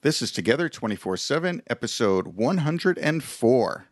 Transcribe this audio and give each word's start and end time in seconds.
This 0.00 0.22
is 0.22 0.30
Together 0.30 0.68
24 0.68 1.16
7, 1.16 1.60
episode 1.66 2.28
104. 2.28 3.86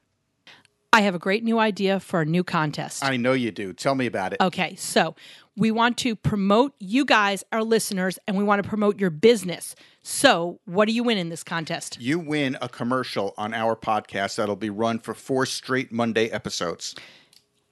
I 0.92 1.00
have 1.00 1.16
a 1.16 1.18
great 1.18 1.42
new 1.42 1.58
idea 1.58 1.98
for 1.98 2.20
a 2.20 2.24
new 2.24 2.44
contest. 2.44 3.04
I 3.04 3.16
know 3.16 3.32
you 3.32 3.50
do. 3.50 3.72
Tell 3.72 3.96
me 3.96 4.06
about 4.06 4.32
it. 4.32 4.40
Okay, 4.40 4.76
so 4.76 5.16
we 5.56 5.72
want 5.72 5.98
to 5.98 6.14
promote 6.14 6.74
you 6.78 7.04
guys, 7.04 7.42
our 7.50 7.64
listeners, 7.64 8.20
and 8.28 8.36
we 8.36 8.44
want 8.44 8.62
to 8.62 8.68
promote 8.68 9.00
your 9.00 9.10
business. 9.10 9.74
So, 10.02 10.60
what 10.64 10.86
do 10.86 10.92
you 10.92 11.02
win 11.02 11.18
in 11.18 11.28
this 11.28 11.42
contest? 11.42 12.00
You 12.00 12.20
win 12.20 12.56
a 12.62 12.68
commercial 12.68 13.34
on 13.36 13.52
our 13.52 13.74
podcast 13.74 14.36
that'll 14.36 14.54
be 14.54 14.70
run 14.70 15.00
for 15.00 15.12
four 15.12 15.44
straight 15.44 15.90
Monday 15.90 16.28
episodes. 16.28 16.94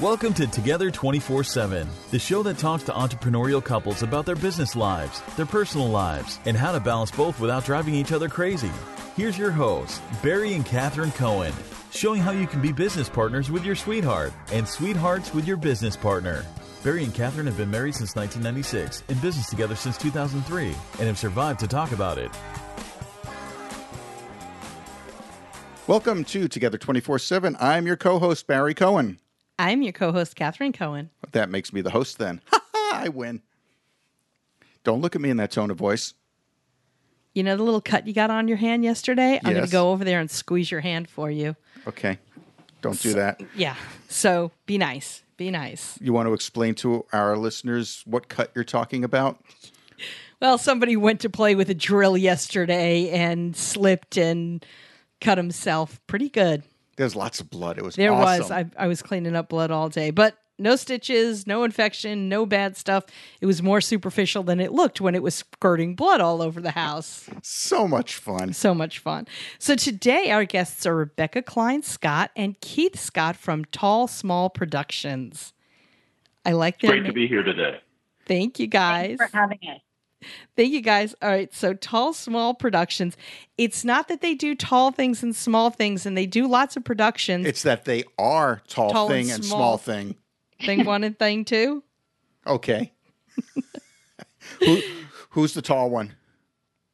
Welcome 0.00 0.32
to 0.34 0.46
Together 0.46 0.90
24 0.90 1.44
7, 1.44 1.86
the 2.10 2.18
show 2.18 2.42
that 2.44 2.56
talks 2.56 2.84
to 2.84 2.92
entrepreneurial 2.92 3.62
couples 3.62 4.02
about 4.02 4.24
their 4.24 4.34
business 4.34 4.74
lives, 4.74 5.20
their 5.36 5.44
personal 5.44 5.88
lives, 5.88 6.40
and 6.46 6.56
how 6.56 6.72
to 6.72 6.80
balance 6.80 7.10
both 7.10 7.38
without 7.38 7.66
driving 7.66 7.94
each 7.94 8.10
other 8.10 8.30
crazy. 8.30 8.70
Here's 9.14 9.36
your 9.36 9.50
hosts, 9.50 10.00
Barry 10.22 10.54
and 10.54 10.64
Catherine 10.64 11.10
Cohen, 11.10 11.52
showing 11.92 12.20
how 12.20 12.30
you 12.30 12.46
can 12.46 12.60
be 12.60 12.72
business 12.72 13.08
partners 13.08 13.50
with 13.50 13.64
your 13.64 13.74
sweetheart 13.74 14.32
and 14.52 14.66
sweethearts 14.66 15.34
with 15.34 15.46
your 15.46 15.56
business 15.56 15.96
partner. 15.96 16.44
Barry 16.82 17.04
and 17.04 17.14
Catherine 17.14 17.46
have 17.46 17.56
been 17.56 17.70
married 17.70 17.94
since 17.94 18.16
1996, 18.16 19.04
in 19.08 19.18
business 19.18 19.50
together 19.50 19.74
since 19.74 19.98
2003, 19.98 20.66
and 20.98 21.06
have 21.06 21.18
survived 21.18 21.60
to 21.60 21.66
talk 21.66 21.92
about 21.92 22.16
it. 22.16 22.30
Welcome 25.86 26.24
to 26.26 26.46
Together 26.48 26.78
24 26.78 27.18
7. 27.18 27.56
I'm 27.58 27.86
your 27.86 27.96
co 27.96 28.18
host, 28.18 28.46
Barry 28.46 28.74
Cohen. 28.74 29.18
I'm 29.58 29.82
your 29.82 29.92
co 29.92 30.12
host, 30.12 30.36
Catherine 30.36 30.72
Cohen. 30.72 31.10
That 31.32 31.50
makes 31.50 31.72
me 31.72 31.80
the 31.80 31.90
host 31.90 32.18
then. 32.18 32.40
Ha 32.50 32.60
ha, 32.72 33.00
I 33.04 33.08
win. 33.08 33.42
Don't 34.84 35.00
look 35.00 35.14
at 35.14 35.20
me 35.20 35.30
in 35.30 35.36
that 35.38 35.50
tone 35.50 35.70
of 35.70 35.76
voice. 35.76 36.14
You 37.34 37.42
know 37.44 37.56
the 37.56 37.62
little 37.62 37.80
cut 37.80 38.06
you 38.06 38.12
got 38.12 38.30
on 38.30 38.48
your 38.48 38.56
hand 38.56 38.82
yesterday? 38.84 39.36
I'm 39.36 39.42
going 39.52 39.56
Yes. 39.56 39.68
to 39.68 39.72
go 39.72 39.92
over 39.92 40.04
there 40.04 40.18
and 40.20 40.30
squeeze 40.30 40.70
your 40.70 40.80
hand 40.80 41.08
for 41.08 41.30
you. 41.30 41.54
Okay. 41.86 42.18
Don't 42.82 43.00
do 43.00 43.14
that. 43.14 43.40
Yeah. 43.54 43.76
So 44.08 44.50
be 44.66 44.78
nice. 44.78 45.22
Be 45.36 45.50
nice. 45.50 45.98
You 46.00 46.12
want 46.12 46.26
to 46.28 46.32
explain 46.34 46.74
to 46.76 47.04
our 47.12 47.36
listeners 47.36 48.02
what 48.06 48.28
cut 48.28 48.50
you're 48.54 48.64
talking 48.64 49.04
about? 49.04 49.38
Well, 50.40 50.58
somebody 50.58 50.96
went 50.96 51.20
to 51.20 51.30
play 51.30 51.54
with 51.54 51.68
a 51.70 51.74
drill 51.74 52.16
yesterday 52.16 53.10
and 53.10 53.54
slipped 53.54 54.16
and 54.16 54.64
cut 55.20 55.36
himself 55.38 56.00
pretty 56.06 56.30
good. 56.30 56.62
There's 56.96 57.14
lots 57.14 57.40
of 57.40 57.48
blood. 57.50 57.78
It 57.78 57.84
was 57.84 57.94
There 57.96 58.12
was. 58.12 58.50
I, 58.50 58.66
I 58.76 58.86
was 58.86 59.02
cleaning 59.02 59.36
up 59.36 59.48
blood 59.50 59.70
all 59.70 59.88
day, 59.88 60.10
but 60.10 60.36
no 60.60 60.76
stitches, 60.76 61.46
no 61.46 61.64
infection, 61.64 62.28
no 62.28 62.46
bad 62.46 62.76
stuff. 62.76 63.04
It 63.40 63.46
was 63.46 63.62
more 63.62 63.80
superficial 63.80 64.42
than 64.42 64.60
it 64.60 64.72
looked 64.72 65.00
when 65.00 65.14
it 65.14 65.22
was 65.22 65.34
squirting 65.34 65.94
blood 65.96 66.20
all 66.20 66.42
over 66.42 66.60
the 66.60 66.72
house. 66.72 67.28
so 67.42 67.88
much 67.88 68.14
fun. 68.16 68.52
So 68.52 68.74
much 68.74 68.98
fun. 68.98 69.26
So 69.58 69.74
today, 69.74 70.30
our 70.30 70.44
guests 70.44 70.86
are 70.86 70.94
Rebecca 70.94 71.42
Klein 71.42 71.82
Scott 71.82 72.30
and 72.36 72.60
Keith 72.60 72.98
Scott 72.98 73.36
from 73.36 73.64
Tall 73.66 74.06
Small 74.06 74.50
Productions. 74.50 75.52
I 76.44 76.52
like 76.52 76.80
their 76.80 76.92
Great 76.92 77.06
to 77.06 77.12
be 77.12 77.26
here 77.26 77.42
today. 77.42 77.80
Thank 78.26 78.58
you 78.58 78.66
guys. 78.66 79.16
for 79.18 79.28
having 79.32 79.58
us. 79.68 79.80
Thank 80.54 80.72
you 80.72 80.82
guys. 80.82 81.14
All 81.22 81.30
right. 81.30 81.52
So, 81.54 81.72
Tall 81.74 82.12
Small 82.12 82.52
Productions. 82.54 83.16
It's 83.56 83.84
not 83.84 84.08
that 84.08 84.20
they 84.20 84.34
do 84.34 84.54
tall 84.54 84.90
things 84.90 85.22
and 85.22 85.34
small 85.34 85.70
things, 85.70 86.04
and 86.04 86.16
they 86.16 86.26
do 86.26 86.46
lots 86.46 86.76
of 86.76 86.84
productions. 86.84 87.46
It's 87.46 87.62
that 87.62 87.86
they 87.86 88.04
are 88.18 88.60
tall, 88.68 88.90
Tall 88.90 89.08
thing 89.08 89.30
and 89.30 89.42
small. 89.44 89.58
small 89.58 89.78
thing. 89.78 90.16
Thing 90.60 90.84
one 90.84 91.04
and 91.04 91.18
thing 91.18 91.44
two. 91.44 91.82
Okay. 92.46 92.92
Who, 94.60 94.82
who's 95.30 95.54
the 95.54 95.62
tall 95.62 95.90
one? 95.90 96.14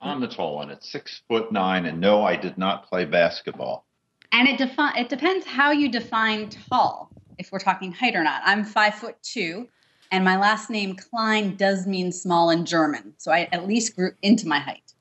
I'm 0.01 0.21
the 0.21 0.29
tall 0.29 0.57
one 0.57 0.71
It's 0.71 0.91
six 0.91 1.23
foot 1.29 1.51
nine, 1.51 1.87
and 1.87 2.01
no, 2.01 2.23
I 2.23 2.37
did 2.37 2.59
not 2.59 2.89
play 2.89 3.05
basketball. 3.05 3.87
And 4.33 4.47
it 4.49 4.59
defi- 4.59 4.99
it 4.99 5.09
depends 5.09 5.47
how 5.47 5.71
you 5.71 5.91
define 5.91 6.51
tall, 6.51 7.11
if 7.39 7.51
we're 7.51 7.59
talking 7.59 7.93
height 7.93 8.15
or 8.15 8.23
not. 8.23 8.43
I'm 8.45 8.65
five 8.65 8.95
foot 8.95 9.17
two, 9.23 9.69
and 10.13 10.25
my 10.25 10.37
last 10.37 10.71
name 10.71 10.97
Klein 10.97 11.57
does 11.57 11.87
mean 11.87 12.13
small 12.13 12.51
in 12.51 12.65
German, 12.67 13.15
so 13.17 13.33
I 13.33 13.49
at 13.53 13.67
least 13.67 13.97
grew 13.97 14.13
into 14.23 14.47
my 14.47 14.59
height. 14.59 14.93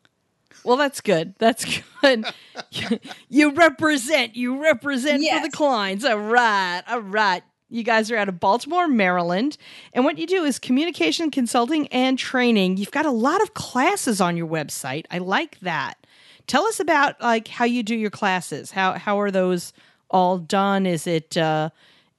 Well, 0.63 0.77
that's 0.77 1.01
good. 1.01 1.35
That's 1.37 1.81
good. 2.01 2.25
you 3.29 3.51
represent. 3.51 4.35
You 4.35 4.61
represent 4.61 5.23
for 5.23 5.41
the 5.41 5.55
Kleins. 5.55 6.09
All 6.09 6.17
right. 6.17 6.81
All 6.87 7.01
right. 7.01 7.43
You 7.69 7.83
guys 7.83 8.11
are 8.11 8.17
out 8.17 8.29
of 8.29 8.39
Baltimore, 8.39 8.87
Maryland. 8.87 9.57
And 9.93 10.05
what 10.05 10.17
you 10.17 10.27
do 10.27 10.43
is 10.43 10.59
communication 10.59 11.31
consulting 11.31 11.87
and 11.87 12.17
training. 12.17 12.77
You've 12.77 12.91
got 12.91 13.05
a 13.05 13.11
lot 13.11 13.41
of 13.41 13.53
classes 13.55 14.21
on 14.21 14.37
your 14.37 14.47
website. 14.47 15.05
I 15.09 15.17
like 15.17 15.59
that. 15.61 16.05
Tell 16.47 16.65
us 16.65 16.79
about 16.79 17.19
like 17.21 17.47
how 17.47 17.65
you 17.65 17.81
do 17.81 17.95
your 17.95 18.11
classes. 18.11 18.71
How 18.71 18.93
how 18.93 19.19
are 19.19 19.31
those 19.31 19.73
all 20.11 20.37
done? 20.37 20.85
Is 20.85 21.07
it 21.07 21.35
uh, 21.37 21.71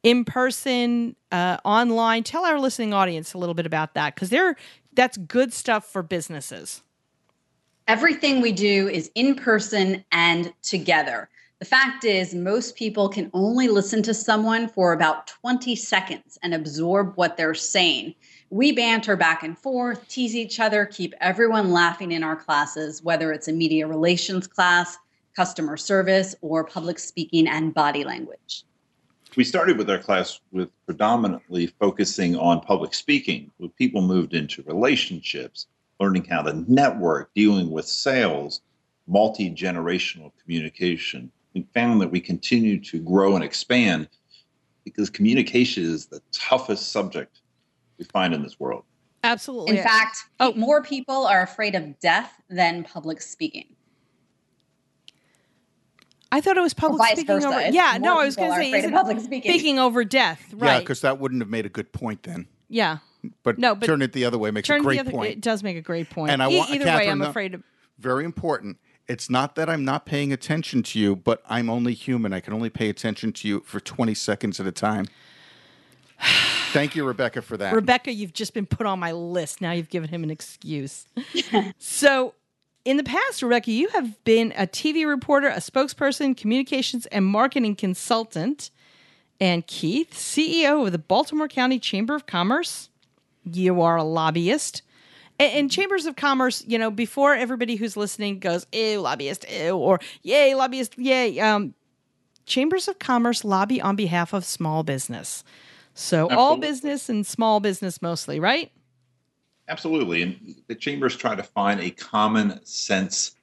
in 0.02 0.24
person, 0.24 1.14
uh, 1.30 1.58
online? 1.64 2.24
Tell 2.24 2.44
our 2.44 2.58
listening 2.58 2.92
audience 2.92 3.34
a 3.34 3.38
little 3.38 3.54
bit 3.54 3.66
about 3.66 3.94
that 3.94 4.14
because 4.14 4.30
they're 4.30 4.56
that's 4.94 5.16
good 5.16 5.52
stuff 5.52 5.84
for 5.84 6.02
businesses. 6.02 6.82
Everything 7.86 8.40
we 8.40 8.50
do 8.50 8.88
is 8.88 9.12
in 9.14 9.36
person 9.36 10.04
and 10.10 10.52
together. 10.62 11.28
The 11.58 11.64
fact 11.64 12.04
is, 12.04 12.34
most 12.34 12.76
people 12.76 13.08
can 13.08 13.30
only 13.32 13.68
listen 13.68 14.02
to 14.02 14.12
someone 14.12 14.68
for 14.68 14.92
about 14.92 15.26
20 15.28 15.74
seconds 15.74 16.38
and 16.42 16.52
absorb 16.52 17.14
what 17.14 17.38
they're 17.38 17.54
saying. 17.54 18.14
We 18.50 18.72
banter 18.72 19.16
back 19.16 19.42
and 19.42 19.56
forth, 19.56 20.06
tease 20.06 20.36
each 20.36 20.60
other, 20.60 20.84
keep 20.84 21.14
everyone 21.18 21.70
laughing 21.70 22.12
in 22.12 22.22
our 22.22 22.36
classes, 22.36 23.02
whether 23.02 23.32
it's 23.32 23.48
a 23.48 23.54
media 23.54 23.86
relations 23.86 24.46
class, 24.46 24.98
customer 25.34 25.78
service, 25.78 26.34
or 26.42 26.62
public 26.62 26.98
speaking 26.98 27.48
and 27.48 27.72
body 27.72 28.04
language. 28.04 28.64
We 29.34 29.44
started 29.44 29.78
with 29.78 29.88
our 29.88 29.98
class 29.98 30.38
with 30.52 30.68
predominantly 30.84 31.68
focusing 31.68 32.36
on 32.36 32.60
public 32.60 32.92
speaking. 32.92 33.50
When 33.56 33.70
people 33.70 34.02
moved 34.02 34.34
into 34.34 34.62
relationships, 34.64 35.68
learning 36.00 36.26
how 36.26 36.42
to 36.42 36.70
network, 36.70 37.32
dealing 37.32 37.70
with 37.70 37.86
sales, 37.86 38.60
multi 39.06 39.50
generational 39.50 40.32
communication. 40.42 41.32
We 41.56 41.66
found 41.72 42.02
that 42.02 42.10
we 42.10 42.20
continue 42.20 42.78
to 42.80 42.98
grow 42.98 43.34
and 43.34 43.42
expand 43.42 44.10
because 44.84 45.08
communication 45.08 45.84
is 45.84 46.04
the 46.04 46.20
toughest 46.30 46.92
subject 46.92 47.40
we 47.98 48.04
find 48.04 48.34
in 48.34 48.42
this 48.42 48.60
world. 48.60 48.84
Absolutely. 49.24 49.78
In 49.78 49.82
fact, 49.82 50.18
Oh. 50.38 50.52
more 50.52 50.82
people 50.82 51.26
are 51.26 51.40
afraid 51.40 51.74
of 51.74 51.98
death 51.98 52.30
than 52.50 52.84
public 52.84 53.22
speaking. 53.22 53.74
I 56.30 56.42
thought 56.42 56.58
it 56.58 56.60
was 56.60 56.74
public 56.74 56.98
vice 56.98 57.12
speaking 57.12 57.36
versa. 57.36 57.48
over. 57.48 57.60
It's 57.60 57.74
Yeah, 57.74 57.96
no, 58.02 58.18
I 58.20 58.26
was 58.26 58.36
going 58.36 58.50
to 58.50 58.56
say 58.56 58.68
afraid 58.68 58.78
of 58.80 58.84
isn't 58.84 58.92
public 58.92 59.20
speaking. 59.20 59.50
speaking 59.50 59.78
over 59.78 60.04
death, 60.04 60.52
right? 60.52 60.74
Yeah, 60.74 60.78
because 60.80 61.00
that 61.00 61.18
wouldn't 61.18 61.40
have 61.40 61.48
made 61.48 61.64
a 61.64 61.70
good 61.70 61.90
point 61.94 62.22
then. 62.24 62.46
Yeah, 62.68 62.98
But, 63.44 63.58
No, 63.58 63.74
but 63.74 63.86
turn 63.86 64.02
it 64.02 64.12
the 64.12 64.26
other 64.26 64.36
way 64.36 64.50
makes 64.50 64.68
turn 64.68 64.80
a 64.80 64.84
great 64.84 65.00
other. 65.00 65.10
point. 65.10 65.32
It 65.32 65.40
does 65.40 65.62
make 65.62 65.78
a 65.78 65.80
great 65.80 66.10
point. 66.10 66.32
And 66.32 66.42
I 66.42 66.50
E- 66.50 66.58
want- 66.58 66.70
either 66.70 66.84
way, 66.84 67.08
I'm 67.08 67.22
afraid 67.22 67.54
of. 67.54 67.62
Very 67.98 68.26
important. 68.26 68.76
It's 69.08 69.30
not 69.30 69.54
that 69.54 69.70
I'm 69.70 69.84
not 69.84 70.04
paying 70.04 70.32
attention 70.32 70.82
to 70.84 70.98
you, 70.98 71.14
but 71.14 71.42
I'm 71.48 71.70
only 71.70 71.94
human. 71.94 72.32
I 72.32 72.40
can 72.40 72.52
only 72.52 72.70
pay 72.70 72.88
attention 72.88 73.32
to 73.34 73.48
you 73.48 73.60
for 73.60 73.78
20 73.78 74.14
seconds 74.14 74.58
at 74.58 74.66
a 74.66 74.72
time. 74.72 75.06
Thank 76.72 76.96
you, 76.96 77.06
Rebecca, 77.06 77.40
for 77.40 77.56
that. 77.56 77.74
Rebecca, 77.74 78.12
you've 78.12 78.32
just 78.32 78.52
been 78.52 78.66
put 78.66 78.86
on 78.86 78.98
my 78.98 79.12
list. 79.12 79.60
Now 79.60 79.72
you've 79.72 79.88
given 79.88 80.10
him 80.10 80.24
an 80.24 80.30
excuse. 80.30 81.06
so, 81.78 82.34
in 82.84 82.96
the 82.96 83.04
past, 83.04 83.42
Rebecca, 83.42 83.70
you 83.70 83.88
have 83.88 84.22
been 84.24 84.52
a 84.56 84.66
TV 84.66 85.06
reporter, 85.06 85.48
a 85.48 85.56
spokesperson, 85.56 86.36
communications 86.36 87.06
and 87.06 87.24
marketing 87.24 87.76
consultant, 87.76 88.70
And 89.40 89.66
Keith, 89.66 90.12
CEO 90.14 90.86
of 90.86 90.92
the 90.92 90.98
Baltimore 90.98 91.48
County 91.48 91.78
Chamber 91.78 92.14
of 92.14 92.26
Commerce. 92.26 92.88
You 93.44 93.80
are 93.82 93.96
a 93.96 94.04
lobbyist. 94.04 94.82
And, 95.38 95.52
and 95.52 95.70
chambers 95.70 96.06
of 96.06 96.16
commerce, 96.16 96.64
you 96.66 96.78
know, 96.78 96.90
before 96.90 97.34
everybody 97.34 97.76
who's 97.76 97.96
listening 97.96 98.38
goes, 98.38 98.66
ew, 98.72 99.00
lobbyist, 99.00 99.46
ew, 99.50 99.76
or 99.76 100.00
yay, 100.22 100.54
lobbyist, 100.54 100.98
yay. 100.98 101.38
Um, 101.40 101.74
chambers 102.46 102.88
of 102.88 102.98
commerce 102.98 103.44
lobby 103.44 103.80
on 103.80 103.96
behalf 103.96 104.32
of 104.32 104.44
small 104.44 104.82
business. 104.82 105.44
So 105.94 106.28
all 106.28 106.56
business 106.58 107.08
and 107.08 107.26
small 107.26 107.58
business 107.60 108.02
mostly, 108.02 108.38
right? 108.38 108.70
Absolutely. 109.68 110.22
And 110.22 110.54
the 110.68 110.74
chambers 110.74 111.16
try 111.16 111.34
to 111.34 111.42
find 111.42 111.80
a 111.80 111.90
common 111.90 112.64
sense 112.64 113.34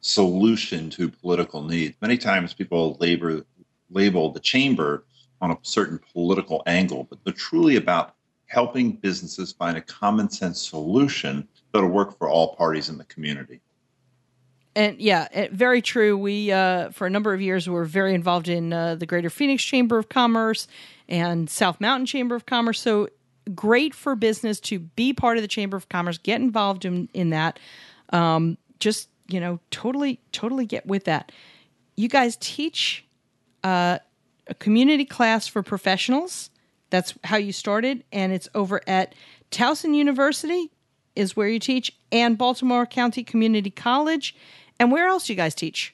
solution 0.00 0.90
to 0.90 1.08
political 1.08 1.62
needs. 1.62 1.96
Many 2.00 2.18
times 2.18 2.52
people 2.52 2.96
labor, 3.00 3.44
label 3.90 4.30
the 4.30 4.40
chamber 4.40 5.04
on 5.40 5.50
a 5.50 5.58
certain 5.62 6.00
political 6.12 6.62
angle, 6.66 7.04
but 7.04 7.18
they're 7.24 7.32
truly 7.32 7.76
about 7.76 8.13
helping 8.54 8.92
businesses 8.92 9.52
find 9.52 9.76
a 9.76 9.80
common 9.80 10.30
sense 10.30 10.62
solution 10.62 11.46
that'll 11.72 11.88
work 11.88 12.16
for 12.16 12.28
all 12.28 12.54
parties 12.54 12.88
in 12.88 12.96
the 12.96 13.04
community. 13.04 13.60
And 14.76 15.00
yeah, 15.00 15.28
eh, 15.32 15.48
very 15.52 15.82
true. 15.82 16.16
We, 16.16 16.50
uh, 16.50 16.90
for 16.90 17.06
a 17.06 17.10
number 17.10 17.34
of 17.34 17.40
years, 17.40 17.68
were 17.68 17.84
very 17.84 18.14
involved 18.14 18.48
in 18.48 18.72
uh, 18.72 18.94
the 18.96 19.06
Greater 19.06 19.30
Phoenix 19.30 19.62
Chamber 19.62 19.98
of 19.98 20.08
Commerce 20.08 20.66
and 21.08 21.50
South 21.50 21.80
Mountain 21.80 22.06
Chamber 22.06 22.34
of 22.34 22.46
Commerce. 22.46 22.80
So 22.80 23.08
great 23.54 23.94
for 23.94 24.14
business 24.16 24.58
to 24.60 24.78
be 24.78 25.12
part 25.12 25.36
of 25.36 25.42
the 25.42 25.48
Chamber 25.48 25.76
of 25.76 25.88
Commerce, 25.88 26.18
get 26.18 26.40
involved 26.40 26.84
in, 26.84 27.08
in 27.12 27.30
that. 27.30 27.58
Um, 28.10 28.56
just, 28.80 29.08
you 29.28 29.40
know, 29.40 29.60
totally, 29.70 30.20
totally 30.32 30.66
get 30.66 30.86
with 30.86 31.04
that. 31.04 31.30
You 31.96 32.08
guys 32.08 32.36
teach 32.40 33.04
uh, 33.62 33.98
a 34.46 34.54
community 34.54 35.04
class 35.04 35.46
for 35.46 35.62
professionals. 35.62 36.50
That's 36.94 37.12
how 37.24 37.38
you 37.38 37.50
started. 37.50 38.04
And 38.12 38.32
it's 38.32 38.48
over 38.54 38.80
at 38.86 39.16
Towson 39.50 39.96
University, 39.96 40.70
is 41.16 41.34
where 41.34 41.48
you 41.48 41.58
teach, 41.58 41.90
and 42.12 42.38
Baltimore 42.38 42.86
County 42.86 43.24
Community 43.24 43.68
College. 43.68 44.36
And 44.78 44.92
where 44.92 45.08
else 45.08 45.26
do 45.26 45.32
you 45.32 45.36
guys 45.36 45.56
teach? 45.56 45.92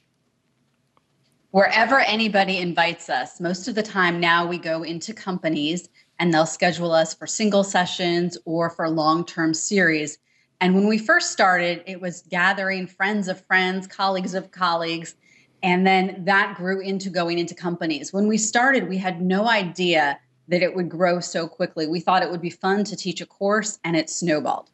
Wherever 1.53 2.01
anybody 2.01 2.59
invites 2.59 3.09
us, 3.09 3.41
most 3.41 3.67
of 3.67 3.75
the 3.75 3.83
time 3.83 4.21
now 4.21 4.47
we 4.47 4.59
go 4.59 4.83
into 4.83 5.15
companies 5.15 5.89
and 6.19 6.35
they'll 6.35 6.45
schedule 6.45 6.93
us 6.93 7.15
for 7.15 7.27
single 7.27 7.65
sessions 7.65 8.37
or 8.45 8.69
for 8.69 8.87
long 8.91 9.25
term 9.25 9.55
series. 9.55 10.19
And 10.61 10.75
when 10.75 10.87
we 10.87 10.99
first 10.99 11.33
started, 11.33 11.83
it 11.87 12.03
was 12.03 12.25
gathering 12.29 12.87
friends 12.87 13.27
of 13.27 13.41
friends, 13.47 13.87
colleagues 13.87 14.35
of 14.35 14.51
colleagues. 14.51 15.15
And 15.63 15.87
then 15.87 16.27
that 16.27 16.57
grew 16.59 16.83
into 16.83 17.09
going 17.09 17.39
into 17.39 17.55
companies. 17.55 18.13
When 18.13 18.29
we 18.29 18.37
started, 18.37 18.87
we 18.87 18.99
had 18.99 19.23
no 19.23 19.49
idea 19.49 20.19
that 20.51 20.63
it 20.63 20.75
would 20.75 20.89
grow 20.89 21.21
so 21.21 21.49
quickly. 21.49 21.87
We 21.87 22.01
thought 22.01 22.23
it 22.23 22.31
would 22.31 22.43
be 22.43 22.51
fun 22.51 22.85
to 22.85 22.97
teach 22.97 23.21
a 23.21 23.27
course, 23.27 23.79
and 23.85 23.97
it 23.97 24.11
snowballed. 24.11 24.69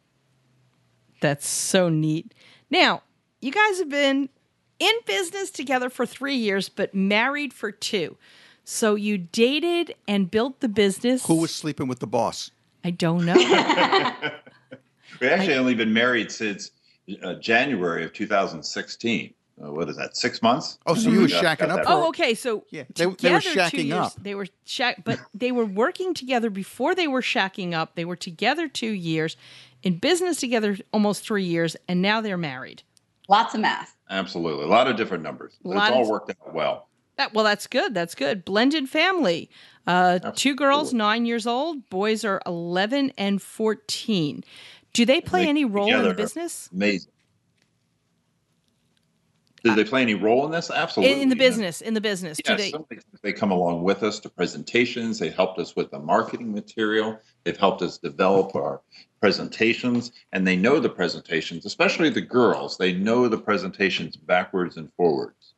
That's 1.21 1.47
so 1.47 1.87
neat. 1.87 2.33
Now, 2.69 3.03
you 3.41 3.51
guys 3.51 3.77
have 3.79 3.89
been 3.89 4.29
in 4.79 4.93
business 5.05 5.51
together 5.51 5.89
for 5.89 6.05
three 6.05 6.35
years, 6.35 6.67
but 6.67 6.93
married 6.93 7.53
for 7.53 7.71
two. 7.71 8.17
So 8.63 8.95
you 8.95 9.17
dated 9.17 9.95
and 10.07 10.29
built 10.29 10.59
the 10.59 10.67
business. 10.67 11.25
Who 11.27 11.35
was 11.35 11.55
sleeping 11.55 11.87
with 11.87 11.99
the 11.99 12.07
boss? 12.07 12.51
I 12.83 12.91
don't 12.91 13.25
know. 13.25 13.35
We've 15.21 15.31
actually 15.31 15.55
only 15.55 15.75
been 15.75 15.93
married 15.93 16.31
since 16.31 16.71
uh, 17.23 17.35
January 17.35 18.03
of 18.03 18.13
2016. 18.13 19.33
Uh, 19.61 19.71
what 19.71 19.89
is 19.89 19.97
that? 19.97 20.15
Six 20.15 20.41
months? 20.43 20.77
Oh, 20.85 20.93
so 20.93 21.09
you 21.09 21.21
were 21.21 21.27
shacking 21.27 21.69
up 21.69 21.81
oh, 21.87 22.09
okay. 22.09 22.35
So 22.35 22.65
Yeah, 22.69 22.83
they- 22.95 23.05
they 23.05 23.31
were 23.31 23.39
shacking 23.39 23.85
years- 23.85 23.93
up. 23.99 24.13
They 24.21 24.35
were 24.35 24.47
shack, 24.65 25.03
but 25.03 25.19
they 25.33 25.51
were 25.51 25.65
working 25.65 26.13
together 26.13 26.49
before 26.49 26.93
they 26.93 27.07
were 27.07 27.21
shacking 27.23 27.73
up. 27.73 27.95
They 27.95 28.05
were 28.05 28.15
together 28.15 28.67
two 28.67 28.91
years, 28.91 29.35
in 29.81 29.97
business 29.97 30.39
together 30.39 30.77
almost 30.93 31.23
three 31.23 31.43
years, 31.43 31.75
and 31.87 32.01
now 32.01 32.21
they're 32.21 32.37
married. 32.37 32.83
Lots 33.29 33.55
of 33.55 33.61
math. 33.61 33.95
Absolutely. 34.09 34.65
A 34.65 34.67
lot 34.67 34.87
of 34.87 34.95
different 34.95 35.23
numbers. 35.23 35.57
But 35.63 35.69
Lot 35.75 35.87
it's 35.89 35.95
all 35.95 36.01
of- 36.03 36.09
worked 36.09 36.29
out 36.29 36.53
well. 36.53 36.87
That 37.17 37.33
well, 37.33 37.43
that's 37.43 37.65
good. 37.65 37.95
That's 37.95 38.13
good. 38.13 38.45
Blended 38.45 38.87
family. 38.89 39.49
Uh, 39.87 40.19
two 40.35 40.53
girls, 40.53 40.93
nine 40.93 41.25
years 41.25 41.47
old. 41.47 41.89
Boys 41.89 42.23
are 42.23 42.39
eleven 42.45 43.11
and 43.17 43.41
fourteen. 43.41 44.43
Do 44.93 45.03
they 45.03 45.19
play 45.19 45.43
They 45.45 45.49
any 45.49 45.65
role 45.65 45.91
in 45.91 46.03
the 46.03 46.13
business? 46.13 46.69
Amazing. 46.71 47.11
Did 49.63 49.75
they 49.75 49.83
play 49.83 50.01
any 50.01 50.13
role 50.13 50.45
in 50.45 50.51
this? 50.51 50.69
Absolutely. 50.69 51.21
in 51.21 51.29
the 51.29 51.35
business, 51.35 51.81
in 51.81 51.93
the 51.93 52.01
business. 52.01 52.37
Do 52.37 52.53
Yes, 52.53 52.61
they? 52.61 52.71
some 52.71 52.85
they 53.21 53.33
come 53.33 53.51
along 53.51 53.83
with 53.83 54.03
us 54.03 54.19
to 54.21 54.29
presentations. 54.29 55.19
They 55.19 55.29
helped 55.29 55.59
us 55.59 55.75
with 55.75 55.91
the 55.91 55.99
marketing 55.99 56.53
material. 56.53 57.19
They've 57.43 57.57
helped 57.57 57.81
us 57.81 57.97
develop 57.97 58.55
our 58.55 58.81
presentations, 59.19 60.11
and 60.31 60.47
they 60.47 60.55
know 60.55 60.79
the 60.79 60.89
presentations, 60.89 61.65
especially 61.65 62.09
the 62.09 62.21
girls. 62.21 62.77
They 62.77 62.93
know 62.93 63.27
the 63.27 63.37
presentations 63.37 64.15
backwards 64.15 64.77
and 64.77 64.91
forwards. 64.93 65.55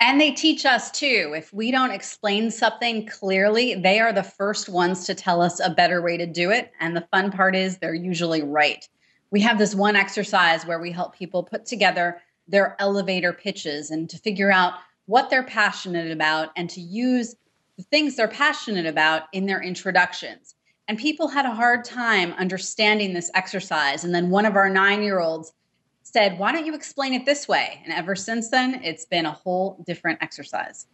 And 0.00 0.20
they 0.20 0.30
teach 0.30 0.64
us 0.64 0.90
too. 0.90 1.34
If 1.36 1.52
we 1.52 1.70
don't 1.70 1.90
explain 1.90 2.50
something 2.50 3.06
clearly, 3.06 3.74
they 3.74 3.98
are 3.98 4.12
the 4.12 4.22
first 4.22 4.68
ones 4.68 5.04
to 5.06 5.14
tell 5.14 5.42
us 5.42 5.60
a 5.60 5.70
better 5.70 6.00
way 6.00 6.16
to 6.16 6.26
do 6.26 6.50
it. 6.50 6.72
And 6.80 6.96
the 6.96 7.06
fun 7.10 7.32
part 7.32 7.56
is 7.56 7.78
they're 7.78 7.94
usually 7.94 8.42
right. 8.42 8.88
We 9.30 9.40
have 9.40 9.58
this 9.58 9.74
one 9.74 9.96
exercise 9.96 10.64
where 10.64 10.78
we 10.78 10.92
help 10.92 11.16
people 11.16 11.42
put 11.42 11.66
together 11.66 12.22
their 12.48 12.76
elevator 12.80 13.32
pitches 13.32 13.90
and 13.90 14.08
to 14.10 14.18
figure 14.18 14.50
out 14.50 14.74
what 15.06 15.30
they're 15.30 15.42
passionate 15.42 16.10
about 16.10 16.50
and 16.56 16.68
to 16.70 16.80
use 16.80 17.34
the 17.76 17.82
things 17.84 18.16
they're 18.16 18.28
passionate 18.28 18.86
about 18.86 19.24
in 19.32 19.46
their 19.46 19.62
introductions. 19.62 20.54
And 20.88 20.98
people 20.98 21.28
had 21.28 21.44
a 21.44 21.54
hard 21.54 21.84
time 21.84 22.32
understanding 22.32 23.12
this 23.12 23.30
exercise. 23.34 24.04
And 24.04 24.14
then 24.14 24.30
one 24.30 24.46
of 24.46 24.56
our 24.56 24.70
nine 24.70 25.02
year 25.02 25.20
olds 25.20 25.52
said, 26.02 26.38
Why 26.38 26.52
don't 26.52 26.66
you 26.66 26.74
explain 26.74 27.12
it 27.12 27.26
this 27.26 27.46
way? 27.46 27.80
And 27.84 27.92
ever 27.92 28.16
since 28.16 28.48
then, 28.50 28.82
it's 28.82 29.04
been 29.04 29.26
a 29.26 29.32
whole 29.32 29.82
different 29.86 30.18
exercise. 30.22 30.86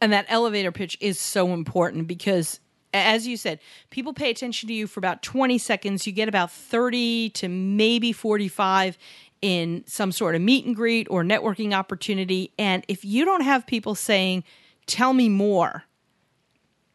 And 0.00 0.12
that 0.12 0.26
elevator 0.28 0.72
pitch 0.72 0.98
is 1.00 1.18
so 1.18 1.52
important 1.52 2.06
because, 2.06 2.60
as 2.92 3.26
you 3.26 3.36
said, 3.36 3.60
people 3.90 4.12
pay 4.12 4.30
attention 4.30 4.66
to 4.68 4.74
you 4.74 4.86
for 4.86 5.00
about 5.00 5.22
20 5.22 5.58
seconds. 5.58 6.06
You 6.06 6.12
get 6.12 6.28
about 6.28 6.50
30 6.50 7.30
to 7.30 7.48
maybe 7.48 8.12
45 8.12 8.98
in 9.42 9.84
some 9.86 10.12
sort 10.12 10.34
of 10.34 10.40
meet 10.40 10.64
and 10.64 10.74
greet 10.74 11.08
or 11.10 11.22
networking 11.22 11.74
opportunity. 11.74 12.52
And 12.58 12.84
if 12.88 13.04
you 13.04 13.24
don't 13.24 13.42
have 13.42 13.66
people 13.66 13.94
saying, 13.94 14.44
Tell 14.86 15.12
me 15.12 15.28
more, 15.28 15.84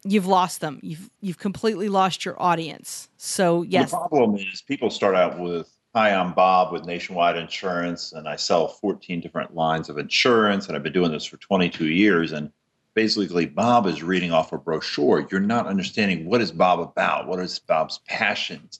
you've 0.03 0.25
lost 0.25 0.59
them. 0.59 0.79
You've 0.83 1.09
you've 1.21 1.37
completely 1.37 1.89
lost 1.89 2.25
your 2.25 2.41
audience. 2.41 3.09
So 3.17 3.61
yes, 3.63 3.91
The 3.91 3.97
problem 3.97 4.35
is 4.35 4.61
people 4.61 4.89
start 4.89 5.15
out 5.15 5.39
with, 5.39 5.69
Hi, 5.95 6.13
I'm 6.13 6.33
Bob 6.33 6.73
with 6.73 6.85
Nationwide 6.85 7.37
Insurance, 7.37 8.11
and 8.11 8.27
I 8.27 8.35
sell 8.35 8.67
14 8.67 9.21
different 9.21 9.55
lines 9.55 9.89
of 9.89 9.97
insurance, 9.97 10.67
and 10.67 10.75
I've 10.75 10.83
been 10.83 10.93
doing 10.93 11.11
this 11.11 11.25
for 11.25 11.37
22 11.37 11.87
years. 11.87 12.33
And 12.33 12.51
basically, 12.93 13.45
Bob 13.45 13.87
is 13.87 14.03
reading 14.03 14.31
off 14.31 14.51
a 14.51 14.57
brochure. 14.57 15.25
You're 15.31 15.39
not 15.39 15.65
understanding 15.65 16.25
what 16.25 16.41
is 16.41 16.51
Bob 16.51 16.79
about? 16.79 17.27
What 17.27 17.39
is 17.39 17.57
Bob's 17.59 17.99
passions? 18.07 18.79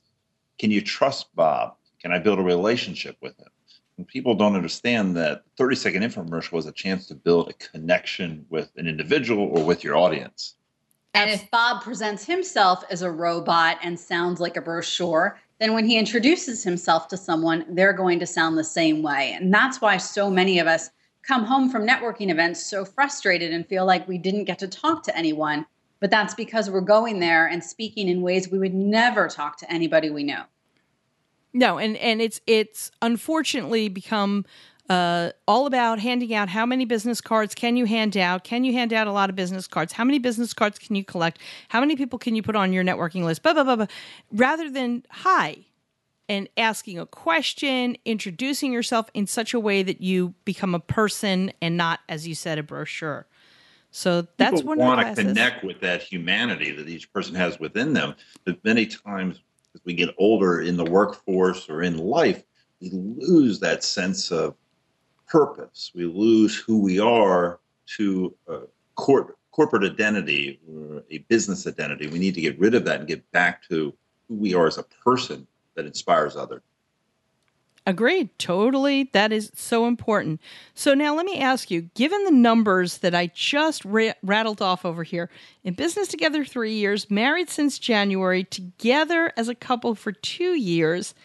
Can 0.59 0.69
you 0.69 0.81
trust 0.81 1.33
Bob? 1.35 1.75
Can 2.01 2.11
I 2.11 2.19
build 2.19 2.39
a 2.39 2.43
relationship 2.43 3.17
with 3.21 3.37
him? 3.39 3.47
People 4.05 4.35
don't 4.35 4.55
understand 4.55 5.17
that 5.17 5.43
30 5.57 5.75
second 5.75 6.03
infomercial 6.03 6.51
was 6.51 6.67
a 6.67 6.71
chance 6.71 7.07
to 7.07 7.15
build 7.15 7.49
a 7.49 7.53
connection 7.53 8.45
with 8.49 8.71
an 8.77 8.87
individual 8.87 9.45
or 9.45 9.63
with 9.63 9.83
your 9.83 9.97
audience. 9.97 10.55
And 11.15 11.31
if 11.31 11.49
Bob 11.49 11.81
presents 11.81 12.23
himself 12.23 12.83
as 12.91 13.01
a 13.01 13.09
robot 13.09 13.79
and 13.81 13.99
sounds 13.99 14.39
like 14.39 14.55
a 14.55 14.61
brochure, 14.61 15.39
then 15.59 15.73
when 15.73 15.85
he 15.85 15.97
introduces 15.97 16.63
himself 16.63 17.07
to 17.07 17.17
someone, 17.17 17.65
they're 17.69 17.93
going 17.93 18.19
to 18.19 18.27
sound 18.27 18.55
the 18.55 18.63
same 18.63 19.01
way. 19.01 19.31
And 19.33 19.51
that's 19.51 19.81
why 19.81 19.97
so 19.97 20.29
many 20.29 20.59
of 20.59 20.67
us 20.67 20.91
come 21.23 21.43
home 21.43 21.69
from 21.69 21.87
networking 21.87 22.29
events 22.29 22.63
so 22.63 22.85
frustrated 22.85 23.51
and 23.51 23.67
feel 23.67 23.85
like 23.85 24.07
we 24.07 24.19
didn't 24.19 24.45
get 24.45 24.59
to 24.59 24.67
talk 24.67 25.01
to 25.03 25.17
anyone. 25.17 25.65
But 25.99 26.11
that's 26.11 26.35
because 26.35 26.69
we're 26.69 26.81
going 26.81 27.19
there 27.19 27.47
and 27.47 27.63
speaking 27.63 28.07
in 28.07 28.21
ways 28.21 28.49
we 28.49 28.59
would 28.59 28.75
never 28.75 29.27
talk 29.27 29.57
to 29.57 29.71
anybody 29.71 30.11
we 30.11 30.23
know. 30.23 30.43
No, 31.57 31.79
and 31.79 31.97
and 31.97 32.21
it's 32.21 32.39
it's 32.45 32.91
unfortunately 33.01 33.89
become 33.89 34.45
uh, 34.91 35.31
all 35.47 35.65
about 35.65 35.97
handing 35.97 36.35
out 36.35 36.49
how 36.49 36.67
many 36.67 36.85
business 36.85 37.19
cards 37.19 37.55
can 37.55 37.75
you 37.75 37.85
hand 37.85 38.15
out? 38.15 38.43
Can 38.43 38.63
you 38.63 38.73
hand 38.73 38.93
out 38.93 39.07
a 39.07 39.11
lot 39.11 39.31
of 39.31 39.35
business 39.35 39.65
cards? 39.65 39.91
How 39.91 40.03
many 40.03 40.19
business 40.19 40.53
cards 40.53 40.77
can 40.77 40.95
you 40.95 41.03
collect? 41.03 41.39
How 41.69 41.79
many 41.79 41.95
people 41.95 42.19
can 42.19 42.35
you 42.35 42.43
put 42.43 42.55
on 42.55 42.73
your 42.73 42.83
networking 42.83 43.23
list? 43.23 43.41
Blah 43.41 43.53
blah 43.53 43.63
blah 43.63 43.75
blah. 43.75 43.87
Rather 44.31 44.69
than 44.69 45.03
hi, 45.09 45.65
and 46.29 46.47
asking 46.57 46.99
a 46.99 47.07
question, 47.07 47.97
introducing 48.05 48.71
yourself 48.71 49.09
in 49.15 49.25
such 49.25 49.55
a 49.55 49.59
way 49.59 49.81
that 49.81 49.99
you 49.99 50.35
become 50.45 50.75
a 50.75 50.79
person 50.79 51.51
and 51.59 51.75
not, 51.75 52.01
as 52.07 52.27
you 52.27 52.35
said, 52.35 52.59
a 52.59 52.63
brochure. 52.63 53.25
So 53.89 54.27
that's 54.37 54.61
people 54.61 54.75
one 54.75 54.79
of 54.79 54.83
the 54.83 55.03
want 55.05 55.15
to 55.15 55.23
connect 55.23 55.63
with 55.63 55.79
that 55.81 56.03
humanity 56.03 56.71
that 56.71 56.87
each 56.87 57.11
person 57.11 57.33
has 57.33 57.59
within 57.59 57.93
them. 57.93 58.13
But 58.45 58.63
many 58.63 58.85
times, 58.85 59.41
as 59.77 59.85
we 59.85 59.93
get 59.93 60.13
older 60.17 60.61
in 60.61 60.75
the 60.75 60.83
workforce 60.83 61.69
or 61.69 61.83
in 61.83 61.97
life, 61.97 62.43
we 62.81 62.89
lose 62.91 63.59
that 63.59 63.83
sense 63.83 64.31
of 64.31 64.55
purpose. 65.27 65.91
We 65.93 66.05
lose 66.05 66.57
who 66.57 66.79
we 66.79 66.99
are 66.99 67.59
to 67.97 68.35
uh, 68.49 68.59
court 68.95 69.37
corporate 69.51 69.91
identity 69.91 70.59
or 70.69 71.03
a 71.09 71.19
business 71.29 71.65
identity. 71.65 72.07
We 72.07 72.19
need 72.19 72.35
to 72.35 72.41
get 72.41 72.59
rid 72.59 72.75
of 72.75 72.85
that 72.85 72.99
and 72.99 73.07
get 73.07 73.29
back 73.31 73.67
to 73.69 73.93
who 74.27 74.35
we 74.35 74.53
are 74.53 74.67
as 74.67 74.77
a 74.77 74.83
person 74.83 75.47
that 75.75 75.85
inspires 75.85 76.35
others. 76.35 76.61
Agreed. 77.87 78.37
Totally. 78.37 79.09
That 79.13 79.31
is 79.31 79.49
so 79.55 79.87
important. 79.87 80.41
So 80.75 80.93
now 80.93 81.15
let 81.15 81.25
me 81.25 81.39
ask 81.39 81.71
you 81.71 81.83
given 81.95 82.21
the 82.25 82.31
numbers 82.31 82.97
that 82.97 83.15
I 83.15 83.31
just 83.33 83.85
ra- 83.85 84.11
rattled 84.21 84.61
off 84.61 84.83
over 84.83 85.03
here, 85.03 85.29
in 85.63 85.73
business 85.73 86.09
together 86.09 86.43
three 86.43 86.73
years, 86.73 87.09
married 87.09 87.49
since 87.49 87.79
January, 87.79 88.43
together 88.43 89.31
as 89.37 89.47
a 89.47 89.55
couple 89.55 89.95
for 89.95 90.11
two 90.11 90.53
years, 90.55 91.15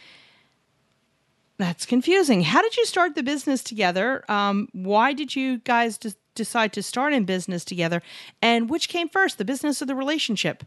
that's 1.59 1.85
confusing. 1.85 2.43
How 2.43 2.63
did 2.63 2.77
you 2.77 2.87
start 2.87 3.17
the 3.17 3.25
business 3.25 3.65
together? 3.65 4.25
Um, 4.29 4.69
why 4.73 5.15
did 5.15 5.35
you 5.35 5.59
guys 5.59 5.99
decide 6.37 6.73
to 6.75 6.83
start 6.83 7.13
in 7.13 7.25
business 7.25 7.65
together? 7.65 8.03
And 8.41 8.71
which 8.71 8.89
came 8.89 9.09
first, 9.09 9.37
the 9.37 9.45
business 9.45 9.83
or 9.83 9.87
the 9.87 9.97
relationship? 9.97 10.63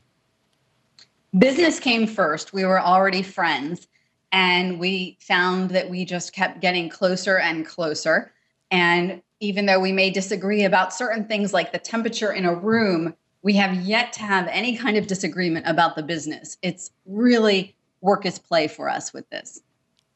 Business 1.37 1.79
came 1.79 2.05
first. 2.05 2.51
We 2.51 2.65
were 2.65 2.81
already 2.81 3.21
friends. 3.21 3.87
And 4.35 4.81
we 4.81 5.17
found 5.21 5.69
that 5.69 5.89
we 5.89 6.03
just 6.03 6.33
kept 6.33 6.59
getting 6.59 6.89
closer 6.89 7.37
and 7.39 7.65
closer. 7.65 8.33
And 8.69 9.21
even 9.39 9.65
though 9.65 9.79
we 9.79 9.93
may 9.93 10.09
disagree 10.09 10.65
about 10.65 10.93
certain 10.93 11.23
things 11.23 11.53
like 11.53 11.71
the 11.71 11.79
temperature 11.79 12.33
in 12.33 12.43
a 12.43 12.53
room, 12.53 13.15
we 13.43 13.53
have 13.53 13.73
yet 13.75 14.11
to 14.11 14.23
have 14.23 14.49
any 14.49 14.75
kind 14.75 14.97
of 14.97 15.07
disagreement 15.07 15.67
about 15.69 15.95
the 15.95 16.03
business. 16.03 16.57
It's 16.61 16.91
really 17.05 17.77
work 18.01 18.25
is 18.25 18.37
play 18.37 18.67
for 18.67 18.89
us 18.89 19.13
with 19.13 19.29
this. 19.29 19.61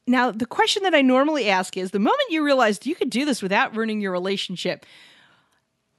Now, 0.06 0.30
the 0.30 0.44
question 0.44 0.82
that 0.82 0.94
I 0.94 1.00
normally 1.00 1.48
ask 1.48 1.78
is 1.78 1.92
the 1.92 1.98
moment 1.98 2.28
you 2.28 2.44
realized 2.44 2.84
you 2.84 2.94
could 2.94 3.08
do 3.08 3.24
this 3.24 3.40
without 3.40 3.74
ruining 3.74 4.02
your 4.02 4.12
relationship, 4.12 4.84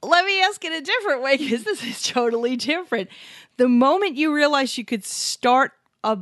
let 0.00 0.24
me 0.24 0.40
ask 0.42 0.64
it 0.64 0.72
a 0.72 0.80
different 0.80 1.22
way 1.22 1.38
because 1.38 1.64
this 1.64 1.82
is 1.82 2.02
totally 2.08 2.54
different. 2.54 3.08
The 3.56 3.68
moment 3.68 4.14
you 4.14 4.32
realized 4.32 4.78
you 4.78 4.84
could 4.84 5.04
start 5.04 5.72
a 6.04 6.18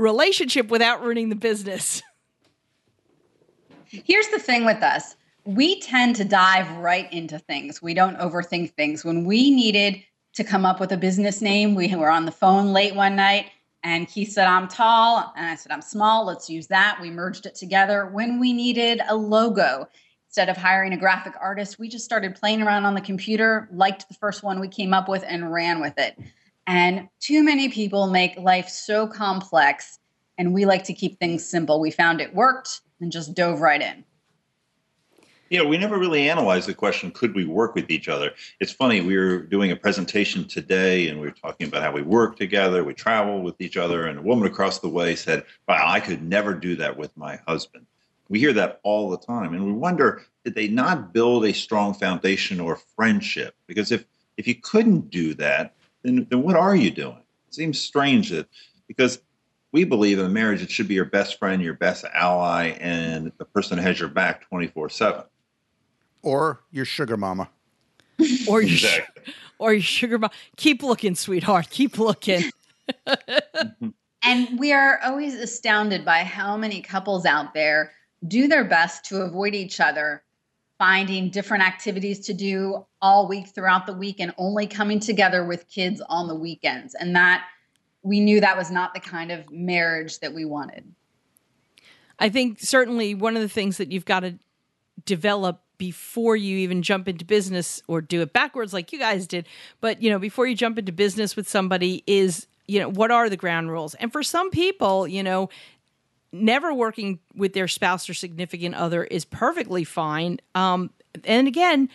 relationship 0.00 0.68
without 0.68 1.02
ruining 1.02 1.28
the 1.28 1.36
business. 1.36 2.02
Here's 3.86 4.28
the 4.28 4.38
thing 4.38 4.64
with 4.64 4.82
us 4.82 5.16
we 5.44 5.80
tend 5.80 6.16
to 6.16 6.24
dive 6.24 6.70
right 6.76 7.10
into 7.12 7.38
things. 7.38 7.80
We 7.80 7.94
don't 7.94 8.18
overthink 8.18 8.72
things. 8.74 9.04
When 9.04 9.24
we 9.24 9.50
needed 9.50 10.02
to 10.34 10.44
come 10.44 10.64
up 10.64 10.80
with 10.80 10.92
a 10.92 10.96
business 10.96 11.40
name, 11.40 11.74
we 11.74 11.94
were 11.94 12.10
on 12.10 12.24
the 12.24 12.32
phone 12.32 12.72
late 12.72 12.94
one 12.94 13.16
night 13.16 13.46
and 13.82 14.06
Keith 14.06 14.32
said, 14.32 14.46
I'm 14.46 14.68
tall. 14.68 15.32
And 15.36 15.46
I 15.46 15.54
said, 15.54 15.72
I'm 15.72 15.82
small. 15.82 16.26
Let's 16.26 16.50
use 16.50 16.66
that. 16.66 16.98
We 17.00 17.10
merged 17.10 17.46
it 17.46 17.54
together. 17.54 18.06
When 18.06 18.38
we 18.38 18.52
needed 18.52 19.00
a 19.08 19.16
logo, 19.16 19.88
instead 20.26 20.50
of 20.50 20.56
hiring 20.56 20.92
a 20.92 20.98
graphic 20.98 21.32
artist, 21.40 21.78
we 21.78 21.88
just 21.88 22.04
started 22.04 22.34
playing 22.34 22.62
around 22.62 22.84
on 22.84 22.94
the 22.94 23.00
computer, 23.00 23.68
liked 23.72 24.06
the 24.08 24.14
first 24.14 24.42
one 24.42 24.60
we 24.60 24.68
came 24.68 24.92
up 24.92 25.08
with, 25.08 25.24
and 25.26 25.50
ran 25.50 25.80
with 25.80 25.94
it. 25.96 26.18
And 26.66 27.08
too 27.20 27.42
many 27.42 27.68
people 27.68 28.08
make 28.08 28.36
life 28.38 28.68
so 28.68 29.06
complex, 29.06 29.98
and 30.38 30.54
we 30.54 30.64
like 30.64 30.84
to 30.84 30.94
keep 30.94 31.18
things 31.18 31.44
simple. 31.44 31.80
We 31.80 31.90
found 31.90 32.20
it 32.20 32.34
worked 32.34 32.80
and 33.00 33.10
just 33.10 33.34
dove 33.34 33.60
right 33.60 33.80
in. 33.80 34.04
Yeah, 35.50 35.64
we 35.64 35.78
never 35.78 35.98
really 35.98 36.30
analyzed 36.30 36.68
the 36.68 36.74
question 36.74 37.10
could 37.10 37.34
we 37.34 37.44
work 37.44 37.74
with 37.74 37.90
each 37.90 38.08
other? 38.08 38.30
It's 38.60 38.70
funny, 38.70 39.00
we 39.00 39.16
were 39.16 39.38
doing 39.38 39.72
a 39.72 39.76
presentation 39.76 40.46
today 40.46 41.08
and 41.08 41.18
we 41.18 41.26
were 41.26 41.32
talking 41.32 41.66
about 41.66 41.82
how 41.82 41.90
we 41.90 42.02
work 42.02 42.36
together, 42.36 42.84
we 42.84 42.94
travel 42.94 43.42
with 43.42 43.60
each 43.60 43.76
other, 43.76 44.06
and 44.06 44.20
a 44.20 44.22
woman 44.22 44.46
across 44.46 44.78
the 44.78 44.88
way 44.88 45.16
said, 45.16 45.44
Wow, 45.66 45.82
I 45.84 45.98
could 45.98 46.22
never 46.22 46.54
do 46.54 46.76
that 46.76 46.96
with 46.96 47.16
my 47.16 47.40
husband. 47.48 47.86
We 48.28 48.38
hear 48.38 48.52
that 48.52 48.78
all 48.84 49.10
the 49.10 49.18
time, 49.18 49.52
and 49.52 49.66
we 49.66 49.72
wonder 49.72 50.22
did 50.44 50.54
they 50.54 50.68
not 50.68 51.12
build 51.12 51.44
a 51.44 51.52
strong 51.52 51.94
foundation 51.94 52.60
or 52.60 52.76
friendship? 52.76 53.56
Because 53.66 53.90
if 53.90 54.04
if 54.36 54.46
you 54.46 54.54
couldn't 54.54 55.10
do 55.10 55.34
that, 55.34 55.74
then, 56.02 56.26
then 56.30 56.42
what 56.42 56.56
are 56.56 56.74
you 56.74 56.90
doing? 56.90 57.16
It 57.48 57.54
seems 57.54 57.80
strange 57.80 58.30
that 58.30 58.46
because 58.88 59.20
we 59.72 59.84
believe 59.84 60.18
in 60.18 60.32
marriage, 60.32 60.62
it 60.62 60.70
should 60.70 60.88
be 60.88 60.94
your 60.94 61.04
best 61.04 61.38
friend, 61.38 61.62
your 61.62 61.74
best 61.74 62.04
ally, 62.12 62.76
and 62.80 63.30
the 63.38 63.44
person 63.44 63.76
that 63.76 63.82
has 63.82 64.00
your 64.00 64.08
back 64.08 64.48
24 64.48 64.90
7. 64.90 65.22
Or 66.22 66.60
your 66.70 66.84
sugar 66.84 67.16
mama. 67.16 67.48
or 68.48 68.60
your, 68.60 68.72
exactly. 68.72 69.32
or 69.58 69.72
your 69.72 69.82
sugar 69.82 70.18
mama. 70.18 70.32
Keep 70.56 70.82
looking, 70.82 71.14
sweetheart. 71.14 71.70
Keep 71.70 71.98
looking. 71.98 72.50
Mm-hmm. 73.06 73.90
and 74.24 74.58
we 74.58 74.72
are 74.72 74.98
always 75.04 75.34
astounded 75.34 76.04
by 76.04 76.24
how 76.24 76.56
many 76.56 76.82
couples 76.82 77.24
out 77.24 77.54
there 77.54 77.92
do 78.26 78.48
their 78.48 78.64
best 78.64 79.04
to 79.04 79.22
avoid 79.22 79.54
each 79.54 79.78
other 79.78 80.24
finding 80.80 81.28
different 81.28 81.62
activities 81.62 82.20
to 82.20 82.32
do 82.32 82.86
all 83.02 83.28
week 83.28 83.46
throughout 83.48 83.84
the 83.84 83.92
week 83.92 84.18
and 84.18 84.32
only 84.38 84.66
coming 84.66 84.98
together 84.98 85.44
with 85.44 85.68
kids 85.68 86.00
on 86.08 86.26
the 86.26 86.34
weekends. 86.34 86.94
And 86.94 87.14
that 87.14 87.44
we 88.02 88.18
knew 88.18 88.40
that 88.40 88.56
was 88.56 88.70
not 88.70 88.94
the 88.94 89.00
kind 89.00 89.30
of 89.30 89.52
marriage 89.52 90.20
that 90.20 90.32
we 90.32 90.46
wanted. 90.46 90.90
I 92.18 92.30
think 92.30 92.60
certainly 92.60 93.14
one 93.14 93.36
of 93.36 93.42
the 93.42 93.48
things 93.48 93.76
that 93.76 93.92
you've 93.92 94.06
got 94.06 94.20
to 94.20 94.38
develop 95.04 95.60
before 95.76 96.34
you 96.34 96.56
even 96.56 96.80
jump 96.82 97.08
into 97.08 97.26
business 97.26 97.82
or 97.86 98.00
do 98.00 98.22
it 98.22 98.32
backwards 98.32 98.72
like 98.72 98.90
you 98.90 98.98
guys 98.98 99.26
did, 99.26 99.46
but 99.82 100.00
you 100.00 100.08
know, 100.08 100.18
before 100.18 100.46
you 100.46 100.54
jump 100.54 100.78
into 100.78 100.92
business 100.92 101.36
with 101.36 101.46
somebody 101.46 102.02
is 102.06 102.46
you 102.66 102.78
know 102.78 102.88
what 102.88 103.10
are 103.10 103.28
the 103.28 103.36
ground 103.36 103.68
rules 103.68 103.94
and 103.96 104.12
for 104.12 104.22
some 104.22 104.48
people 104.48 105.08
you 105.08 105.24
know 105.24 105.48
never 106.32 106.72
working 106.72 107.18
with 107.34 107.52
their 107.52 107.68
spouse 107.68 108.08
or 108.08 108.14
significant 108.14 108.74
other 108.74 109.04
is 109.04 109.24
perfectly 109.24 109.84
fine. 109.84 110.38
Um, 110.54 110.90
and 111.24 111.48
again, 111.48 111.88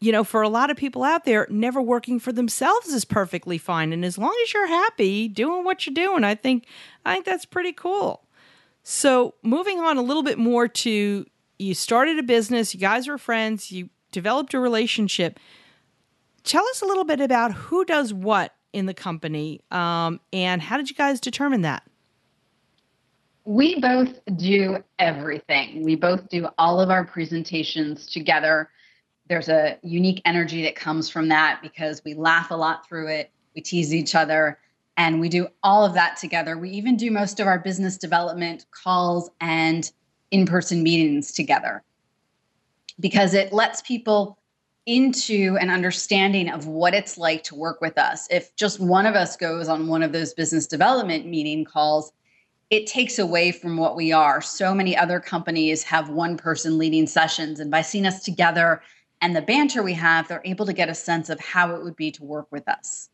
you 0.00 0.12
know, 0.12 0.24
for 0.24 0.42
a 0.42 0.48
lot 0.48 0.70
of 0.70 0.76
people 0.76 1.02
out 1.02 1.24
there, 1.24 1.46
never 1.50 1.82
working 1.82 2.18
for 2.18 2.32
themselves 2.32 2.88
is 2.88 3.04
perfectly 3.04 3.58
fine. 3.58 3.92
And 3.92 4.04
as 4.04 4.16
long 4.16 4.34
as 4.44 4.54
you're 4.54 4.66
happy 4.66 5.28
doing 5.28 5.64
what 5.64 5.86
you're 5.86 5.94
doing, 5.94 6.24
I 6.24 6.34
think 6.34 6.66
I 7.04 7.14
think 7.14 7.26
that's 7.26 7.44
pretty 7.44 7.72
cool. 7.72 8.24
So 8.82 9.34
moving 9.42 9.78
on 9.78 9.98
a 9.98 10.02
little 10.02 10.22
bit 10.22 10.38
more 10.38 10.68
to 10.68 11.26
you 11.58 11.74
started 11.74 12.18
a 12.18 12.22
business, 12.22 12.74
you 12.74 12.80
guys 12.80 13.06
were 13.06 13.18
friends, 13.18 13.70
you 13.70 13.90
developed 14.12 14.54
a 14.54 14.60
relationship. 14.60 15.38
Tell 16.44 16.64
us 16.68 16.80
a 16.80 16.86
little 16.86 17.04
bit 17.04 17.20
about 17.20 17.52
who 17.52 17.84
does 17.84 18.14
what 18.14 18.54
in 18.72 18.86
the 18.86 18.94
company, 18.94 19.60
um, 19.70 20.20
and 20.32 20.62
how 20.62 20.78
did 20.78 20.88
you 20.88 20.96
guys 20.96 21.20
determine 21.20 21.62
that? 21.62 21.82
We 23.50 23.80
both 23.80 24.20
do 24.36 24.76
everything. 25.00 25.82
We 25.82 25.96
both 25.96 26.28
do 26.28 26.46
all 26.56 26.80
of 26.80 26.88
our 26.88 27.04
presentations 27.04 28.06
together. 28.06 28.70
There's 29.28 29.48
a 29.48 29.76
unique 29.82 30.22
energy 30.24 30.62
that 30.62 30.76
comes 30.76 31.10
from 31.10 31.26
that 31.30 31.58
because 31.60 32.00
we 32.04 32.14
laugh 32.14 32.52
a 32.52 32.54
lot 32.54 32.86
through 32.86 33.08
it, 33.08 33.32
we 33.56 33.60
tease 33.60 33.92
each 33.92 34.14
other, 34.14 34.60
and 34.96 35.18
we 35.18 35.28
do 35.28 35.48
all 35.64 35.84
of 35.84 35.94
that 35.94 36.16
together. 36.16 36.56
We 36.58 36.70
even 36.70 36.96
do 36.96 37.10
most 37.10 37.40
of 37.40 37.48
our 37.48 37.58
business 37.58 37.96
development 37.96 38.66
calls 38.70 39.30
and 39.40 39.90
in 40.30 40.46
person 40.46 40.84
meetings 40.84 41.32
together 41.32 41.82
because 43.00 43.34
it 43.34 43.52
lets 43.52 43.82
people 43.82 44.38
into 44.86 45.58
an 45.60 45.70
understanding 45.70 46.50
of 46.50 46.68
what 46.68 46.94
it's 46.94 47.18
like 47.18 47.42
to 47.44 47.56
work 47.56 47.80
with 47.80 47.98
us. 47.98 48.28
If 48.30 48.54
just 48.54 48.78
one 48.78 49.06
of 49.06 49.16
us 49.16 49.36
goes 49.36 49.68
on 49.68 49.88
one 49.88 50.04
of 50.04 50.12
those 50.12 50.34
business 50.34 50.68
development 50.68 51.26
meeting 51.26 51.64
calls, 51.64 52.12
it 52.70 52.86
takes 52.86 53.18
away 53.18 53.50
from 53.52 53.76
what 53.76 53.96
we 53.96 54.12
are. 54.12 54.40
So 54.40 54.72
many 54.72 54.96
other 54.96 55.20
companies 55.20 55.82
have 55.82 56.08
one 56.08 56.36
person 56.36 56.78
leading 56.78 57.06
sessions, 57.06 57.60
and 57.60 57.70
by 57.70 57.82
seeing 57.82 58.06
us 58.06 58.22
together 58.22 58.80
and 59.20 59.36
the 59.36 59.42
banter 59.42 59.82
we 59.82 59.92
have, 59.94 60.28
they're 60.28 60.42
able 60.44 60.64
to 60.66 60.72
get 60.72 60.88
a 60.88 60.94
sense 60.94 61.28
of 61.28 61.38
how 61.40 61.74
it 61.74 61.82
would 61.82 61.96
be 61.96 62.10
to 62.12 62.24
work 62.24 62.46
with 62.50 62.66
us. 62.68 63.10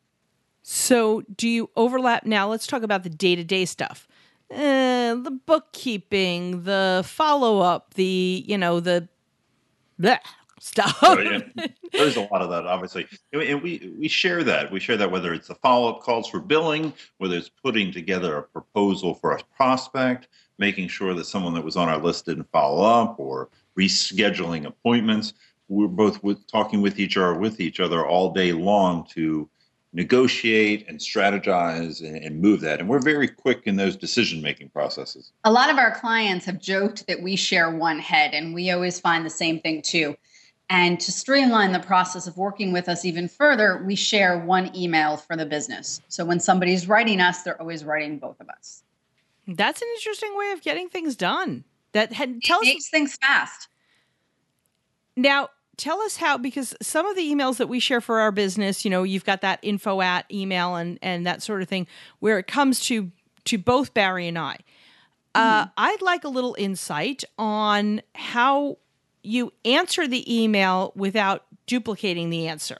So, 0.62 1.22
do 1.36 1.48
you 1.48 1.70
overlap? 1.76 2.24
Now, 2.26 2.48
let's 2.48 2.66
talk 2.66 2.82
about 2.82 3.02
the 3.02 3.10
day 3.10 3.34
to 3.34 3.44
day 3.44 3.64
stuff. 3.64 4.06
Uh, 4.50 5.14
the 5.14 5.40
bookkeeping, 5.46 6.64
the 6.64 7.02
follow 7.04 7.60
up, 7.60 7.94
the, 7.94 8.44
you 8.46 8.58
know, 8.58 8.78
the 8.80 9.08
bleh, 10.00 10.18
stuff. 10.60 10.98
Oh, 11.02 11.18
yeah. 11.18 11.40
There's 11.92 12.16
a 12.16 12.28
lot 12.32 12.42
of 12.42 12.50
that, 12.50 12.66
obviously, 12.66 13.06
and 13.32 13.62
we 13.62 13.94
we 13.98 14.08
share 14.08 14.42
that. 14.44 14.70
We 14.70 14.80
share 14.80 14.96
that 14.96 15.10
whether 15.10 15.32
it's 15.32 15.48
the 15.48 15.54
follow 15.56 15.90
up 15.90 16.02
calls 16.02 16.28
for 16.28 16.40
billing, 16.40 16.92
whether 17.18 17.36
it's 17.36 17.48
putting 17.48 17.92
together 17.92 18.38
a 18.38 18.42
proposal 18.42 19.14
for 19.14 19.32
a 19.32 19.42
prospect, 19.56 20.28
making 20.58 20.88
sure 20.88 21.14
that 21.14 21.26
someone 21.26 21.54
that 21.54 21.64
was 21.64 21.76
on 21.76 21.88
our 21.88 21.98
list 21.98 22.26
didn't 22.26 22.50
follow 22.50 22.84
up, 22.84 23.18
or 23.18 23.48
rescheduling 23.78 24.66
appointments. 24.66 25.34
We're 25.68 25.88
both 25.88 26.22
with, 26.22 26.46
talking 26.46 26.80
with 26.80 27.00
each 27.00 27.16
other 27.16 27.34
with 27.34 27.60
each 27.60 27.80
other 27.80 28.06
all 28.06 28.32
day 28.32 28.52
long 28.52 29.04
to 29.14 29.48
negotiate 29.92 30.86
and 30.88 30.98
strategize 30.98 32.06
and, 32.06 32.16
and, 32.22 32.40
move 32.40 32.60
that. 32.60 32.80
And 32.80 32.88
we're 32.88 33.00
very 33.00 33.26
quick 33.26 33.62
in 33.64 33.76
those 33.76 33.96
decision 33.96 34.42
making 34.42 34.68
processes. 34.68 35.32
A 35.44 35.50
lot 35.50 35.70
of 35.70 35.78
our 35.78 35.90
clients 35.90 36.44
have 36.44 36.60
joked 36.60 37.06
that 37.06 37.22
we 37.22 37.34
share 37.34 37.70
one 37.70 37.98
head, 37.98 38.34
and 38.34 38.54
we 38.54 38.70
always 38.70 39.00
find 39.00 39.24
the 39.24 39.30
same 39.30 39.58
thing 39.60 39.80
too. 39.80 40.14
And 40.68 40.98
to 40.98 41.12
streamline 41.12 41.72
the 41.72 41.80
process 41.80 42.26
of 42.26 42.36
working 42.36 42.72
with 42.72 42.88
us 42.88 43.04
even 43.04 43.28
further, 43.28 43.82
we 43.86 43.94
share 43.94 44.38
one 44.40 44.74
email 44.74 45.16
for 45.16 45.36
the 45.36 45.46
business. 45.46 46.00
So 46.08 46.24
when 46.24 46.40
somebody's 46.40 46.88
writing 46.88 47.20
us, 47.20 47.42
they're 47.42 47.60
always 47.60 47.84
writing 47.84 48.18
both 48.18 48.40
of 48.40 48.48
us. 48.48 48.82
That's 49.46 49.80
an 49.80 49.88
interesting 49.94 50.36
way 50.36 50.50
of 50.50 50.62
getting 50.62 50.88
things 50.88 51.14
done. 51.14 51.62
That 51.92 52.12
had, 52.12 52.42
tell 52.42 52.58
it 52.58 52.62
us 52.62 52.66
makes 52.66 52.90
things 52.90 53.16
fast. 53.16 53.68
Now, 55.16 55.50
tell 55.76 56.00
us 56.00 56.16
how 56.16 56.36
because 56.36 56.74
some 56.82 57.06
of 57.06 57.16
the 57.16 57.22
emails 57.22 57.56
that 57.58 57.68
we 57.68 57.80
share 57.80 58.00
for 58.00 58.20
our 58.20 58.32
business, 58.32 58.84
you 58.84 58.90
know, 58.90 59.02
you've 59.02 59.24
got 59.24 59.42
that 59.42 59.60
info 59.62 60.00
at 60.00 60.26
email 60.32 60.74
and 60.74 60.98
and 61.00 61.26
that 61.26 61.42
sort 61.42 61.62
of 61.62 61.68
thing 61.68 61.86
where 62.18 62.38
it 62.38 62.46
comes 62.46 62.80
to 62.86 63.10
to 63.44 63.56
both 63.56 63.94
Barry 63.94 64.26
and 64.28 64.38
I. 64.38 64.58
Uh, 65.34 65.66
I'd 65.76 66.00
like 66.00 66.24
a 66.24 66.28
little 66.28 66.56
insight 66.58 67.22
on 67.38 68.00
how 68.14 68.78
you 69.26 69.52
answer 69.64 70.06
the 70.06 70.42
email 70.42 70.92
without 70.94 71.44
duplicating 71.66 72.30
the 72.30 72.46
answer. 72.46 72.78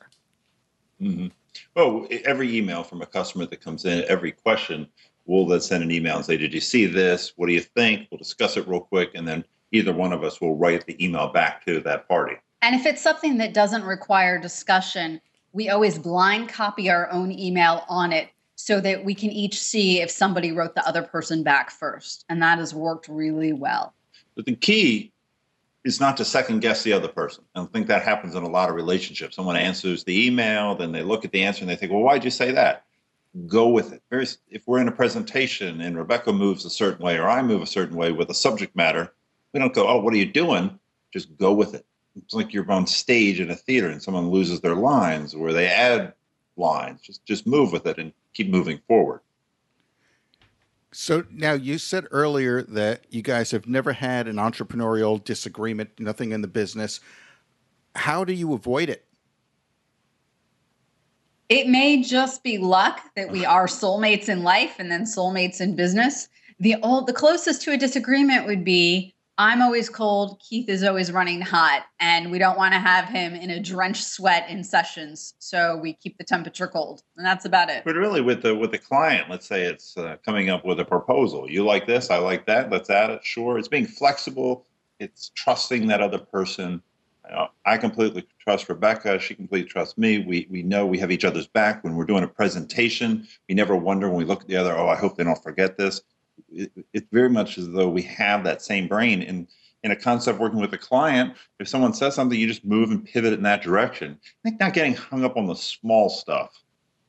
Mm-hmm. 1.01 1.29
Well, 1.75 2.07
every 2.25 2.57
email 2.57 2.85
from 2.85 3.03
a 3.03 3.07
customer 3.07 3.47
that 3.47 3.61
comes 3.61 3.85
in, 3.85 4.05
every 4.09 4.33
question, 4.33 4.87
we'll 5.27 5.47
then 5.47 5.61
send 5.61 5.83
an 5.83 5.91
email 5.91 6.17
and 6.17 6.25
say, 6.25 6.37
Did 6.37 6.55
you 6.55 6.61
see 6.61 6.87
this? 6.87 7.33
What 7.37 7.49
do 7.49 7.53
you 7.53 7.61
think? 7.61 8.09
We'll 8.11 8.19
discuss 8.19 8.57
it 8.57 8.69
real 8.69 8.81
quick. 8.81 9.11
And 9.15 9.27
then 9.27 9.45
either 9.73 9.93
one 9.93 10.13
of 10.13 10.23
us 10.23 10.41
will 10.41 10.57
write 10.57 10.87
the 10.87 11.05
email 11.05 11.29
back 11.29 11.65
to 11.67 11.81
that 11.81 12.09
party. 12.09 12.37
And 12.63 12.75
if 12.75 12.87
it's 12.87 13.03
something 13.03 13.39
that 13.39 13.53
doesn't 13.53 13.85
require 13.85 14.39
discussion, 14.39 15.21
we 15.53 15.69
always 15.69 15.99
blind 15.99 16.49
copy 16.49 16.89
our 16.89 17.11
own 17.11 17.33
email 17.33 17.85
on 17.89 18.13
it 18.13 18.29
so 18.55 18.81
that 18.81 19.05
we 19.05 19.15
can 19.15 19.31
each 19.31 19.61
see 19.61 20.01
if 20.01 20.11
somebody 20.11 20.53
wrote 20.53 20.75
the 20.75 20.87
other 20.87 21.03
person 21.03 21.43
back 21.43 21.71
first. 21.71 22.25
And 22.29 22.41
that 22.43 22.59
has 22.59 22.75
worked 22.75 23.09
really 23.09 23.53
well. 23.53 23.95
But 24.35 24.47
the 24.47 24.55
key 24.55 25.13
is 25.87 26.01
not 26.01 26.17
to 26.17 26.25
second 26.25 26.61
guess 26.61 26.83
the 26.83 26.93
other 26.93 27.09
person. 27.09 27.45
I 27.55 27.65
think 27.67 27.87
that 27.87 28.03
happens 28.03 28.35
in 28.35 28.43
a 28.43 28.49
lot 28.49 28.69
of 28.69 28.75
relationships. 28.75 29.37
Someone 29.37 29.57
answers 29.57 30.05
the 30.05 30.27
email, 30.27 30.75
then 30.75 30.93
they 30.93 31.03
look 31.03 31.25
at 31.25 31.33
the 31.33 31.45
answer 31.45 31.63
and 31.63 31.71
they 31.71 31.77
think, 31.77 31.93
well, 31.93 32.03
why'd 32.03 32.25
you 32.25 32.31
say 32.31 32.51
that? 32.53 32.85
Go 33.47 33.69
with 33.69 33.93
it. 33.93 34.03
Very, 34.11 34.27
if 34.51 34.67
we're 34.67 34.81
in 34.81 34.89
a 34.89 34.93
presentation 34.93 35.81
and 35.81 35.97
Rebecca 35.97 36.33
moves 36.33 36.65
a 36.65 36.71
certain 36.71 37.05
way 37.05 37.19
or 37.19 37.29
I 37.29 37.43
move 37.43 37.63
a 37.63 37.67
certain 37.67 37.97
way 37.97 38.11
with 38.11 38.31
a 38.31 38.35
subject 38.35 38.75
matter, 38.75 39.13
we 39.53 39.61
don't 39.61 39.75
go, 39.75 39.87
oh, 39.87 40.01
what 40.01 40.13
are 40.13 40.19
you 40.19 40.27
doing? 40.27 40.79
Just 41.13 41.37
go 41.37 41.53
with 41.53 41.75
it. 41.75 41.87
It's 42.17 42.35
like 42.35 42.53
you're 42.53 42.71
on 42.71 42.87
stage 42.87 43.41
in 43.41 43.51
a 43.51 43.55
theater 43.55 43.89
and 43.89 44.03
someone 44.03 44.31
loses 44.31 44.61
their 44.61 44.75
lines 44.75 45.35
or 45.35 45.53
they 45.53 45.69
add 45.69 46.15
lines. 46.57 47.01
Just 47.03 47.25
just 47.27 47.47
move 47.47 47.73
with 47.73 47.87
it 47.87 47.99
and 47.99 48.13
keep 48.33 48.49
moving 48.49 48.81
forward. 48.89 49.21
So 50.99 51.27
now 51.31 51.53
you 51.53 51.77
said 51.77 52.07
earlier 52.11 52.63
that 52.63 53.05
you 53.11 53.21
guys 53.21 53.51
have 53.51 53.67
never 53.67 53.93
had 53.93 54.27
an 54.27 54.37
entrepreneurial 54.37 55.23
disagreement, 55.23 55.91
nothing 56.01 56.33
in 56.33 56.41
the 56.41 56.49
business. 56.49 57.01
How 57.95 58.25
do 58.25 58.33
you 58.33 58.55
avoid 58.55 58.89
it? 58.89 59.05
It 61.51 61.69
may 61.69 62.03
just 62.03 62.43
be 62.43 62.57
luck 62.57 63.03
that 63.15 63.31
we 63.31 63.45
are 63.45 63.67
soulmates 63.67 64.31
in 64.31 64.43
life 64.43 64.77
and 64.79 64.91
then 64.91 65.05
soulmates 65.05 65.61
in 65.61 65.77
business. 65.77 66.31
The 66.61 66.77
old, 66.83 67.07
the 67.07 67.13
closest 67.13 67.61
to 67.63 67.73
a 67.73 67.77
disagreement 67.77 68.47
would 68.47 68.65
be 68.65 69.15
I'm 69.39 69.61
always 69.61 69.91
cold, 69.91 70.41
Keith 70.41 70.69
is 70.69 70.83
always 70.83 71.13
running 71.13 71.43
hot, 71.43 71.85
and 72.01 72.31
we 72.31 72.39
don't 72.39 72.57
want 72.57 72.73
to 72.73 72.79
have 72.79 73.07
him 73.07 73.35
in 73.35 73.51
a 73.51 73.61
drenched 73.61 74.05
sweat 74.05 74.49
in 74.49 74.65
sessions, 74.65 75.35
so 75.39 75.77
we 75.77 75.93
keep 75.93 76.17
the 76.17 76.25
temperature 76.25 76.67
cold, 76.67 77.03
and 77.19 77.27
that's 77.27 77.45
about 77.45 77.69
it. 77.69 77.83
But 77.85 77.97
really, 77.97 78.23
with 78.23 78.43
the 78.43 78.55
with 78.55 78.71
the 78.71 78.79
client, 78.79 79.29
let's 79.29 79.47
say 79.47 79.65
it's 79.65 79.97
uh, 79.99 80.17
coming 80.25 80.49
up 80.49 80.65
with 80.65 80.81
a 80.81 80.87
proposal. 80.87 81.51
You 81.51 81.67
like 81.67 81.87
this, 81.87 82.11
I 82.11 82.17
like 82.17 82.47
that. 82.47 82.71
Let's 82.71 82.89
add 82.89 83.11
it. 83.11 83.25
Sure, 83.25 83.59
it's 83.59 83.69
being 83.69 83.87
flexible. 83.87 84.65
It's 85.01 85.31
trusting 85.35 85.87
that 85.89 86.01
other 86.01 86.19
person. 86.19 86.83
You 87.29 87.33
know, 87.35 87.49
I 87.67 87.77
completely 87.77 88.27
trust 88.39 88.71
Rebecca. 88.71 89.19
She 89.19 89.35
completely 89.35 89.69
trusts 89.69 89.99
me. 89.99 90.21
We 90.21 90.47
we 90.49 90.63
know 90.63 90.87
we 90.87 90.99
have 90.99 91.11
each 91.11 91.27
other's 91.27 91.47
back 91.47 91.85
when 91.85 91.95
we're 91.95 92.07
doing 92.07 92.25
a 92.25 92.29
presentation. 92.29 93.29
We 93.51 93.55
never 93.55 93.77
wonder 93.77 94.09
when 94.09 94.17
we 94.17 94.25
look 94.25 94.43
at 94.43 94.49
the 94.49 94.57
other. 94.57 94.75
Oh, 94.75 94.89
I 94.89 94.97
hope 94.97 95.19
they 95.19 95.25
don't 95.25 95.43
forget 95.43 95.77
this. 95.77 96.01
It, 96.53 96.73
it's 96.93 97.07
very 97.13 97.29
much 97.31 97.59
as 97.59 97.69
though 97.71 97.89
we 97.89 98.03
have 98.03 98.45
that 98.45 98.63
same 98.63 98.89
brain. 98.89 99.23
And 99.23 99.47
in 99.85 99.91
a 99.91 99.97
concept 99.97 100.39
working 100.39 100.61
with 100.61 100.73
a 100.73 100.79
client, 100.79 101.35
if 101.61 101.69
someone 101.69 101.93
says 101.95 102.15
something, 102.15 102.39
you 102.39 102.47
just 102.47 102.65
move 102.65 102.91
and 102.91 103.05
pivot 103.05 103.33
in 103.33 103.43
that 103.43 103.63
direction. 103.63 104.19
I 104.25 104.49
think 104.51 104.61
not 104.61 104.73
getting 104.75 104.95
hung 104.95 105.25
up 105.25 105.37
on 105.37 105.47
the 105.47 105.55
small 105.55 106.09
stuff. 106.09 106.63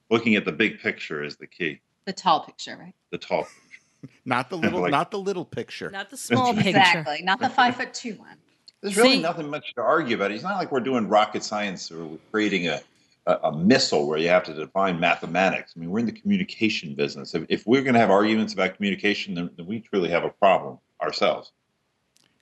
Looking 0.10 0.36
at 0.36 0.46
the 0.46 0.52
big 0.52 0.80
picture 0.80 1.24
is 1.24 1.36
the 1.38 1.48
key. 1.48 1.82
The 2.06 2.14
tall 2.14 2.42
picture, 2.46 2.78
right? 2.80 2.94
The 3.12 3.18
tall 3.18 3.44
picture. 3.44 4.12
Not 4.26 4.50
the 4.50 4.58
little, 4.60 4.82
Like- 4.82 4.92
not 4.92 5.10
the 5.12 5.18
little 5.20 5.44
picture. 5.44 5.90
Not 5.90 6.10
the 6.12 6.18
small 6.18 6.54
picture. 6.54 6.70
Exactly, 6.70 7.24
not 7.24 7.40
the 7.40 7.50
five 7.50 7.76
foot 7.76 7.94
two 7.96 8.14
one. 8.14 8.38
There's 8.82 8.96
really 8.96 9.14
See- 9.16 9.22
nothing 9.24 9.50
much 9.50 9.74
to 9.74 9.82
argue 9.82 10.16
about. 10.16 10.32
It's 10.32 10.44
not 10.44 10.58
like 10.58 10.72
we're 10.72 10.82
doing 10.82 11.08
rocket 11.10 11.44
science 11.44 11.92
or 11.92 12.06
we're 12.06 12.18
creating 12.32 12.68
a, 12.68 12.80
a, 13.28 13.40
a 13.44 13.56
missile 13.56 14.08
where 14.08 14.18
you 14.18 14.30
have 14.30 14.44
to 14.46 14.54
define 14.54 15.00
mathematics. 15.00 15.74
I 15.76 15.80
mean, 15.80 15.92
we're 15.92 16.00
in 16.00 16.06
the 16.06 16.12
communication 16.12 16.96
business. 16.96 17.36
If, 17.36 17.46
if 17.50 17.68
we're 17.68 17.84
going 17.84 17.94
to 17.94 18.00
have 18.00 18.10
arguments 18.10 18.54
about 18.54 18.76
communication, 18.76 19.36
then, 19.36 19.50
then 19.58 19.68
we 19.68 19.82
truly 19.82 20.10
have 20.10 20.24
a 20.24 20.30
problem 20.30 20.80
ourselves. 21.02 21.52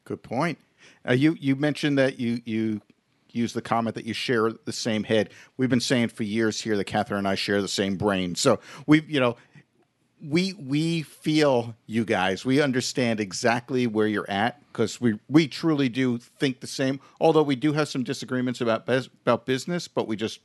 Good 0.06 0.21
point. 0.21 0.60
Uh, 1.08 1.13
you 1.13 1.36
you 1.39 1.56
mentioned 1.56 1.98
that 1.98 2.19
you 2.19 2.41
you 2.45 2.82
use 3.32 3.54
the 3.54 3.62
comment 3.62 3.95
that 3.95 4.06
you 4.06 4.13
share 4.13 4.52
the 4.52 4.71
same 4.71 5.04
head. 5.04 5.32
We've 5.58 5.69
been 5.69 5.80
saying 5.80 6.10
for 6.10 6.24
years 6.24 6.62
here 6.62 6.78
that 6.78 6.86
Catherine 6.86 7.19
and 7.19 7.28
I 7.28 7.36
share 7.36 7.62
the 7.62 7.67
same 7.67 7.98
brain. 7.98 8.36
So 8.36 8.60
we 8.86 9.02
you 9.08 9.19
know 9.19 9.36
we 10.21 10.54
we 10.54 11.02
feel 11.02 11.76
you 11.88 12.06
guys. 12.06 12.45
We 12.45 12.62
understand 12.62 13.19
exactly 13.19 13.88
where 13.88 14.08
you're 14.08 14.30
at 14.30 14.62
because 14.71 15.02
we 15.02 15.19
we 15.28 15.48
truly 15.48 15.89
do 15.89 16.19
think 16.19 16.60
the 16.60 16.67
same. 16.67 17.00
Although 17.19 17.43
we 17.43 17.56
do 17.56 17.74
have 17.74 17.88
some 17.88 18.04
disagreements 18.04 18.62
about 18.62 18.88
about 18.88 19.45
business, 19.48 19.88
but 19.88 20.08
we 20.08 20.15
just 20.15 20.39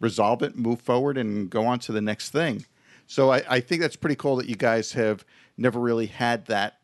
resolve 0.00 0.42
it, 0.42 0.56
move 0.56 0.80
forward, 0.80 1.18
and 1.18 1.50
go 1.50 1.66
on 1.66 1.78
to 1.80 1.92
the 1.92 2.00
next 2.00 2.30
thing. 2.30 2.64
So 3.06 3.32
I, 3.32 3.42
I 3.48 3.60
think 3.60 3.80
that's 3.80 3.96
pretty 3.96 4.16
cool 4.16 4.36
that 4.36 4.48
you 4.48 4.56
guys 4.56 4.92
have 4.92 5.24
never 5.56 5.80
really 5.80 6.06
had 6.06 6.46
that 6.46 6.74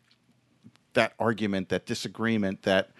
that 0.94 1.12
argument, 1.18 1.70
that 1.70 1.86
disagreement, 1.86 2.62
that 2.62 2.90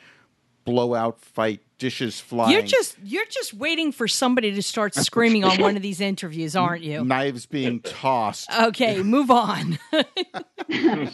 blowout 0.65 1.21
fight, 1.21 1.61
dishes 1.79 2.19
flying. 2.21 2.53
You're 2.53 2.63
just 2.63 2.97
you're 3.03 3.25
just 3.27 3.55
waiting 3.55 3.93
for 3.93 4.09
somebody 4.09 4.53
to 4.53 4.63
start 4.63 4.95
screaming 4.97 5.45
on 5.45 5.61
one 5.61 5.77
of 5.77 5.83
these 5.83 6.01
interviews, 6.01 6.57
aren't 6.57 6.83
you? 6.83 7.05
knives 7.05 7.47
being 7.47 7.81
tossed. 7.81 8.51
Okay, 8.59 9.03
move 9.03 9.31
on. 9.31 9.79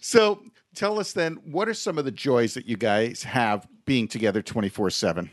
So 0.00 0.42
tell 0.74 0.98
us 0.98 1.12
then, 1.12 1.34
what 1.44 1.68
are 1.68 1.74
some 1.74 1.96
of 1.98 2.04
the 2.04 2.10
joys 2.10 2.54
that 2.54 2.66
you 2.66 2.76
guys 2.76 3.22
have 3.22 3.66
being 3.84 4.08
together 4.08 4.42
24 4.42 4.90
7? 4.90 5.30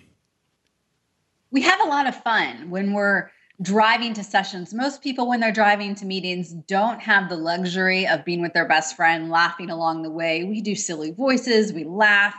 We 1.52 1.62
have 1.62 1.82
a 1.82 1.90
lot 1.90 2.08
of 2.08 2.16
fun 2.24 2.70
when 2.70 2.94
we're 2.94 3.32
driving 3.62 4.14
to 4.14 4.24
sessions. 4.24 4.74
Most 4.74 5.02
people, 5.02 5.28
when 5.28 5.40
they're 5.40 5.52
driving 5.52 5.96
to 5.96 6.06
meetings, 6.06 6.54
don't 6.54 7.02
have 7.02 7.28
the 7.28 7.36
luxury 7.36 8.08
of 8.08 8.24
being 8.24 8.42
with 8.42 8.54
their 8.54 8.68
best 8.68 8.96
friend, 8.96 9.30
laughing 9.30 9.70
along 9.70 10.04
the 10.04 10.12
way. 10.12 10.44
We 10.44 10.62
do 10.62 10.76
silly 10.76 11.12
voices, 11.12 11.74
we 11.74 11.84
laugh. 11.84 12.36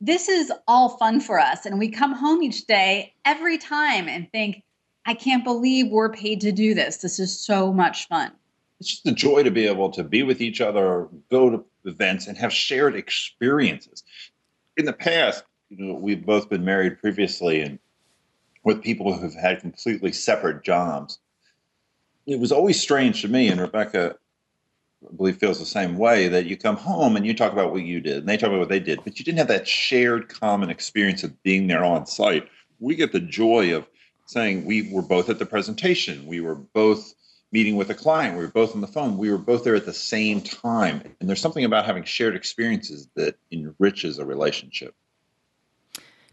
This 0.00 0.28
is 0.28 0.52
all 0.66 0.90
fun 0.90 1.20
for 1.20 1.38
us. 1.38 1.66
And 1.66 1.78
we 1.78 1.88
come 1.88 2.12
home 2.12 2.42
each 2.42 2.66
day, 2.66 3.14
every 3.24 3.58
time, 3.58 4.08
and 4.08 4.30
think, 4.32 4.62
I 5.04 5.14
can't 5.14 5.44
believe 5.44 5.88
we're 5.88 6.12
paid 6.12 6.40
to 6.42 6.52
do 6.52 6.74
this. 6.74 6.98
This 6.98 7.18
is 7.18 7.38
so 7.38 7.72
much 7.72 8.08
fun. 8.08 8.32
It's 8.80 8.88
just 8.90 9.06
a 9.06 9.12
joy 9.12 9.42
to 9.42 9.50
be 9.50 9.66
able 9.66 9.90
to 9.90 10.02
be 10.02 10.22
with 10.22 10.40
each 10.40 10.60
other, 10.60 11.08
go 11.30 11.50
to 11.50 11.64
events, 11.84 12.26
and 12.26 12.36
have 12.38 12.52
shared 12.52 12.96
experiences. 12.96 14.02
In 14.76 14.86
the 14.86 14.92
past, 14.92 15.44
you 15.70 15.84
know, 15.84 15.94
we've 15.94 16.24
both 16.24 16.48
been 16.48 16.64
married 16.64 16.98
previously, 16.98 17.62
and 17.62 17.78
with 18.64 18.82
people 18.82 19.12
who've 19.12 19.34
had 19.34 19.60
completely 19.60 20.12
separate 20.12 20.62
jobs. 20.62 21.18
It 22.26 22.38
was 22.38 22.52
always 22.52 22.80
strange 22.80 23.22
to 23.22 23.28
me, 23.28 23.48
and 23.48 23.60
Rebecca, 23.60 24.16
I 25.10 25.16
believe, 25.16 25.38
feels 25.38 25.58
the 25.58 25.66
same 25.66 25.98
way 25.98 26.28
that 26.28 26.46
you 26.46 26.56
come 26.56 26.76
home 26.76 27.16
and 27.16 27.26
you 27.26 27.34
talk 27.34 27.52
about 27.52 27.72
what 27.72 27.82
you 27.82 28.00
did, 28.00 28.18
and 28.18 28.28
they 28.28 28.36
talk 28.36 28.48
about 28.48 28.60
what 28.60 28.68
they 28.68 28.80
did, 28.80 29.02
but 29.02 29.18
you 29.18 29.24
didn't 29.24 29.38
have 29.38 29.48
that 29.48 29.66
shared 29.66 30.28
common 30.28 30.70
experience 30.70 31.24
of 31.24 31.42
being 31.42 31.66
there 31.66 31.84
on 31.84 32.06
site. 32.06 32.48
We 32.78 32.94
get 32.94 33.12
the 33.12 33.20
joy 33.20 33.74
of 33.74 33.86
saying 34.26 34.64
we 34.64 34.88
were 34.92 35.02
both 35.02 35.28
at 35.28 35.38
the 35.38 35.46
presentation, 35.46 36.26
we 36.26 36.40
were 36.40 36.54
both 36.54 37.14
meeting 37.50 37.76
with 37.76 37.90
a 37.90 37.94
client, 37.94 38.36
we 38.36 38.44
were 38.44 38.50
both 38.50 38.74
on 38.74 38.80
the 38.80 38.86
phone, 38.86 39.18
we 39.18 39.30
were 39.30 39.38
both 39.38 39.64
there 39.64 39.74
at 39.74 39.84
the 39.84 39.92
same 39.92 40.40
time. 40.40 41.02
And 41.20 41.28
there's 41.28 41.40
something 41.40 41.64
about 41.64 41.84
having 41.84 42.04
shared 42.04 42.34
experiences 42.34 43.08
that 43.16 43.36
enriches 43.50 44.18
a 44.18 44.24
relationship. 44.24 44.94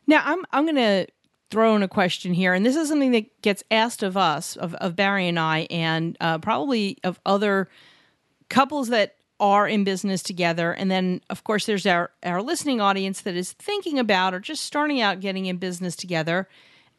Now 0.07 0.21
I'm 0.25 0.45
I'm 0.51 0.65
going 0.65 0.75
to 0.75 1.07
throw 1.49 1.75
in 1.75 1.83
a 1.83 1.87
question 1.87 2.33
here, 2.33 2.53
and 2.53 2.65
this 2.65 2.75
is 2.75 2.89
something 2.89 3.11
that 3.11 3.41
gets 3.41 3.63
asked 3.71 4.03
of 4.03 4.15
us, 4.15 4.55
of, 4.55 4.75
of 4.75 4.95
Barry 4.95 5.27
and 5.27 5.39
I, 5.39 5.67
and 5.69 6.17
uh, 6.21 6.37
probably 6.37 6.97
of 7.03 7.19
other 7.25 7.69
couples 8.49 8.89
that 8.89 9.15
are 9.39 9.67
in 9.67 9.83
business 9.83 10.21
together. 10.21 10.73
And 10.73 10.91
then, 10.91 11.21
of 11.29 11.43
course, 11.43 11.65
there's 11.65 11.85
our 11.85 12.11
our 12.23 12.41
listening 12.41 12.81
audience 12.81 13.21
that 13.21 13.35
is 13.35 13.53
thinking 13.53 13.97
about 13.97 14.33
or 14.33 14.39
just 14.39 14.65
starting 14.65 15.01
out 15.01 15.21
getting 15.21 15.45
in 15.45 15.57
business 15.57 15.95
together. 15.95 16.47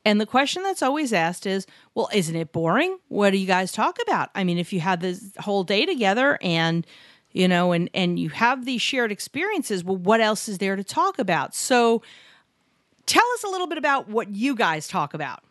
And 0.04 0.18
the 0.18 0.26
question 0.26 0.62
that's 0.62 0.82
always 0.82 1.12
asked 1.12 1.44
is, 1.44 1.66
well, 1.94 2.08
isn't 2.14 2.34
it 2.34 2.52
boring? 2.52 2.98
What 3.08 3.30
do 3.30 3.36
you 3.36 3.46
guys 3.46 3.70
talk 3.70 3.98
about? 4.00 4.30
I 4.34 4.44
mean, 4.44 4.56
if 4.56 4.72
you 4.72 4.80
had 4.80 5.00
this 5.00 5.32
whole 5.38 5.64
day 5.64 5.84
together 5.84 6.38
and 6.40 6.86
you 7.32 7.46
know, 7.46 7.72
and 7.72 7.88
and 7.94 8.18
you 8.18 8.30
have 8.30 8.64
these 8.64 8.82
shared 8.82 9.12
experiences, 9.12 9.84
well, 9.84 9.96
what 9.96 10.20
else 10.20 10.48
is 10.48 10.58
there 10.58 10.76
to 10.76 10.84
talk 10.84 11.18
about? 11.18 11.54
So 11.54 12.02
tell 13.10 13.26
us 13.34 13.42
a 13.42 13.48
little 13.48 13.66
bit 13.66 13.76
about 13.76 14.08
what 14.08 14.28
you 14.28 14.54
guys 14.54 14.86
talk 14.86 15.14
about. 15.14 15.42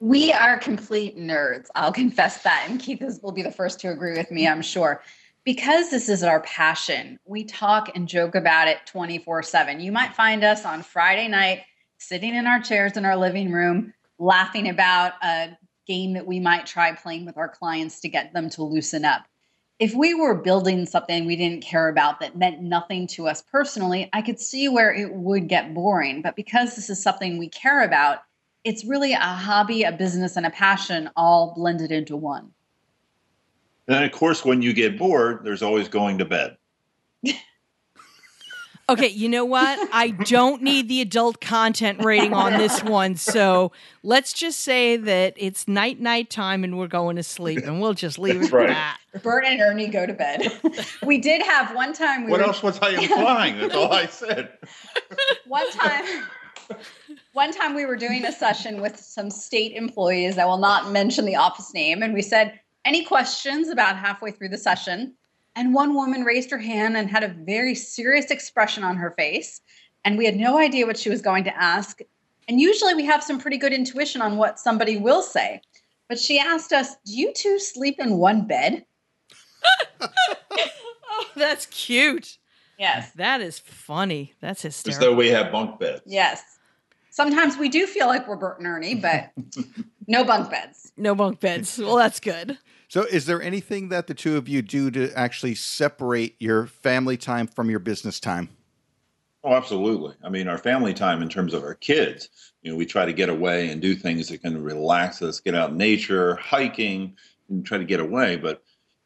We 0.00 0.32
are 0.32 0.58
complete 0.58 1.18
nerds. 1.18 1.68
I'll 1.74 1.92
confess 2.04 2.42
that. 2.42 2.66
And 2.68 2.80
Keith 2.80 3.02
is, 3.02 3.20
will 3.22 3.32
be 3.32 3.42
the 3.42 3.52
first 3.52 3.78
to 3.80 3.90
agree 3.90 4.16
with 4.16 4.30
me, 4.30 4.48
I'm 4.48 4.62
sure. 4.62 5.02
Because 5.44 5.90
this 5.90 6.08
is 6.08 6.22
our 6.22 6.40
passion, 6.40 7.18
we 7.24 7.44
talk 7.44 7.90
and 7.94 8.08
joke 8.08 8.34
about 8.34 8.68
it 8.68 8.78
24 8.86 9.42
7. 9.42 9.80
You 9.80 9.92
might 9.92 10.14
find 10.14 10.42
us 10.42 10.64
on 10.64 10.82
Friday 10.82 11.28
night 11.28 11.62
sitting 11.98 12.34
in 12.34 12.46
our 12.46 12.60
chairs 12.60 12.96
in 12.96 13.04
our 13.04 13.16
living 13.16 13.52
room, 13.52 13.92
laughing 14.18 14.68
about 14.68 15.12
a 15.22 15.56
game 15.86 16.14
that 16.14 16.26
we 16.26 16.40
might 16.40 16.64
try 16.64 16.92
playing 16.92 17.26
with 17.26 17.36
our 17.36 17.48
clients 17.48 18.00
to 18.00 18.08
get 18.08 18.32
them 18.32 18.48
to 18.50 18.62
loosen 18.62 19.04
up. 19.04 19.24
If 19.82 19.94
we 19.94 20.14
were 20.14 20.36
building 20.36 20.86
something 20.86 21.26
we 21.26 21.34
didn't 21.34 21.64
care 21.64 21.88
about 21.88 22.20
that 22.20 22.36
meant 22.36 22.62
nothing 22.62 23.08
to 23.08 23.26
us 23.26 23.42
personally, 23.42 24.08
I 24.12 24.22
could 24.22 24.38
see 24.38 24.68
where 24.68 24.94
it 24.94 25.12
would 25.12 25.48
get 25.48 25.74
boring. 25.74 26.22
But 26.22 26.36
because 26.36 26.76
this 26.76 26.88
is 26.88 27.02
something 27.02 27.36
we 27.36 27.48
care 27.48 27.82
about, 27.82 28.18
it's 28.62 28.84
really 28.84 29.12
a 29.12 29.18
hobby, 29.18 29.82
a 29.82 29.90
business, 29.90 30.36
and 30.36 30.46
a 30.46 30.50
passion 30.50 31.10
all 31.16 31.52
blended 31.56 31.90
into 31.90 32.16
one. 32.16 32.52
And 33.88 34.04
of 34.04 34.12
course, 34.12 34.44
when 34.44 34.62
you 34.62 34.72
get 34.72 34.96
bored, 34.96 35.40
there's 35.42 35.62
always 35.62 35.88
going 35.88 36.18
to 36.18 36.26
bed. 36.26 36.56
Okay, 38.92 39.08
you 39.08 39.28
know 39.28 39.44
what? 39.44 39.78
I 39.92 40.08
don't 40.10 40.62
need 40.62 40.88
the 40.88 41.00
adult 41.00 41.40
content 41.40 42.04
rating 42.04 42.34
on 42.34 42.58
this 42.58 42.82
one. 42.84 43.16
So 43.16 43.72
let's 44.02 44.32
just 44.34 44.60
say 44.60 44.96
that 44.98 45.34
it's 45.36 45.66
night 45.66 45.98
night 46.00 46.28
time 46.28 46.62
and 46.62 46.78
we're 46.78 46.88
going 46.88 47.16
to 47.16 47.22
sleep 47.22 47.60
and 47.64 47.80
we'll 47.80 47.94
just 47.94 48.18
leave 48.18 48.42
it 48.42 48.52
Right. 48.52 48.68
at 48.70 48.98
that. 49.14 49.22
Bert 49.22 49.44
and 49.46 49.60
Ernie 49.60 49.88
go 49.88 50.04
to 50.04 50.12
bed. 50.12 50.52
we 51.06 51.18
did 51.18 51.42
have 51.42 51.74
one 51.74 51.92
time 51.94 52.24
we 52.24 52.30
What 52.30 52.40
were 52.40 52.46
else 52.46 52.62
was 52.62 52.78
I 52.80 52.90
implying? 53.02 53.58
That's 53.58 53.74
all 53.74 53.92
I 53.92 54.06
said. 54.06 54.50
one 55.46 55.70
time 55.72 56.04
one 57.32 57.52
time 57.52 57.74
we 57.74 57.86
were 57.86 57.96
doing 57.96 58.24
a 58.24 58.32
session 58.32 58.80
with 58.80 58.98
some 58.98 59.30
state 59.30 59.72
employees 59.72 60.38
i 60.38 60.44
will 60.44 60.58
not 60.58 60.90
mention 60.90 61.24
the 61.26 61.34
office 61.36 61.74
name 61.74 62.02
and 62.02 62.14
we 62.14 62.22
said 62.22 62.58
any 62.84 63.04
questions 63.04 63.68
about 63.68 63.96
halfway 63.96 64.30
through 64.30 64.48
the 64.48 64.56
session 64.56 65.12
and 65.56 65.74
one 65.74 65.94
woman 65.94 66.22
raised 66.24 66.50
her 66.50 66.58
hand 66.58 66.96
and 66.96 67.10
had 67.10 67.22
a 67.22 67.28
very 67.28 67.74
serious 67.74 68.30
expression 68.30 68.84
on 68.84 68.96
her 68.96 69.12
face 69.18 69.60
and 70.04 70.16
we 70.18 70.24
had 70.24 70.36
no 70.36 70.58
idea 70.58 70.86
what 70.86 70.98
she 70.98 71.10
was 71.10 71.22
going 71.22 71.44
to 71.44 71.56
ask 71.62 72.00
and 72.48 72.60
usually 72.60 72.94
we 72.94 73.04
have 73.04 73.22
some 73.22 73.38
pretty 73.38 73.56
good 73.58 73.72
intuition 73.72 74.20
on 74.22 74.36
what 74.36 74.58
somebody 74.58 74.96
will 74.96 75.22
say 75.22 75.60
but 76.08 76.18
she 76.18 76.38
asked 76.38 76.72
us 76.72 76.96
do 77.06 77.12
you 77.16 77.32
two 77.34 77.58
sleep 77.58 77.96
in 78.00 78.16
one 78.18 78.46
bed 78.46 78.84
Oh, 81.14 81.24
that's 81.36 81.66
cute. 81.66 82.38
yes 82.78 83.12
That 83.16 83.40
is 83.42 83.58
funny. 83.58 84.32
That's 84.40 84.62
hysterical. 84.62 85.04
As 85.04 85.10
though 85.10 85.14
we 85.16 85.28
have 85.28 85.52
bunk 85.52 85.78
beds. 85.78 86.00
yes 86.06 86.42
sometimes 87.10 87.58
we 87.58 87.68
do 87.68 87.86
feel 87.86 88.06
like 88.06 88.26
we're 88.26 88.36
bert 88.36 88.58
and 88.58 88.66
ernie 88.66 88.94
but 88.94 89.30
no 90.08 90.24
bunk 90.24 90.50
beds 90.50 90.92
no 90.96 91.14
bunk 91.14 91.40
beds. 91.40 91.78
Well, 91.78 91.96
that's 91.96 92.20
good. 92.20 92.58
So, 92.92 93.04
is 93.04 93.24
there 93.24 93.40
anything 93.40 93.88
that 93.88 94.06
the 94.06 94.12
two 94.12 94.36
of 94.36 94.50
you 94.50 94.60
do 94.60 94.90
to 94.90 95.10
actually 95.14 95.54
separate 95.54 96.36
your 96.38 96.66
family 96.66 97.16
time 97.16 97.46
from 97.46 97.70
your 97.70 97.78
business 97.78 98.20
time? 98.20 98.50
Oh, 99.42 99.54
absolutely. 99.54 100.14
I 100.22 100.28
mean, 100.28 100.46
our 100.46 100.58
family 100.58 100.92
time 100.92 101.22
in 101.22 101.30
terms 101.30 101.54
of 101.54 101.62
our 101.62 101.72
kids, 101.72 102.28
you 102.60 102.70
know, 102.70 102.76
we 102.76 102.84
try 102.84 103.06
to 103.06 103.14
get 103.14 103.30
away 103.30 103.70
and 103.70 103.80
do 103.80 103.94
things 103.94 104.28
that 104.28 104.42
can 104.42 104.62
relax 104.62 105.22
us, 105.22 105.40
get 105.40 105.54
out 105.54 105.70
in 105.70 105.78
nature, 105.78 106.34
hiking, 106.34 107.16
and 107.48 107.64
try 107.64 107.78
to 107.78 107.84
get 107.84 107.98
away. 107.98 108.36
But 108.36 108.62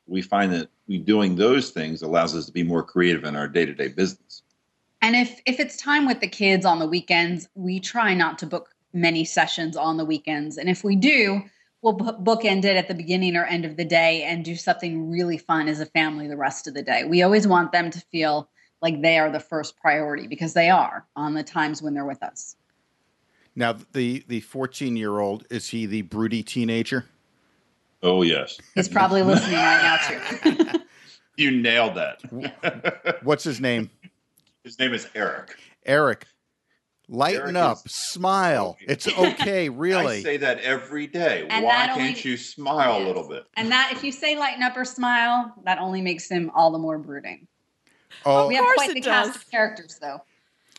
we 0.08 0.20
find 0.20 0.52
that 0.52 0.68
we 0.88 0.98
doing 0.98 1.36
those 1.36 1.70
things 1.70 2.02
allows 2.02 2.34
us 2.34 2.46
to 2.46 2.52
be 2.52 2.64
more 2.64 2.82
creative 2.82 3.22
in 3.22 3.36
our 3.36 3.46
day 3.46 3.66
to 3.66 3.72
day 3.72 3.86
business. 3.86 4.42
And 5.00 5.14
if 5.14 5.40
if 5.46 5.60
it's 5.60 5.76
time 5.76 6.06
with 6.06 6.18
the 6.18 6.26
kids 6.26 6.66
on 6.66 6.80
the 6.80 6.88
weekends, 6.88 7.48
we 7.54 7.78
try 7.78 8.14
not 8.14 8.36
to 8.40 8.46
book 8.46 8.74
many 8.92 9.24
sessions 9.24 9.76
on 9.76 9.96
the 9.96 10.04
weekends. 10.04 10.58
And 10.58 10.68
if 10.68 10.82
we 10.82 10.96
do, 10.96 11.44
we'll 11.82 11.96
bookend 11.96 12.64
it 12.64 12.76
at 12.76 12.88
the 12.88 12.94
beginning 12.94 13.36
or 13.36 13.44
end 13.44 13.64
of 13.64 13.76
the 13.76 13.84
day 13.84 14.22
and 14.22 14.44
do 14.44 14.56
something 14.56 15.10
really 15.10 15.38
fun 15.38 15.68
as 15.68 15.80
a 15.80 15.86
family 15.86 16.26
the 16.26 16.36
rest 16.36 16.66
of 16.66 16.74
the 16.74 16.82
day. 16.82 17.04
We 17.04 17.22
always 17.22 17.46
want 17.46 17.72
them 17.72 17.90
to 17.90 18.00
feel 18.12 18.48
like 18.82 19.00
they 19.02 19.18
are 19.18 19.30
the 19.30 19.40
first 19.40 19.76
priority 19.78 20.26
because 20.26 20.54
they 20.54 20.70
are 20.70 21.06
on 21.16 21.34
the 21.34 21.42
times 21.42 21.82
when 21.82 21.94
they're 21.94 22.04
with 22.04 22.22
us. 22.22 22.56
Now, 23.54 23.76
the 23.92 24.22
the 24.28 24.40
fourteen 24.40 24.96
year 24.96 25.18
old 25.18 25.46
is 25.48 25.68
he 25.68 25.86
the 25.86 26.02
broody 26.02 26.42
teenager? 26.42 27.06
Oh, 28.02 28.22
yes. 28.22 28.58
He's 28.74 28.88
probably 28.88 29.22
listening 29.22 29.56
right 29.56 29.82
now 29.82 30.58
too. 30.58 30.78
You 31.36 31.50
nailed 31.50 31.96
that. 31.96 33.18
What's 33.22 33.44
his 33.44 33.60
name? 33.60 33.90
His 34.64 34.78
name 34.78 34.94
is 34.94 35.06
Eric. 35.14 35.54
Eric. 35.84 36.26
Lighten 37.08 37.42
Eric 37.42 37.56
up, 37.56 37.86
is- 37.86 37.94
smile. 37.94 38.76
It's 38.80 39.06
okay, 39.18 39.68
really. 39.68 40.18
I 40.18 40.22
say 40.22 40.36
that 40.38 40.58
every 40.60 41.06
day. 41.06 41.46
And 41.48 41.64
Why 41.64 41.86
that 41.86 41.96
can't 41.96 42.24
you 42.24 42.36
smile 42.36 43.02
a 43.02 43.04
little 43.06 43.28
bit? 43.28 43.44
And 43.56 43.70
that 43.70 43.90
if 43.92 44.02
you 44.02 44.10
say 44.12 44.36
lighten 44.36 44.62
up 44.62 44.76
or 44.76 44.84
smile, 44.84 45.54
that 45.64 45.78
only 45.78 46.02
makes 46.02 46.28
him 46.28 46.50
all 46.54 46.72
the 46.72 46.78
more 46.78 46.98
brooding. 46.98 47.46
Oh, 48.24 48.48
We 48.48 48.54
have 48.56 48.64
course 48.64 48.76
quite 48.76 48.90
it 48.90 48.94
the 48.94 49.00
cast 49.02 49.36
of 49.36 49.50
characters 49.50 49.98
though. 50.00 50.20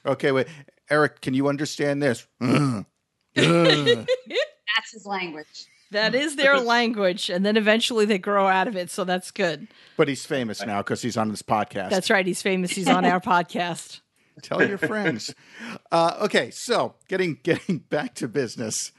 okay. 0.05 0.31
Wait, 0.31 0.47
Eric, 0.89 1.21
can 1.21 1.33
you 1.33 1.47
understand 1.47 2.01
this? 2.03 2.27
Ugh. 2.41 2.85
Ugh. 3.37 3.45
That's 4.27 4.91
his 4.91 5.05
language. 5.05 5.67
That 5.91 6.13
is 6.15 6.35
their 6.35 6.57
language, 6.59 7.29
and 7.29 7.45
then 7.45 7.55
eventually 7.55 8.03
they 8.03 8.17
grow 8.17 8.47
out 8.47 8.67
of 8.67 8.75
it. 8.75 8.91
So 8.91 9.05
that's 9.05 9.31
good. 9.31 9.69
but 9.95 10.09
he's 10.09 10.25
famous 10.25 10.61
now 10.65 10.79
because 10.81 11.01
he's 11.01 11.15
on 11.15 11.29
this 11.29 11.41
podcast. 11.41 11.91
That's 11.91 12.09
right. 12.09 12.25
He's 12.27 12.41
famous. 12.41 12.71
He's 12.71 12.89
on 12.89 13.05
our 13.05 13.21
podcast. 13.21 14.01
Tell 14.41 14.65
your 14.67 14.77
friends. 14.77 15.33
Uh, 15.91 16.17
okay, 16.21 16.51
so 16.51 16.95
getting 17.07 17.39
getting 17.43 17.79
back 17.79 18.13
to 18.15 18.27
business, 18.27 18.91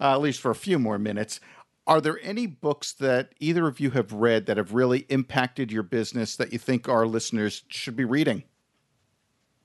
uh, 0.00 0.12
at 0.14 0.20
least 0.20 0.40
for 0.40 0.50
a 0.50 0.54
few 0.56 0.78
more 0.78 0.98
minutes. 0.98 1.40
Are 1.86 2.00
there 2.00 2.20
any 2.22 2.46
books 2.46 2.92
that 2.94 3.34
either 3.40 3.66
of 3.66 3.80
you 3.80 3.90
have 3.90 4.12
read 4.12 4.46
that 4.46 4.56
have 4.56 4.72
really 4.74 5.06
impacted 5.08 5.72
your 5.72 5.82
business 5.82 6.36
that 6.36 6.52
you 6.52 6.58
think 6.58 6.88
our 6.88 7.06
listeners 7.06 7.64
should 7.68 7.96
be 7.96 8.04
reading? 8.04 8.44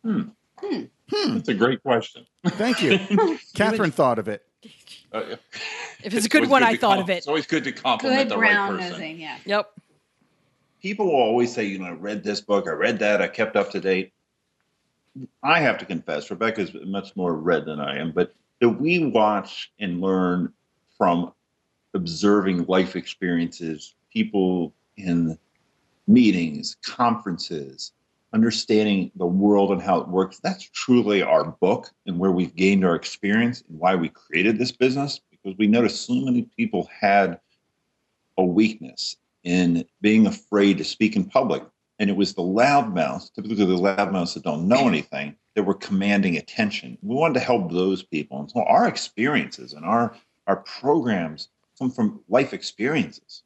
Hmm. 0.03 0.21
That's 1.11 1.49
a 1.49 1.53
great 1.53 1.83
question. 1.83 2.25
Thank 2.47 2.81
you. 2.81 2.99
Catherine 3.53 3.91
thought 3.91 4.17
of 4.17 4.27
it. 4.27 4.43
Uh, 5.11 5.35
If 6.03 6.13
it's 6.15 6.25
a 6.25 6.29
good 6.29 6.49
one, 6.49 6.61
good 6.61 6.69
I 6.69 6.77
thought 6.77 6.95
com- 6.95 7.03
of 7.03 7.09
it. 7.09 7.17
It's 7.17 7.27
always 7.27 7.45
good 7.45 7.63
to 7.65 7.71
compliment 7.71 8.29
Good 8.29 8.35
the 8.37 8.41
right 8.41 8.69
person. 8.69 8.91
nosing, 8.91 9.19
yeah. 9.19 9.37
Yep. 9.45 9.71
people 10.81 11.05
will 11.07 11.13
always 11.15 11.53
say, 11.53 11.65
you 11.65 11.77
know, 11.79 11.85
I 11.85 11.91
read 11.91 12.23
this 12.23 12.41
book, 12.41 12.67
I 12.67 12.71
read 12.71 12.97
that, 12.99 13.21
I 13.21 13.27
kept 13.27 13.55
up 13.55 13.69
to 13.71 13.79
date. 13.79 14.13
I 15.43 15.59
have 15.59 15.77
to 15.79 15.85
confess, 15.85 16.29
Rebecca's 16.29 16.71
much 16.85 17.15
more 17.15 17.35
read 17.35 17.65
than 17.65 17.79
I 17.79 17.97
am, 17.97 18.11
but 18.11 18.35
that 18.59 18.69
we 18.69 19.05
watch 19.05 19.71
and 19.79 20.01
learn 20.01 20.51
from 20.97 21.33
observing 21.93 22.65
life 22.65 22.95
experiences, 22.95 23.95
people 24.11 24.73
in 24.97 25.37
meetings, 26.07 26.77
conferences, 26.83 27.93
understanding 28.33 29.11
the 29.15 29.25
world 29.25 29.71
and 29.71 29.81
how 29.81 29.99
it 29.99 30.07
works. 30.07 30.39
That's 30.39 30.69
truly 30.69 31.21
our 31.21 31.45
book 31.45 31.89
and 32.05 32.19
where 32.19 32.31
we've 32.31 32.55
gained 32.55 32.85
our 32.85 32.95
experience 32.95 33.63
and 33.69 33.79
why 33.79 33.95
we 33.95 34.09
created 34.09 34.57
this 34.57 34.71
business 34.71 35.21
because 35.31 35.57
we 35.57 35.67
noticed 35.67 36.05
so 36.05 36.13
many 36.15 36.43
people 36.57 36.89
had 36.99 37.39
a 38.37 38.43
weakness 38.43 39.15
in 39.43 39.85
being 40.01 40.27
afraid 40.27 40.77
to 40.77 40.83
speak 40.83 41.15
in 41.15 41.23
public. 41.23 41.63
And 41.99 42.09
it 42.09 42.15
was 42.15 42.33
the 42.33 42.41
loudmouths, 42.41 43.33
typically 43.33 43.65
the 43.65 43.77
loudmouths 43.77 44.33
that 44.33 44.43
don't 44.43 44.67
know 44.67 44.87
anything, 44.87 45.35
that 45.55 45.63
were 45.63 45.73
commanding 45.73 46.37
attention. 46.37 46.97
We 47.01 47.15
wanted 47.15 47.35
to 47.35 47.39
help 47.39 47.71
those 47.71 48.03
people. 48.03 48.39
And 48.39 48.51
so 48.51 48.63
our 48.63 48.87
experiences 48.87 49.73
and 49.73 49.85
our 49.85 50.15
our 50.47 50.57
programs 50.57 51.49
come 51.79 51.89
from 51.89 52.21
life 52.29 52.53
experiences. 52.53 53.43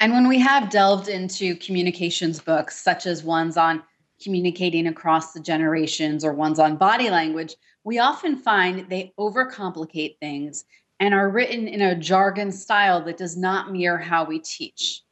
And 0.00 0.12
when 0.12 0.28
we 0.28 0.38
have 0.38 0.70
delved 0.70 1.08
into 1.08 1.56
communications 1.56 2.40
books, 2.40 2.80
such 2.80 3.06
as 3.06 3.24
ones 3.24 3.56
on 3.56 3.82
communicating 4.22 4.86
across 4.86 5.32
the 5.32 5.40
generations 5.40 6.24
or 6.24 6.32
ones 6.32 6.58
on 6.58 6.76
body 6.76 7.10
language, 7.10 7.56
we 7.84 7.98
often 7.98 8.36
find 8.36 8.88
they 8.88 9.12
overcomplicate 9.18 10.18
things 10.18 10.64
and 11.00 11.14
are 11.14 11.28
written 11.28 11.68
in 11.68 11.82
a 11.82 11.94
jargon 11.94 12.50
style 12.50 13.02
that 13.04 13.16
does 13.16 13.36
not 13.36 13.72
mirror 13.72 13.98
how 13.98 14.24
we 14.24 14.38
teach. 14.38 15.02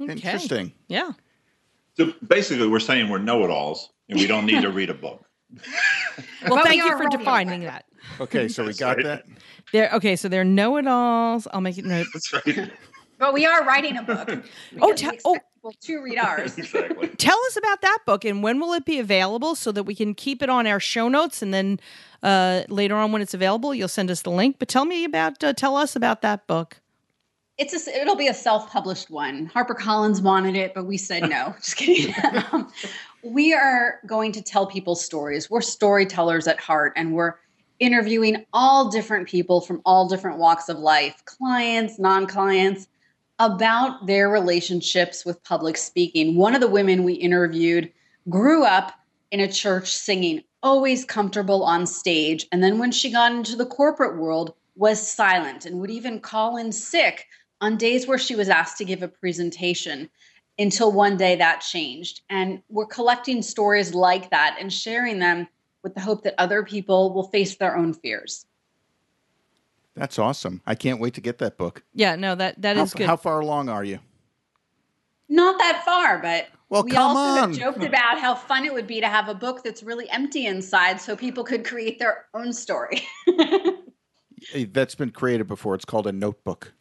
Okay. 0.00 0.12
Interesting. 0.12 0.72
Yeah. 0.88 1.12
So 1.96 2.12
basically 2.26 2.68
we're 2.68 2.80
saying 2.80 3.08
we're 3.08 3.18
know-it-alls 3.18 3.90
and 4.08 4.18
we 4.18 4.26
don't 4.26 4.46
need 4.46 4.62
to 4.62 4.70
read 4.70 4.90
a 4.90 4.94
book. 4.94 5.24
Well, 6.48 6.62
thank 6.62 6.82
we 6.82 6.88
you 6.88 6.96
for 6.96 7.04
writing 7.04 7.18
defining 7.18 7.62
it. 7.62 7.66
that. 7.66 7.84
Okay, 8.20 8.48
so 8.48 8.64
we 8.64 8.74
got 8.74 8.96
right. 8.96 9.04
that. 9.04 9.24
They're 9.72 9.90
okay. 9.94 10.16
So 10.16 10.28
they're 10.28 10.44
know-it-alls. 10.44 11.48
I'll 11.52 11.60
make 11.60 11.78
it 11.78 11.84
note. 11.84 12.06
That's 12.12 12.32
right. 12.32 12.70
But 13.18 13.32
we 13.32 13.46
are 13.46 13.64
writing 13.64 13.96
a 13.96 14.02
book. 14.02 14.28
Oh, 14.80 14.92
because 14.92 15.00
te- 15.00 15.06
we 15.06 15.18
oh. 15.24 15.38
people 15.54 15.72
to 15.80 16.02
read 16.02 16.18
ours. 16.18 16.58
exactly. 16.58 17.08
Tell 17.08 17.38
us 17.46 17.56
about 17.56 17.80
that 17.80 17.98
book 18.04 18.24
and 18.24 18.42
when 18.42 18.60
will 18.60 18.74
it 18.74 18.84
be 18.84 18.98
available 18.98 19.54
so 19.54 19.72
that 19.72 19.84
we 19.84 19.94
can 19.94 20.14
keep 20.14 20.42
it 20.42 20.50
on 20.50 20.66
our 20.66 20.80
show 20.80 21.08
notes 21.08 21.40
and 21.40 21.54
then 21.54 21.80
uh, 22.22 22.64
later 22.68 22.96
on 22.96 23.12
when 23.12 23.22
it's 23.22 23.32
available 23.32 23.74
you'll 23.74 23.88
send 23.88 24.10
us 24.10 24.22
the 24.22 24.30
link. 24.30 24.56
But 24.58 24.68
tell 24.68 24.84
me 24.84 25.04
about 25.04 25.42
uh, 25.42 25.54
tell 25.54 25.76
us 25.76 25.96
about 25.96 26.20
that 26.22 26.46
book. 26.46 26.80
It's 27.58 27.86
a, 27.86 28.00
it'll 28.00 28.16
be 28.16 28.28
a 28.28 28.34
self-published 28.34 29.10
one. 29.10 29.50
HarperCollins 29.54 30.22
wanted 30.22 30.56
it, 30.56 30.74
but 30.74 30.84
we 30.84 30.98
said 30.98 31.28
no. 31.28 31.54
Just 31.62 31.76
kidding. 31.76 32.14
um, 32.52 32.70
we 33.22 33.54
are 33.54 34.00
going 34.06 34.32
to 34.32 34.42
tell 34.42 34.66
people 34.66 34.94
stories. 34.94 35.50
We're 35.50 35.62
storytellers 35.62 36.46
at 36.46 36.60
heart, 36.60 36.92
and 36.96 37.14
we're 37.14 37.34
interviewing 37.78 38.44
all 38.52 38.90
different 38.90 39.28
people 39.28 39.60
from 39.60 39.80
all 39.84 40.08
different 40.08 40.38
walks 40.38 40.68
of 40.68 40.78
life, 40.78 41.22
clients, 41.24 41.98
non-clients, 41.98 42.88
about 43.38 44.06
their 44.06 44.28
relationships 44.30 45.24
with 45.24 45.42
public 45.44 45.76
speaking. 45.76 46.36
One 46.36 46.54
of 46.54 46.60
the 46.60 46.68
women 46.68 47.04
we 47.04 47.14
interviewed 47.14 47.92
grew 48.28 48.64
up 48.64 48.92
in 49.30 49.40
a 49.40 49.50
church 49.50 49.92
singing 49.92 50.42
always 50.62 51.04
comfortable 51.04 51.62
on 51.62 51.86
stage. 51.86 52.46
And 52.52 52.62
then 52.62 52.78
when 52.78 52.92
she 52.92 53.10
got 53.10 53.32
into 53.32 53.56
the 53.56 53.66
corporate 53.66 54.16
world, 54.16 54.54
was 54.76 55.00
silent 55.06 55.64
and 55.64 55.80
would 55.80 55.90
even 55.90 56.20
call 56.20 56.56
in 56.58 56.70
sick 56.70 57.26
on 57.60 57.76
days 57.76 58.06
where 58.06 58.18
she 58.18 58.34
was 58.36 58.48
asked 58.48 58.78
to 58.78 58.84
give 58.84 59.02
a 59.02 59.08
presentation 59.08 60.08
until 60.58 60.92
one 60.92 61.16
day 61.16 61.36
that 61.36 61.60
changed. 61.60 62.22
And 62.30 62.62
we're 62.68 62.86
collecting 62.86 63.42
stories 63.42 63.94
like 63.94 64.30
that 64.30 64.56
and 64.60 64.72
sharing 64.72 65.18
them 65.18 65.48
with 65.82 65.94
the 65.94 66.00
hope 66.00 66.22
that 66.24 66.34
other 66.38 66.62
people 66.62 67.12
will 67.12 67.28
face 67.28 67.56
their 67.56 67.76
own 67.76 67.94
fears. 67.94 68.46
That's 69.94 70.18
awesome. 70.18 70.60
I 70.66 70.74
can't 70.74 71.00
wait 71.00 71.14
to 71.14 71.20
get 71.22 71.38
that 71.38 71.56
book. 71.56 71.82
Yeah, 71.94 72.16
no, 72.16 72.34
that 72.34 72.60
that 72.60 72.76
how, 72.76 72.82
is 72.82 72.92
good. 72.92 73.06
how 73.06 73.16
far 73.16 73.40
along 73.40 73.70
are 73.70 73.84
you? 73.84 73.98
Not 75.28 75.58
that 75.58 75.82
far, 75.84 76.18
but 76.18 76.48
Well, 76.68 76.84
we 76.84 76.90
come 76.90 77.16
also 77.16 77.42
on. 77.42 77.52
joked 77.54 77.82
about 77.82 78.20
how 78.20 78.34
fun 78.34 78.64
it 78.66 78.72
would 78.74 78.86
be 78.86 79.00
to 79.00 79.08
have 79.08 79.28
a 79.28 79.34
book 79.34 79.64
that's 79.64 79.82
really 79.82 80.08
empty 80.10 80.46
inside 80.46 81.00
so 81.00 81.16
people 81.16 81.42
could 81.44 81.64
create 81.64 81.98
their 81.98 82.26
own 82.34 82.52
story. 82.52 83.02
Eh, 84.54 84.66
That's 84.70 84.94
been 84.94 85.10
created 85.10 85.48
before. 85.48 85.74
It's 85.74 85.86
called 85.86 86.06
a 86.06 86.12
notebook. 86.12 86.72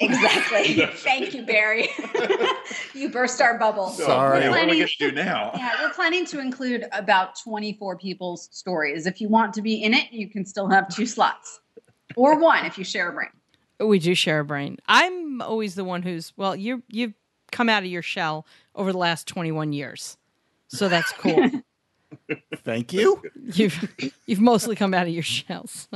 Exactly. 0.00 0.86
Thank 0.94 1.34
you, 1.34 1.44
Barry. 1.44 1.88
you 2.94 3.08
burst 3.10 3.40
our 3.40 3.58
bubble. 3.58 3.88
Sorry. 3.90 4.38
Oh, 4.38 4.40
man, 4.40 4.50
what 4.50 4.58
are 4.58 4.66
we 4.66 4.66
Planning- 4.66 4.78
going 4.78 4.88
to 4.88 5.10
do 5.10 5.12
now? 5.12 5.52
Yeah, 5.54 5.72
we're 5.82 5.92
planning 5.92 6.26
to 6.26 6.40
include 6.40 6.86
about 6.92 7.38
24 7.42 7.98
people's 7.98 8.48
stories. 8.52 9.06
If 9.06 9.20
you 9.20 9.28
want 9.28 9.54
to 9.54 9.62
be 9.62 9.82
in 9.82 9.94
it, 9.94 10.12
you 10.12 10.28
can 10.28 10.44
still 10.44 10.68
have 10.68 10.88
two 10.88 11.06
slots 11.06 11.60
or 12.14 12.38
one 12.38 12.64
if 12.64 12.78
you 12.78 12.84
share 12.84 13.08
a 13.08 13.12
brain. 13.12 13.30
We 13.78 13.98
do 13.98 14.14
share 14.14 14.40
a 14.40 14.44
brain. 14.44 14.78
I'm 14.86 15.42
always 15.42 15.74
the 15.74 15.84
one 15.84 16.02
who's 16.02 16.32
well, 16.36 16.56
you 16.56 16.82
you've 16.88 17.12
come 17.52 17.68
out 17.68 17.82
of 17.82 17.88
your 17.90 18.02
shell 18.02 18.46
over 18.74 18.90
the 18.90 18.98
last 18.98 19.26
21 19.28 19.72
years. 19.72 20.16
So 20.68 20.88
that's 20.88 21.12
cool. 21.12 21.50
Thank 22.64 22.92
you. 22.92 23.22
you've 23.52 24.12
you've 24.26 24.40
mostly 24.40 24.76
come 24.76 24.94
out 24.94 25.06
of 25.06 25.12
your 25.12 25.22
shells. 25.22 25.88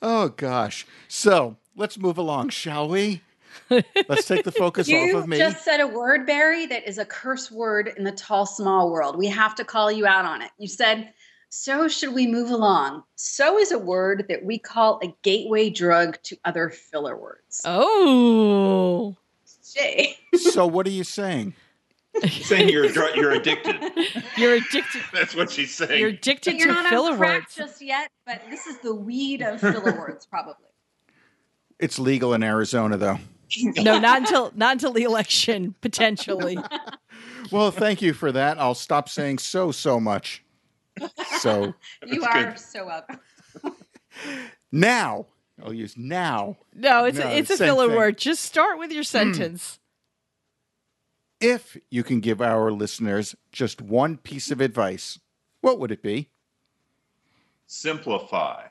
Oh 0.00 0.28
gosh. 0.30 0.86
So 1.08 1.56
let's 1.78 1.96
move 1.98 2.18
along, 2.18 2.50
shall 2.50 2.88
we? 2.88 3.22
Let's 4.08 4.26
take 4.26 4.44
the 4.44 4.52
focus 4.52 4.88
off 4.92 5.14
of 5.14 5.26
me. 5.26 5.36
You 5.38 5.42
just 5.44 5.64
said 5.64 5.80
a 5.80 5.86
word, 5.86 6.26
Barry, 6.26 6.66
that 6.66 6.86
is 6.86 6.98
a 6.98 7.04
curse 7.04 7.50
word 7.50 7.92
in 7.96 8.04
the 8.04 8.12
tall, 8.12 8.44
small 8.46 8.90
world. 8.90 9.16
We 9.16 9.26
have 9.28 9.54
to 9.56 9.64
call 9.64 9.90
you 9.90 10.06
out 10.06 10.24
on 10.26 10.42
it. 10.42 10.50
You 10.58 10.68
said, 10.68 11.12
So 11.48 11.88
should 11.88 12.14
we 12.14 12.26
move 12.26 12.50
along? 12.50 13.04
So 13.16 13.58
is 13.58 13.72
a 13.72 13.78
word 13.78 14.26
that 14.28 14.44
we 14.44 14.58
call 14.58 15.00
a 15.02 15.14
gateway 15.22 15.70
drug 15.70 16.18
to 16.24 16.36
other 16.44 16.68
filler 16.68 17.16
words. 17.16 17.62
Oh. 17.64 19.16
Jay. 19.74 20.16
so 20.36 20.66
what 20.66 20.86
are 20.86 20.90
you 20.90 21.04
saying? 21.04 21.54
saying 22.28 22.68
you're 22.68 22.88
dr- 22.88 23.14
you're 23.16 23.32
addicted. 23.32 23.76
You're 24.36 24.54
addicted 24.54 25.02
That's 25.12 25.34
what 25.36 25.50
she's 25.50 25.74
saying. 25.74 26.00
you're 26.00 26.08
addicted 26.10 26.58
You're 26.58 26.68
to 26.68 26.72
not 26.74 26.90
filler 26.90 27.12
on 27.12 27.18
crack 27.18 27.40
words. 27.42 27.54
just 27.54 27.82
yet, 27.82 28.10
but 28.26 28.40
this 28.50 28.66
is 28.66 28.78
the 28.78 28.94
weed 28.94 29.40
of 29.42 29.60
filler 29.60 29.96
words, 29.98 30.26
probably. 30.26 30.54
It's 31.78 31.98
legal 31.98 32.34
in 32.34 32.42
Arizona, 32.42 32.96
though. 32.96 33.18
No, 33.62 33.98
not 33.98 34.18
until 34.18 34.52
not 34.54 34.72
until 34.72 34.92
the 34.92 35.04
election, 35.04 35.74
potentially. 35.80 36.58
Well, 37.50 37.70
thank 37.70 38.02
you 38.02 38.12
for 38.12 38.30
that. 38.32 38.58
I'll 38.60 38.74
stop 38.74 39.08
saying 39.08 39.38
so 39.38 39.72
so 39.72 39.98
much. 39.98 40.44
So 41.38 41.72
You 42.06 42.22
are 42.24 42.44
good. 42.50 42.58
so 42.58 42.86
welcome. 42.86 43.20
now 44.70 45.26
I'll 45.64 45.72
use 45.72 45.96
now. 45.96 46.58
No, 46.74 47.04
it's 47.04 47.18
No, 47.18 47.26
a, 47.26 47.30
it's 47.30 47.50
a 47.50 47.56
filler 47.56 47.88
thing. 47.88 47.96
word. 47.96 48.18
Just 48.18 48.42
start 48.42 48.78
with 48.78 48.92
your 48.92 49.02
hmm. 49.02 49.06
sentence. 49.06 49.78
If 51.40 51.78
you 51.90 52.02
can 52.02 52.20
give 52.20 52.42
our 52.42 52.70
listeners 52.70 53.34
just 53.50 53.80
one 53.80 54.18
piece 54.18 54.50
of 54.50 54.60
advice, 54.60 55.18
what 55.60 55.78
would 55.78 55.90
it 55.90 56.02
be? 56.02 56.28
Simplify. 57.66 58.66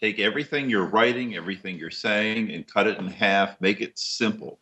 Take 0.00 0.18
everything 0.18 0.68
you're 0.68 0.86
writing, 0.86 1.36
everything 1.36 1.78
you're 1.78 1.90
saying, 1.90 2.52
and 2.52 2.66
cut 2.66 2.86
it 2.86 2.98
in 2.98 3.06
half. 3.06 3.58
Make 3.60 3.80
it 3.80 3.98
simple. 3.98 4.58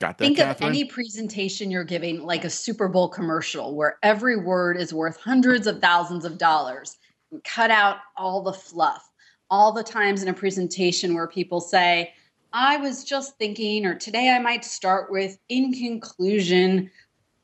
Got 0.00 0.18
that, 0.18 0.24
Think 0.24 0.38
of 0.38 0.62
any 0.62 0.84
presentation 0.84 1.70
you're 1.70 1.82
giving 1.82 2.22
like 2.22 2.44
a 2.44 2.50
Super 2.50 2.88
Bowl 2.88 3.08
commercial 3.08 3.74
where 3.74 3.98
every 4.02 4.36
word 4.36 4.76
is 4.76 4.94
worth 4.94 5.18
hundreds 5.20 5.66
of 5.66 5.80
thousands 5.80 6.24
of 6.24 6.38
dollars. 6.38 6.98
And 7.32 7.42
cut 7.42 7.70
out 7.70 7.98
all 8.16 8.42
the 8.42 8.52
fluff. 8.52 9.10
All 9.50 9.72
the 9.72 9.82
times 9.82 10.22
in 10.22 10.28
a 10.28 10.34
presentation 10.34 11.14
where 11.14 11.26
people 11.26 11.60
say, 11.60 12.14
I 12.52 12.76
was 12.76 13.02
just 13.02 13.36
thinking, 13.38 13.84
or 13.84 13.96
today 13.96 14.30
I 14.30 14.38
might 14.38 14.64
start 14.64 15.10
with, 15.10 15.36
in 15.48 15.72
conclusion, 15.72 16.90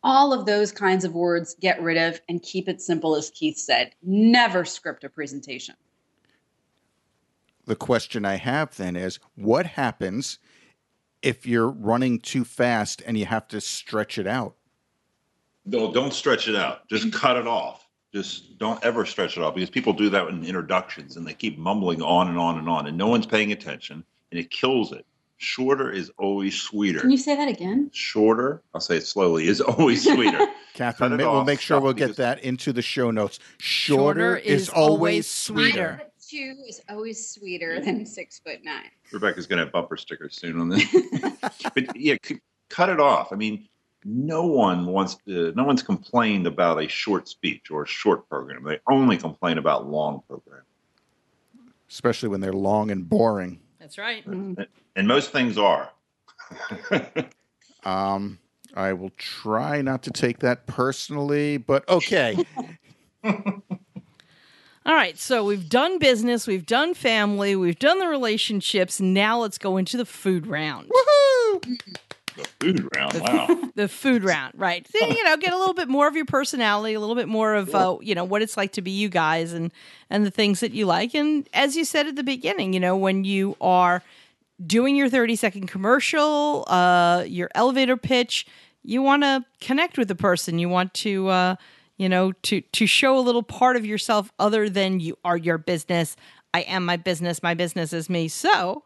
all 0.05 0.33
of 0.33 0.47
those 0.47 0.71
kinds 0.71 1.05
of 1.05 1.15
words 1.15 1.57
get 1.61 1.83
rid 1.83 1.97
of 1.97 2.21
and 2.29 2.41
keep 2.43 2.69
it 2.69 2.81
simple, 2.81 3.17
as 3.17 3.31
Keith 3.31 3.59
said. 3.59 3.93
Never 4.03 4.65
script 4.65 5.03
a 5.03 5.09
presentation. 5.09 5.75
The 7.71 7.77
question 7.77 8.25
I 8.25 8.35
have 8.35 8.77
then 8.77 8.97
is 8.97 9.21
what 9.37 9.65
happens 9.65 10.41
if 11.23 11.47
you're 11.47 11.69
running 11.71 12.19
too 12.19 12.45
fast 12.45 13.01
and 13.07 13.17
you 13.17 13.27
have 13.27 13.47
to 13.47 13.61
stretch 13.61 14.19
it 14.19 14.27
out? 14.27 14.57
No, 15.65 15.93
don't 15.93 16.13
stretch 16.13 16.49
it 16.49 16.57
out. 16.57 16.89
Just 16.89 17.13
cut 17.13 17.37
it 17.37 17.47
off. 17.47 17.87
Just 18.13 18.59
don't 18.59 18.83
ever 18.85 19.07
stretch 19.07 19.37
it 19.37 19.45
off 19.45 19.55
because 19.55 19.71
people 19.71 19.93
do 19.93 20.11
that 20.11 20.27
in 20.27 20.45
introductions 20.45 21.17
and 21.17 21.25
they 21.25 21.33
keep 21.33 21.59
mumbling 21.59 22.03
on 22.03 22.27
and 22.27 22.37
on 22.37 22.59
and 22.59 22.69
on, 22.69 22.89
and 22.89 22.99
no 22.99 23.07
one's 23.07 23.25
paying 23.25 23.53
attention, 23.53 24.03
and 24.33 24.41
it 24.41 24.51
kills 24.51 24.91
it. 24.91 25.07
Shorter 25.37 25.93
is 25.93 26.11
always 26.19 26.61
sweeter. 26.61 26.99
Can 27.01 27.13
you 27.13 27.17
say 27.19 27.37
that 27.37 27.49
again? 27.49 27.89
Shorter, 27.95 28.63
I'll 28.75 28.81
say 28.81 28.97
it 28.97 29.07
slowly, 29.07 29.47
is 29.47 29.61
always 29.61 30.03
sweeter. 30.03 30.45
Catherine, 30.75 31.13
Cut 31.13 31.21
it 31.21 31.25
we'll 31.25 31.37
off. 31.37 31.47
make 31.47 31.61
sure 31.61 31.81
we'll 31.81 31.93
get 31.93 32.17
that 32.17 32.43
into 32.43 32.73
the 32.73 32.83
show 32.83 33.13
notes. 33.13 33.39
Shorter, 33.59 34.35
Shorter 34.35 34.37
is, 34.39 34.63
is 34.63 34.69
always 34.71 34.91
always 34.91 35.31
sweeter. 35.31 35.71
sweeter. 35.71 36.10
Two 36.31 36.57
is 36.69 36.81
always 36.89 37.31
sweeter 37.31 37.81
than 37.81 38.07
six 38.07 38.39
foot 38.39 38.61
nine. 38.63 38.91
Rebecca's 39.13 39.47
going 39.49 39.59
to 39.59 39.65
have 39.65 39.73
bumper 39.73 39.97
stickers 39.97 40.37
soon 40.37 40.61
on 40.61 40.69
this. 40.69 40.85
but 41.75 41.97
yeah, 41.97 42.15
c- 42.23 42.41
cut 42.69 42.89
it 42.89 43.01
off. 43.01 43.33
I 43.33 43.37
mean, 43.37 43.67
no 44.05 44.47
one 44.47 44.87
wants 44.87 45.17
to, 45.27 45.53
no 45.57 45.65
one's 45.65 45.83
complained 45.83 46.47
about 46.47 46.81
a 46.81 46.87
short 46.89 47.29
speech 47.29 47.71
or 47.71 47.83
a 47.83 47.87
short 47.87 48.29
program. 48.29 48.63
They 48.63 48.79
only 48.89 49.17
complain 49.17 49.59
about 49.59 49.89
long 49.89 50.23
programs. 50.29 50.67
Especially 51.91 52.29
when 52.29 52.41
they're 52.41 52.53
long 52.53 52.93
and 52.93 53.09
boring. 53.09 53.59
That's 53.81 53.99
right. 53.99 54.25
And 54.25 55.09
most 55.09 55.33
things 55.33 55.59
are. 55.59 55.91
Um, 57.85 58.39
I 58.75 58.93
will 58.93 59.11
try 59.17 59.83
not 59.83 60.03
to 60.05 60.11
take 60.11 60.41
that 60.41 60.67
personally, 60.67 61.57
but 61.57 61.89
okay. 61.89 62.37
All 64.87 64.95
right, 64.95 65.19
so 65.19 65.45
we've 65.45 65.69
done 65.69 65.99
business, 65.99 66.47
we've 66.47 66.65
done 66.65 66.95
family, 66.95 67.55
we've 67.55 67.79
done 67.79 67.99
the 67.99 68.09
relationships. 68.09 68.99
Now 68.99 69.39
let's 69.39 69.59
go 69.59 69.77
into 69.77 69.99
the 69.99 70.07
food 70.07 70.47
round. 70.47 70.89
Woohoo! 70.89 71.79
The 72.37 72.45
food 72.61 72.89
round. 72.97 73.21
Wow. 73.21 73.57
The 73.75 73.89
food 73.89 74.25
round, 74.25 74.55
right? 74.57 74.87
So, 74.89 75.07
you 75.07 75.25
know, 75.25 75.37
get 75.39 75.55
a 75.55 75.57
little 75.59 75.75
bit 75.75 75.89
more 75.89 76.07
of 76.07 76.15
your 76.15 76.27
personality, 76.27 76.93
a 76.95 77.01
little 77.01 77.15
bit 77.15 77.29
more 77.29 77.55
of 77.55 77.75
uh, 77.75 77.97
you 78.03 78.15
know 78.15 78.25
what 78.25 78.43
it's 78.43 78.57
like 78.57 78.73
to 78.73 78.83
be 78.83 78.91
you 78.91 79.09
guys, 79.09 79.55
and 79.55 79.73
and 80.11 80.27
the 80.27 80.31
things 80.31 80.61
that 80.61 80.73
you 80.73 80.85
like. 80.85 81.15
And 81.15 81.49
as 81.55 81.77
you 81.77 81.85
said 81.87 82.07
at 82.07 82.17
the 82.17 82.23
beginning, 82.23 82.75
you 82.75 82.81
know, 82.81 82.95
when 82.95 83.25
you 83.25 83.57
are 83.61 84.03
doing 84.67 84.97
your 84.97 85.09
thirty 85.09 85.35
second 85.35 85.69
commercial, 85.69 86.65
uh, 86.69 87.25
your 87.27 87.49
elevator 87.55 87.97
pitch, 87.97 88.47
you 88.83 89.01
want 89.01 89.23
to 89.23 89.45
connect 89.61 89.97
with 89.97 90.09
the 90.09 90.17
person. 90.17 90.59
You 90.59 90.69
want 90.69 90.93
to. 90.95 91.29
Uh, 91.29 91.57
you 92.01 92.09
know, 92.09 92.33
to 92.33 92.63
to 92.63 92.87
show 92.87 93.19
a 93.19 93.21
little 93.21 93.43
part 93.43 93.77
of 93.77 93.85
yourself 93.85 94.33
other 94.39 94.71
than 94.71 95.01
you 95.01 95.19
are 95.23 95.37
your 95.37 95.59
business. 95.59 96.17
I 96.55 96.63
am 96.63 96.87
my 96.87 96.97
business. 96.97 97.43
My 97.43 97.53
business 97.53 97.93
is 97.93 98.09
me. 98.09 98.27
So, 98.27 98.85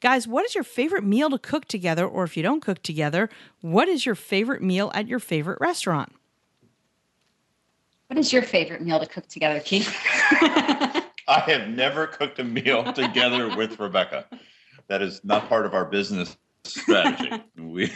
guys, 0.00 0.26
what 0.26 0.44
is 0.44 0.52
your 0.52 0.64
favorite 0.64 1.04
meal 1.04 1.30
to 1.30 1.38
cook 1.38 1.66
together? 1.66 2.04
Or 2.04 2.24
if 2.24 2.36
you 2.36 2.42
don't 2.42 2.60
cook 2.60 2.82
together, 2.82 3.30
what 3.60 3.86
is 3.86 4.04
your 4.04 4.16
favorite 4.16 4.60
meal 4.60 4.90
at 4.92 5.06
your 5.06 5.20
favorite 5.20 5.60
restaurant? 5.60 6.12
What 8.08 8.18
is 8.18 8.32
your 8.32 8.42
favorite 8.42 8.82
meal 8.82 8.98
to 8.98 9.06
cook 9.06 9.28
together, 9.28 9.60
Keith? 9.60 9.94
I 11.28 11.44
have 11.46 11.68
never 11.68 12.08
cooked 12.08 12.40
a 12.40 12.44
meal 12.44 12.92
together 12.92 13.56
with 13.56 13.78
Rebecca. 13.78 14.26
That 14.88 15.00
is 15.00 15.20
not 15.22 15.48
part 15.48 15.64
of 15.64 15.74
our 15.74 15.84
business 15.84 16.36
strategy. 16.64 17.30
We 17.56 17.92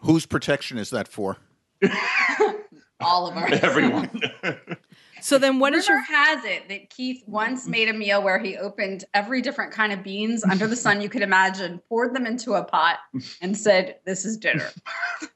Whose 0.00 0.26
protection 0.26 0.78
is 0.78 0.90
that 0.90 1.08
for? 1.08 1.38
All 3.00 3.26
of 3.26 3.36
our 3.36 3.48
everyone. 3.52 4.20
So 5.20 5.36
then, 5.36 5.58
what 5.58 5.72
Rumor 5.72 5.80
is 5.80 5.88
your 5.88 6.00
has 6.00 6.44
it 6.44 6.68
that 6.68 6.90
Keith 6.90 7.24
once 7.26 7.66
made 7.66 7.88
a 7.88 7.92
meal 7.92 8.22
where 8.22 8.38
he 8.38 8.56
opened 8.56 9.04
every 9.14 9.42
different 9.42 9.72
kind 9.72 9.92
of 9.92 10.04
beans 10.04 10.44
under 10.44 10.68
the 10.68 10.76
sun 10.76 11.00
you 11.00 11.08
could 11.08 11.22
imagine, 11.22 11.80
poured 11.88 12.14
them 12.14 12.24
into 12.24 12.54
a 12.54 12.62
pot, 12.62 12.98
and 13.42 13.58
said, 13.58 13.96
"This 14.04 14.24
is 14.24 14.36
dinner." 14.36 14.70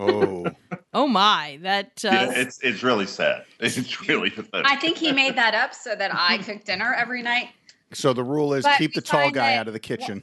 Oh, 0.00 0.46
oh 0.94 1.08
my 1.08 1.58
that 1.62 2.04
uh, 2.04 2.08
Yeah, 2.12 2.30
it's 2.36 2.60
it's 2.62 2.82
really 2.84 3.06
sad. 3.06 3.44
It's 3.58 4.08
really 4.08 4.30
pathetic. 4.30 4.64
I 4.70 4.76
think 4.76 4.96
he 4.96 5.10
made 5.10 5.34
that 5.36 5.54
up 5.56 5.74
so 5.74 5.96
that 5.96 6.12
I 6.14 6.38
cook 6.38 6.62
dinner 6.64 6.94
every 6.96 7.20
night. 7.22 7.48
so 7.92 8.12
the 8.12 8.22
rule 8.22 8.54
is 8.54 8.62
But 8.64 8.78
keep 8.78 8.94
the 8.94 9.00
tall 9.00 9.30
guy 9.32 9.50
that- 9.50 9.58
out 9.58 9.66
of 9.66 9.72
the 9.72 9.80
kitchen. 9.80 10.22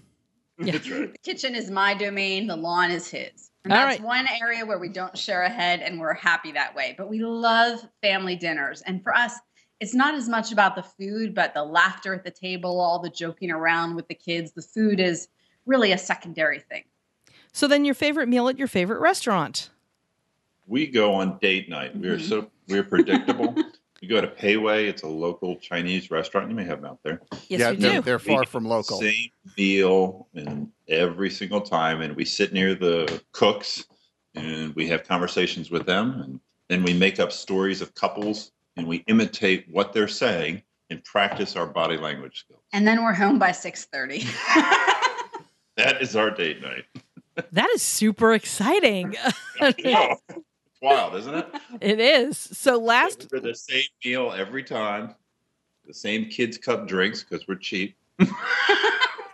That's 0.57 0.89
right. 0.89 1.11
The 1.11 1.17
kitchen 1.19 1.55
is 1.55 1.69
my 1.69 1.93
domain. 1.93 2.47
The 2.47 2.55
lawn 2.55 2.89
is 2.89 3.09
his. 3.09 3.44
And 3.65 3.73
All 3.73 3.79
that's 3.79 3.99
right. 3.99 4.05
one 4.05 4.27
area 4.39 4.63
where 4.63 4.77
we 4.77 4.89
don't 4.89 5.17
share 5.17 5.41
a 5.41 5.49
head 5.49 5.79
and 5.81 5.99
we're 5.99 6.13
happy 6.13 6.51
that 6.51 6.75
way. 6.75 6.93
But 6.95 7.09
we 7.09 7.19
love 7.23 7.83
family 8.01 8.35
dinners. 8.35 8.83
And 8.83 9.01
for 9.01 9.13
us, 9.15 9.33
it's 9.79 9.95
not 9.95 10.13
as 10.13 10.29
much 10.29 10.51
about 10.51 10.75
the 10.75 10.83
food, 10.83 11.33
but 11.33 11.55
the 11.55 11.63
laughter 11.63 12.13
at 12.13 12.23
the 12.23 12.29
table, 12.29 12.79
all 12.79 12.99
the 12.99 13.09
joking 13.09 13.49
around 13.49 13.95
with 13.95 14.07
the 14.07 14.13
kids. 14.13 14.51
The 14.51 14.61
food 14.61 14.99
is 14.99 15.29
really 15.65 15.91
a 15.91 15.97
secondary 15.97 16.59
thing. 16.59 16.83
So 17.53 17.67
then 17.67 17.85
your 17.85 17.95
favorite 17.95 18.27
meal 18.29 18.47
at 18.49 18.59
your 18.59 18.67
favorite 18.67 18.99
restaurant. 18.99 19.71
We 20.67 20.85
go 20.85 21.15
on 21.15 21.39
date 21.39 21.67
night. 21.67 21.95
We're 21.97 22.17
Mhm. 22.17 22.29
so 22.29 22.51
we're 22.67 22.83
predictable. 22.83 23.55
we 24.05 24.15
go 24.15 24.21
to 24.21 24.27
Pei 24.27 24.57
Wei. 24.57 24.87
It's 24.87 25.01
a 25.01 25.07
local 25.07 25.55
Chinese 25.55 26.11
restaurant. 26.11 26.49
You 26.49 26.55
may 26.55 26.63
have 26.63 26.81
them 26.81 26.91
out 26.91 26.99
there. 27.03 27.21
Yes, 27.47 27.59
yeah, 27.59 27.71
we 27.71 27.77
they're, 27.77 27.93
do. 27.93 28.01
they're 28.01 28.19
far 28.19 28.41
get 28.41 28.49
from 28.49 28.65
local. 28.65 28.99
Same 28.99 29.29
meal 29.57 30.27
and 30.35 30.69
every 30.87 31.31
single 31.31 31.61
time, 31.61 32.01
and 32.01 32.15
we 32.15 32.23
sit 32.23 32.53
near 32.53 32.75
the 32.75 33.21
cooks 33.31 33.85
and 34.35 34.75
we 34.75 34.87
have 34.87 35.07
conversations 35.07 35.71
with 35.71 35.85
them, 35.85 36.21
and 36.21 36.39
then 36.69 36.83
we 36.83 36.93
make 36.93 37.19
up 37.19 37.31
stories 37.31 37.81
of 37.81 37.95
couples 37.95 38.51
and 38.77 38.85
we 38.85 38.97
imitate 39.07 39.65
what 39.71 39.93
they're 39.93 40.07
saying 40.07 40.61
and 40.89 41.03
practice 41.03 41.55
our 41.55 41.65
body 41.65 41.97
language 41.97 42.41
skills. 42.41 42.61
And 42.73 42.85
then 42.85 43.03
we're 43.03 43.13
home 43.13 43.39
by 43.39 43.49
6:30. 43.49 44.25
That 45.77 46.01
is 46.01 46.15
our 46.15 46.31
date 46.31 46.61
night. 46.61 46.85
That 47.51 47.69
is 47.71 47.81
super 47.81 48.33
exciting. 48.33 49.13
it's 49.59 50.21
wild, 50.81 51.15
isn't 51.15 51.33
it? 51.35 51.47
it 51.81 51.99
is. 51.99 52.37
So 52.37 52.77
last 52.77 53.29
For 53.29 53.39
the 53.39 53.55
same 53.55 53.83
meal 54.03 54.33
every 54.35 54.63
time, 54.63 55.15
the 55.85 55.93
same 55.93 56.25
kids' 56.25 56.57
cup 56.57 56.87
drinks 56.87 57.23
because 57.23 57.47
we're 57.47 57.55
cheap. 57.55 57.95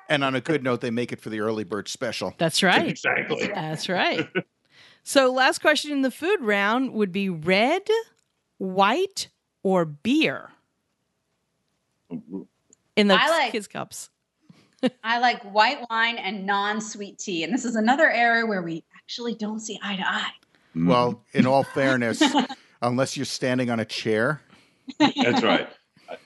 And 0.10 0.26
on 0.26 0.36
a 0.36 0.42
good 0.42 0.62
note, 0.62 0.82
they 0.82 0.92
make 0.92 1.14
it 1.14 1.22
for 1.22 1.30
the 1.30 1.40
early 1.40 1.64
bird 1.64 1.88
special. 1.88 2.34
That's 2.38 2.62
right. 2.62 2.86
Exactly. 2.86 3.48
That's 3.48 3.88
right. 3.88 4.28
So 5.04 5.32
last 5.32 5.60
question 5.62 5.94
in 5.94 6.02
the 6.02 6.12
food 6.12 6.42
round 6.42 6.92
would 6.92 7.14
be 7.14 7.30
red, 7.30 7.84
white, 8.58 9.30
or 9.64 9.86
beer 9.86 10.52
in 12.10 13.08
the 13.08 13.14
I 13.18 13.30
like- 13.30 13.54
kids 13.54 13.70
cups. 13.70 14.10
I 15.04 15.20
like 15.20 15.42
white 15.44 15.80
wine 15.90 16.18
and 16.18 16.46
non-sweet 16.46 17.18
tea. 17.18 17.46
And 17.46 17.54
this 17.54 17.64
is 17.64 17.78
another 17.78 18.10
area 18.10 18.46
where 18.46 18.62
we 18.64 18.84
actually 18.98 19.36
don't 19.36 19.62
see 19.62 19.80
eye 19.82 19.96
to 19.96 20.06
eye. 20.06 20.32
Mm-hmm. 20.72 20.88
Well, 20.88 21.24
in 21.34 21.46
all 21.46 21.64
fairness, 21.64 22.22
unless 22.82 23.16
you're 23.18 23.26
standing 23.26 23.70
on 23.70 23.80
a 23.80 23.86
chair, 23.86 24.42
That's 25.00 25.44
right. 25.44 25.68
I- 25.70 25.78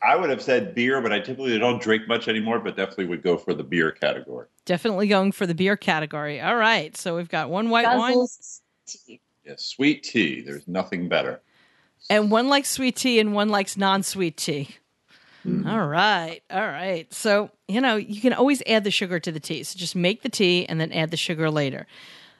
I 0.02 0.16
would 0.16 0.32
have 0.32 0.42
said 0.42 0.74
beer, 0.74 1.00
but 1.00 1.14
I 1.14 1.20
typically 1.20 1.60
don't 1.60 1.80
drink 1.80 2.08
much 2.08 2.28
anymore, 2.28 2.58
but 2.60 2.76
definitely 2.76 3.06
would 3.06 3.22
go 3.22 3.38
for 3.38 3.54
the 3.54 3.64
beer 3.64 3.92
category. 3.92 4.48
Definitely 4.66 5.08
going 5.08 5.32
for 5.32 5.46
the 5.46 5.54
beer 5.54 5.78
category. 5.78 6.42
All 6.42 6.56
right. 6.56 6.98
So 6.98 7.16
we've 7.16 7.30
got 7.30 7.52
one 7.52 7.70
white 7.70 7.86
wine 7.96 8.16
Guzzles 8.16 8.62
tea. 8.88 9.22
Yeah, 9.44 9.54
sweet 9.58 10.02
tea. 10.02 10.42
There's 10.42 10.68
nothing 10.68 11.08
better. 11.08 11.40
and 12.10 12.32
one 12.32 12.50
likes 12.50 12.72
sweet 12.72 12.96
tea 12.96 13.20
and 13.20 13.36
one 13.36 13.50
likes 13.50 13.78
non-sweet 13.78 14.38
tea. 14.38 14.70
Mm-hmm. 15.46 15.68
All 15.70 15.86
right. 15.88 16.42
All 16.50 16.60
right. 16.68 17.12
So, 17.14 17.52
you 17.68 17.80
know, 17.80 17.96
you 17.96 18.22
can 18.22 18.34
always 18.34 18.64
add 18.66 18.84
the 18.86 18.92
sugar 18.92 19.20
to 19.20 19.32
the 19.32 19.40
tea. 19.40 19.62
So 19.62 19.78
just 19.78 19.96
make 19.96 20.24
the 20.24 20.30
tea 20.30 20.66
and 20.68 20.82
then 20.82 20.92
add 20.92 21.12
the 21.12 21.18
sugar 21.18 21.52
later. 21.52 21.86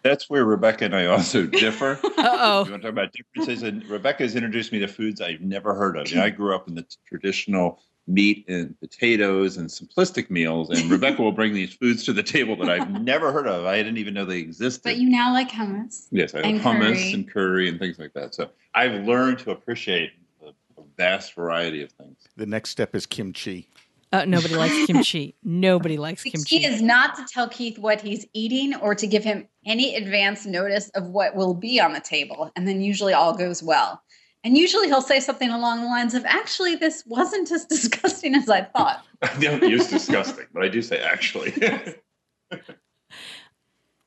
That's 0.06 0.30
where 0.30 0.46
Rebecca 0.46 0.86
and 0.86 0.96
I 0.96 1.08
also 1.08 1.46
differ. 1.64 2.00
You 2.18 2.24
Uh-oh. 2.32 2.58
want 2.62 2.68
to 2.68 2.80
talk 2.80 2.90
about 2.92 3.12
differences? 3.12 3.64
And 3.64 3.84
Rebecca 3.90 4.24
has 4.24 4.36
introduced 4.36 4.72
me 4.72 4.80
to 4.80 4.88
foods 4.88 5.20
I've 5.20 5.42
never 5.42 5.74
heard 5.76 5.98
of. 5.98 6.08
You 6.10 6.18
know, 6.18 6.24
I 6.24 6.30
grew 6.30 6.54
up 6.56 6.68
in 6.68 6.76
the 6.76 6.86
traditional 7.08 7.82
meat 8.08 8.46
and 8.48 8.80
potatoes 8.80 9.58
and 9.58 9.68
simplistic 9.68 10.30
meals, 10.30 10.70
and 10.70 10.90
Rebecca 10.92 11.22
will 11.22 11.32
bring 11.32 11.54
these 11.54 11.74
foods 11.74 12.04
to 12.06 12.14
the 12.14 12.22
table 12.24 12.56
that 12.58 12.70
I've 12.70 12.90
never 13.02 13.32
heard 13.32 13.48
of. 13.48 13.66
I 13.66 13.78
didn't 13.78 13.98
even 13.98 14.14
know 14.14 14.26
they 14.26 14.38
existed. 14.40 14.84
But 14.84 14.98
you 14.98 15.10
now 15.10 15.34
like 15.34 15.50
hummus. 15.50 16.08
Yes, 16.12 16.36
I 16.36 16.40
And 16.42 16.60
have 16.62 16.76
hummus 16.76 16.94
curry. 17.02 17.14
and 17.14 17.32
curry 17.32 17.70
and 17.70 17.80
things 17.80 17.98
like 18.00 18.14
that. 18.14 18.34
So 18.36 18.50
I've 18.76 19.04
learned 19.06 19.40
to 19.40 19.52
appreciate 19.52 20.12
a, 20.44 20.50
a 20.50 20.84
vast 20.98 21.34
variety 21.34 21.82
of 21.84 21.92
things. 21.94 22.18
the 22.38 22.46
next 22.46 22.70
step 22.70 22.96
is 22.96 23.06
kimchi. 23.08 23.70
Uh, 24.16 24.26
nobody 24.26 24.56
likes 24.56 24.86
kimchi. 24.86 25.36
Nobody 25.44 25.98
likes 25.98 26.24
The 26.24 26.32
kimchi. 26.32 26.60
key 26.60 26.66
is 26.66 26.82
not 26.82 27.16
to 27.16 27.26
tell 27.26 27.50
Keith 27.50 27.78
what 27.78 28.00
he's 28.00 28.26
eating 28.34 28.74
or 28.76 28.96
to 28.96 29.06
give 29.06 29.24
him 29.24 29.48
any 29.66 29.96
advance 29.96 30.46
notice 30.46 30.90
of 30.90 31.08
what 31.08 31.36
will 31.36 31.54
be 31.54 31.82
on 31.82 31.92
the 31.92 32.00
table. 32.00 32.50
And 32.56 32.66
then 32.66 32.80
usually 32.82 33.14
all 33.14 33.36
goes 33.36 33.62
well. 33.62 34.02
And 34.46 34.58
usually 34.58 34.88
he'll 34.88 35.02
say 35.02 35.20
something 35.20 35.50
along 35.50 35.82
the 35.82 35.88
lines 35.88 36.14
of, 36.14 36.24
actually, 36.26 36.76
this 36.76 37.04
wasn't 37.06 37.52
as 37.52 37.66
disgusting 37.76 38.36
as 38.36 38.48
I 38.48 38.62
thought. 38.62 39.04
I 39.22 39.38
don't 39.40 39.64
use 39.64 39.88
disgusting, 39.88 40.46
but 40.54 40.64
I 40.64 40.70
do 40.70 40.82
say 40.82 41.00
actually. 41.00 41.54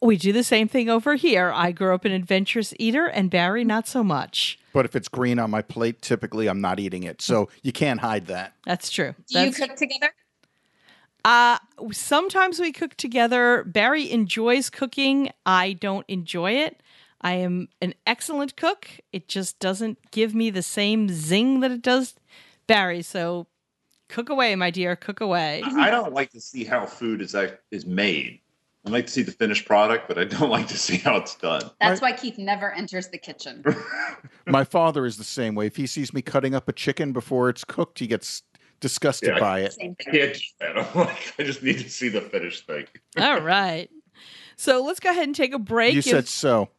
We 0.01 0.17
do 0.17 0.33
the 0.33 0.45
same 0.45 0.69
thing 0.69 0.89
over 0.89 1.17
here. 1.17 1.51
I 1.53 1.73
grew 1.73 1.93
up 1.93 2.05
an 2.05 2.13
adventurous 2.13 2.73
eater, 2.79 3.07
and 3.07 3.29
Barry 3.29 3.65
not 3.65 3.89
so 3.89 4.05
much. 4.05 4.57
But 4.79 4.85
if 4.85 4.95
it's 4.95 5.09
green 5.09 5.41
on 5.41 5.51
my 5.51 5.61
plate, 5.61 6.03
typically 6.03 6.47
I'm 6.47 6.61
not 6.61 6.79
eating 6.79 7.03
it. 7.03 7.21
So 7.21 7.49
you 7.65 7.73
can't 7.73 7.99
hide 7.99 8.29
that. 8.29 8.53
That's 8.65 8.91
true. 8.91 9.13
Do 9.27 9.41
you 9.41 9.51
cook 9.51 9.75
together? 9.75 10.13
uh, 11.25 11.59
sometimes 11.91 12.61
we 12.61 12.71
cook 12.71 12.95
together. 12.95 13.65
Barry 13.65 14.09
enjoys 14.09 14.71
cooking. 14.71 15.33
I 15.45 15.73
don't 15.73 16.05
enjoy 16.07 16.53
it. 16.53 16.81
I 17.21 17.33
am 17.33 17.71
an 17.83 17.93
excellent 18.07 18.55
cook. 18.55 18.87
It 19.13 19.27
just 19.27 19.59
doesn't 19.59 20.13
give 20.13 20.33
me 20.33 20.49
the 20.49 20.63
same 20.63 21.09
zing 21.09 21.59
that 21.59 21.73
it 21.73 21.83
does 21.83 22.15
Barry. 22.69 23.03
So 23.03 23.49
cook 24.09 24.29
away, 24.29 24.55
my 24.55 24.71
dear. 24.71 24.95
Cook 24.95 25.21
away. 25.21 25.65
I 25.65 25.91
don't 25.91 26.13
like 26.13 26.31
to 26.31 26.41
see 26.41 26.63
how 26.63 26.87
food 26.87 27.21
is 27.21 27.35
is 27.73 27.85
made. 27.85 28.39
I 28.89 28.91
like 28.91 29.07
to 29.07 29.13
see 29.13 29.23
the 29.23 29.33
finished 29.33 29.67
product, 29.67 30.09
but 30.09 30.19
I 30.19 30.25
don't 30.25 30.49
like 30.59 30.67
to 30.69 30.79
see 30.79 30.97
how 30.97 31.17
it's 31.17 31.35
done. 31.35 31.71
That's 31.81 32.01
why 32.01 32.13
Keith 32.13 32.39
never 32.39 32.73
enters 32.73 33.09
the 33.09 33.19
kitchen. 33.19 33.63
My 34.47 34.65
father 34.65 35.05
is 35.05 35.19
the 35.19 35.25
same 35.25 35.55
way. 35.55 35.67
If 35.67 35.77
he 35.77 35.87
sees 35.87 36.15
me 36.15 36.23
cutting 36.23 36.55
up 36.55 36.69
a 36.69 36.73
chicken 36.73 37.13
before 37.13 37.51
it's 37.51 37.65
cooked, 37.65 37.99
he 37.99 38.07
gets 38.07 38.43
disgusted 38.81 39.35
Yeah. 39.35 39.41
by 39.41 39.61
it. 39.61 39.75
Same 39.75 39.95
I 40.01 40.05
thing. 40.05 40.13
can't 40.15 40.35
do 40.35 40.41
that. 40.61 40.79
I'm 40.97 41.01
like, 41.07 41.35
I 41.39 41.43
just 41.43 41.63
need 41.63 41.79
to 41.81 41.91
see 41.91 42.09
the 42.09 42.23
finished 42.23 42.67
thing. 42.67 42.87
All 43.19 43.41
right. 43.41 43.89
So 44.57 44.83
let's 44.83 45.01
go 45.01 45.11
ahead 45.11 45.25
and 45.25 45.35
take 45.37 45.53
a 45.53 45.59
break. 45.59 45.93
You 45.93 45.99
If- 45.99 46.05
said 46.07 46.27
so. 46.29 46.71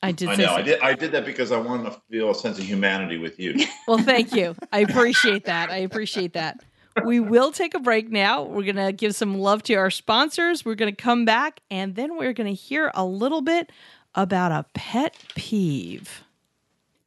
I 0.00 0.12
did 0.12 0.28
I 0.28 0.36
know. 0.36 0.44
so. 0.46 0.52
I 0.54 0.62
did. 0.62 0.80
I 0.80 0.94
did 0.94 1.10
that 1.10 1.26
because 1.26 1.50
I 1.50 1.58
wanted 1.58 1.90
to 1.90 2.00
feel 2.08 2.30
a 2.30 2.34
sense 2.34 2.56
of 2.56 2.64
humanity 2.64 3.18
with 3.18 3.40
you. 3.40 3.56
Well, 3.88 3.98
thank 3.98 4.32
you. 4.32 4.54
I 4.72 4.78
appreciate 4.78 5.44
that. 5.46 5.70
I 5.70 5.78
appreciate 5.78 6.34
that. 6.34 6.62
We 7.04 7.20
will 7.20 7.52
take 7.52 7.74
a 7.74 7.78
break 7.78 8.10
now. 8.10 8.42
We're 8.42 8.64
going 8.64 8.76
to 8.76 8.92
give 8.92 9.14
some 9.14 9.38
love 9.38 9.62
to 9.64 9.74
our 9.74 9.90
sponsors. 9.90 10.64
We're 10.64 10.74
going 10.74 10.94
to 10.94 11.02
come 11.02 11.24
back 11.24 11.60
and 11.70 11.94
then 11.94 12.16
we're 12.16 12.32
going 12.32 12.54
to 12.54 12.60
hear 12.60 12.90
a 12.94 13.04
little 13.04 13.40
bit 13.40 13.70
about 14.14 14.52
a 14.52 14.66
pet 14.74 15.16
peeve. 15.34 16.24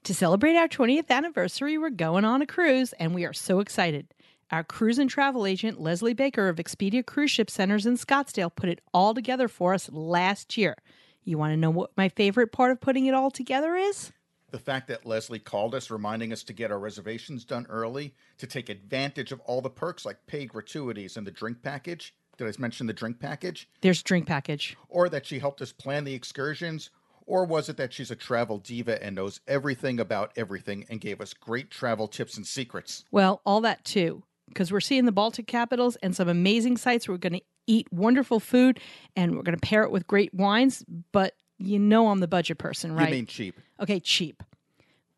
To 0.06 0.14
celebrate 0.14 0.56
our 0.56 0.68
20th 0.68 1.10
anniversary, 1.10 1.78
we're 1.78 1.90
going 1.90 2.26
on 2.26 2.42
a 2.42 2.48
cruise 2.48 2.94
and 2.94 3.14
we 3.14 3.26
are 3.26 3.34
so 3.34 3.60
excited. 3.60 4.08
Our 4.52 4.64
cruise 4.64 4.98
and 4.98 5.10
travel 5.10 5.46
agent, 5.46 5.80
Leslie 5.80 6.14
Baker 6.14 6.50
of 6.50 6.58
Expedia 6.58 7.06
Cruise 7.06 7.32
Ship 7.32 7.50
Centers 7.50 7.86
in 7.86 7.96
Scottsdale, 7.98 8.54
put 8.54 8.70
it 8.70 8.82
all 8.94 9.14
together 9.14 9.48
for 9.48 9.74
us 9.74 9.90
last 9.92 10.58
year. 10.58 10.76
You 11.24 11.38
want 11.38 11.54
to 11.54 11.58
know 11.58 11.70
what 11.70 11.92
my 11.96 12.10
favorite 12.10 12.52
part 12.52 12.72
of 12.72 12.82
putting 12.82 13.06
it 13.06 13.14
all 13.14 13.32
together 13.32 13.76
is? 13.76 14.12
The 14.52 14.60
fact 14.60 14.90
that 14.90 15.06
Leslie 15.06 15.40
called 15.40 15.74
us, 15.74 15.90
reminding 15.90 16.34
us 16.34 16.44
to 16.44 16.54
get 16.54 16.72
our 16.72 16.80
reservations 16.80 17.46
done 17.46 17.66
early, 17.70 18.14
to 18.38 18.46
take 18.46 18.70
advantage 18.70 19.32
of 19.32 19.40
all 19.42 19.62
the 19.62 19.70
perks 19.70 20.06
like 20.06 20.28
paid 20.28 20.50
gratuities 20.50 21.18
and 21.18 21.26
the 21.26 21.32
drink 21.32 21.62
package. 21.62 22.14
Did 22.38 22.48
I 22.48 22.52
mention 22.60 22.88
the 22.88 22.94
drink 22.94 23.20
package? 23.20 23.70
There's 23.82 24.04
drink 24.04 24.28
package. 24.28 24.76
Or 24.90 25.08
that 25.10 25.26
she 25.26 25.40
helped 25.40 25.62
us 25.62 25.72
plan 25.72 26.04
the 26.04 26.14
excursions? 26.14 26.90
Or 27.26 27.46
was 27.46 27.70
it 27.70 27.78
that 27.78 27.94
she's 27.94 28.12
a 28.12 28.16
travel 28.16 28.58
diva 28.58 29.02
and 29.02 29.16
knows 29.16 29.40
everything 29.48 30.00
about 30.00 30.34
everything 30.36 30.86
and 30.90 31.00
gave 31.00 31.22
us 31.22 31.34
great 31.34 31.72
travel 31.72 32.08
tips 32.08 32.36
and 32.36 32.46
secrets? 32.46 33.06
Well, 33.12 33.42
all 33.46 33.62
that 33.62 33.86
too, 33.86 34.24
because 34.48 34.72
we're 34.72 34.82
seeing 34.82 35.06
the 35.06 35.12
Baltic 35.14 35.48
capitals 35.48 35.96
and 35.98 36.16
some 36.16 36.28
amazing 36.28 36.78
sites. 36.78 37.08
We're 37.08 37.18
going 37.18 37.34
to 37.34 37.42
eat 37.68 37.88
wonderful 37.94 38.40
food 38.40 38.80
and 39.16 39.36
we're 39.36 39.44
going 39.44 39.58
to 39.58 39.66
pair 39.66 39.84
it 39.84 39.92
with 39.92 40.08
great 40.08 40.34
wines. 40.34 40.84
But 41.12 41.36
you 41.66 41.80
know, 41.80 42.10
I'm 42.10 42.20
the 42.20 42.28
budget 42.28 42.58
person, 42.58 42.94
right? 42.94 43.10
You 43.10 43.16
mean 43.16 43.26
cheap. 43.26 43.60
Okay, 43.80 44.00
cheap. 44.00 44.44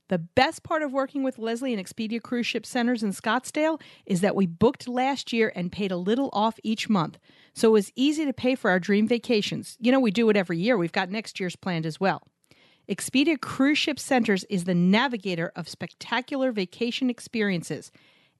The 0.10 0.19
best 0.19 0.63
part 0.63 0.84
of 0.84 0.91
working 0.91 1.23
with 1.23 1.39
Leslie 1.39 1.73
and 1.73 1.84
Expedia 1.84 2.21
Cruise 2.21 2.45
Ship 2.45 2.65
Centers 2.65 3.03
in 3.03 3.12
Scottsdale 3.12 3.82
is 4.06 4.21
that 4.21 4.36
we 4.36 4.45
booked 4.45 4.88
last 4.88 5.34
year 5.34 5.51
and 5.55 5.72
paid 5.72 5.91
a 5.91 5.97
little 5.97 6.30
off 6.34 6.59
each 6.61 6.89
month. 6.89 7.17
So 7.53 7.70
it 7.70 7.72
was 7.72 7.91
easy 7.95 8.26
to 8.26 8.34
pay 8.34 8.55
for 8.55 8.70
our 8.70 8.80
dream 8.80 9.07
vacations. 9.07 9.78
You 9.80 9.91
know, 9.91 9.99
we 9.99 10.11
do 10.11 10.30
it 10.30 10.38
every 10.38 10.57
year. 10.57 10.78
We've 10.78 10.91
got 10.91 11.09
next 11.09 11.39
year's 11.39 11.55
planned 11.55 11.86
as 11.86 11.99
well. 11.99 12.22
Expedia 12.88 13.39
Cruise 13.39 13.78
Ship 13.78 13.97
Centers 13.97 14.43
is 14.45 14.65
the 14.65 14.76
navigator 14.76 15.51
of 15.55 15.70
spectacular 15.70 16.51
vacation 16.51 17.09
experiences. 17.09 17.91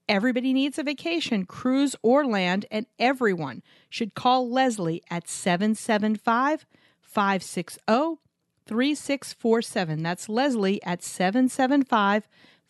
Everybody 0.09 0.51
needs 0.51 0.77
a 0.77 0.84
vacation, 0.84 1.45
cruise 1.45 1.95
or 2.03 2.25
land, 2.25 2.65
and 2.69 2.86
everyone 2.99 3.63
should 3.89 4.15
call 4.15 4.49
Leslie 4.49 5.01
at 5.09 5.30
775 5.30 6.65
560 7.14 8.20
3647. 8.66 10.03
That's 10.03 10.30
Leslie 10.30 10.82
at 10.84 11.03
775 11.03 12.28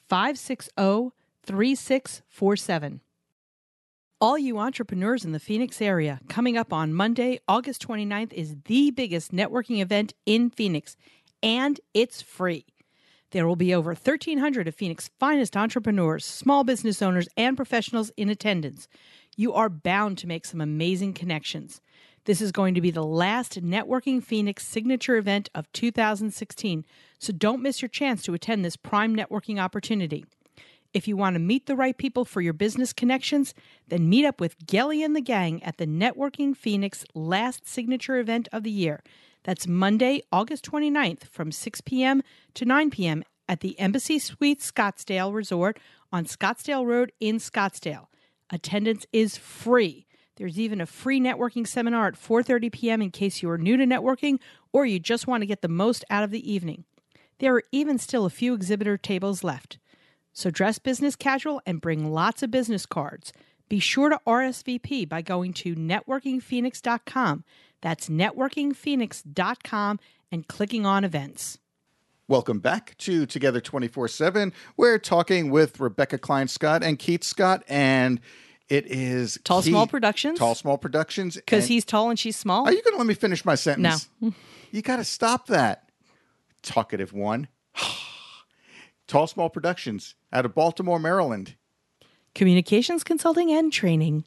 560 0.10 1.12
3647. 1.44 3.02
All 4.20 4.38
you 4.38 4.58
entrepreneurs 4.58 5.26
in 5.26 5.34
the 5.34 5.40
Phoenix 5.40 5.82
area, 5.82 6.22
coming 6.30 6.58
up 6.58 6.72
on 6.72 6.94
Monday, 6.94 7.40
August 7.48 7.86
29th, 7.86 8.32
is 8.32 8.56
the 8.66 8.92
biggest 8.92 9.34
networking 9.34 9.82
event 9.82 10.14
in 10.26 10.50
Phoenix, 10.50 10.96
and 11.42 11.80
it's 11.94 12.22
free. 12.22 12.66
There 13.32 13.48
will 13.48 13.58
be 13.58 13.74
over 13.74 13.90
1,300 13.90 14.68
of 14.68 14.76
Phoenix's 14.76 15.10
finest 15.20 15.58
entrepreneurs, 15.58 16.24
small 16.24 16.64
business 16.64 17.02
owners, 17.02 17.28
and 17.36 17.58
professionals 17.58 18.12
in 18.16 18.30
attendance. 18.30 18.88
You 19.36 19.54
are 19.54 19.70
bound 19.70 20.20
to 20.20 20.28
make 20.28 20.46
some 20.46 20.62
amazing 20.62 21.14
connections. 21.14 21.82
This 22.26 22.40
is 22.40 22.54
going 22.54 22.74
to 22.76 22.82
be 22.82 22.92
the 22.92 23.04
last 23.04 23.62
Networking 23.62 24.24
Phoenix 24.24 24.66
signature 24.66 25.18
event 25.18 25.50
of 25.54 25.70
2016, 25.74 26.86
so 27.20 27.34
don't 27.34 27.62
miss 27.62 27.82
your 27.82 27.90
chance 27.90 28.24
to 28.24 28.34
attend 28.34 28.64
this 28.64 28.78
prime 28.78 29.14
networking 29.14 29.60
opportunity. 29.60 30.26
If 30.94 31.06
you 31.06 31.18
want 31.18 31.34
to 31.34 31.40
meet 31.40 31.66
the 31.66 31.76
right 31.76 31.98
people 31.98 32.24
for 32.24 32.40
your 32.40 32.54
business 32.54 32.94
connections, 32.94 33.54
then 33.90 34.08
meet 34.08 34.26
up 34.26 34.40
with 34.40 34.66
Gelly 34.66 35.04
and 35.04 35.14
the 35.14 35.22
gang 35.22 35.62
at 35.64 35.76
the 35.78 35.86
Networking 35.86 36.56
Phoenix 36.56 37.04
last 37.14 37.68
signature 37.68 38.16
event 38.16 38.48
of 38.54 38.64
the 38.64 38.72
year. 38.72 39.04
That's 39.44 39.68
Monday, 39.68 40.22
August 40.32 40.64
29th 40.72 41.26
from 41.26 41.52
6 41.52 41.82
p.m. 41.82 42.24
to 42.54 42.64
9 42.64 42.90
p.m. 42.90 43.26
at 43.50 43.60
the 43.60 43.78
Embassy 43.78 44.18
Suites 44.18 44.72
Scottsdale 44.72 45.34
Resort 45.34 45.78
on 46.14 46.24
Scottsdale 46.24 46.86
Road 46.86 47.12
in 47.20 47.38
Scottsdale. 47.38 48.06
Attendance 48.50 49.06
is 49.12 49.36
free. 49.36 50.06
There's 50.36 50.60
even 50.60 50.82
a 50.82 50.86
free 50.86 51.20
networking 51.20 51.68
seminar 51.68 52.08
at 52.08 52.16
4:30 52.16 52.72
p.m. 52.72 53.02
in 53.02 53.12
case 53.12 53.42
you 53.42 53.50
are 53.50 53.58
new 53.58 53.78
to 53.78 53.86
networking 53.86 54.40
or 54.72 54.86
you 54.86 55.00
just 55.00 55.28
want 55.28 55.42
to 55.42 55.48
get 55.48 55.62
the 55.62 55.68
most 55.68 56.04
out 56.10 56.24
of 56.24 56.32
the 56.32 56.52
evening. 56.52 56.86
There 57.40 57.56
are 57.56 57.64
even 57.72 57.98
still 57.98 58.26
a 58.26 58.30
few 58.30 58.54
exhibitor 58.54 58.98
tables 58.98 59.44
left. 59.44 59.78
So 60.34 60.50
dress 60.50 60.80
business 60.80 61.16
casual 61.16 61.62
and 61.66 61.82
bring 61.82 62.12
lots 62.12 62.42
of 62.42 62.52
business 62.52 62.86
cards. 62.86 63.32
Be 63.70 63.80
sure 63.80 64.10
to 64.10 64.20
RSVP 64.26 65.08
by 65.08 65.22
going 65.22 65.54
to 65.54 65.76
networkingphoenix.com. 65.76 67.44
That's 67.82 68.10
networkingphoenix.com 68.10 70.00
and 70.32 70.48
clicking 70.48 70.86
on 70.86 71.04
events. 71.04 71.60
Welcome 72.28 72.60
back 72.60 72.98
to 73.00 73.26
Together 73.26 73.60
24 73.60 74.08
7. 74.08 74.54
We're 74.78 74.98
talking 74.98 75.52
with 75.52 75.80
Rebecca 75.80 76.18
Klein 76.18 76.48
Scott 76.48 76.82
and 76.84 76.98
Keith 76.98 77.24
Scott, 77.24 77.64
and 77.68 78.22
it 78.70 78.86
is 78.88 79.40
Tall 79.44 79.62
Keith- 79.62 79.72
Small 79.72 79.88
Productions? 79.88 80.40
Tall 80.40 80.56
Small 80.56 80.78
Productions. 80.78 81.36
Because 81.36 81.64
and- 81.64 81.70
he's 81.70 81.86
tall 81.86 82.10
and 82.10 82.18
she's 82.18 82.36
small. 82.36 82.66
Are 82.66 82.72
you 82.74 82.82
going 82.84 82.94
to 82.94 82.98
let 82.98 83.08
me 83.08 83.14
finish 83.14 83.44
my 83.46 83.56
sentence? 83.56 84.10
No. 84.22 84.34
you 84.72 84.82
got 84.82 84.98
to 84.98 85.04
stop 85.04 85.48
that. 85.48 85.90
Talkative 86.62 87.14
one. 87.14 87.48
Tall 89.08 89.28
Small 89.28 89.50
Productions 89.50 90.16
out 90.32 90.46
of 90.46 90.56
Baltimore, 90.56 90.98
Maryland. 91.00 91.56
Communications 92.34 93.04
consulting 93.04 93.52
and 93.52 93.72
training. 93.72 94.24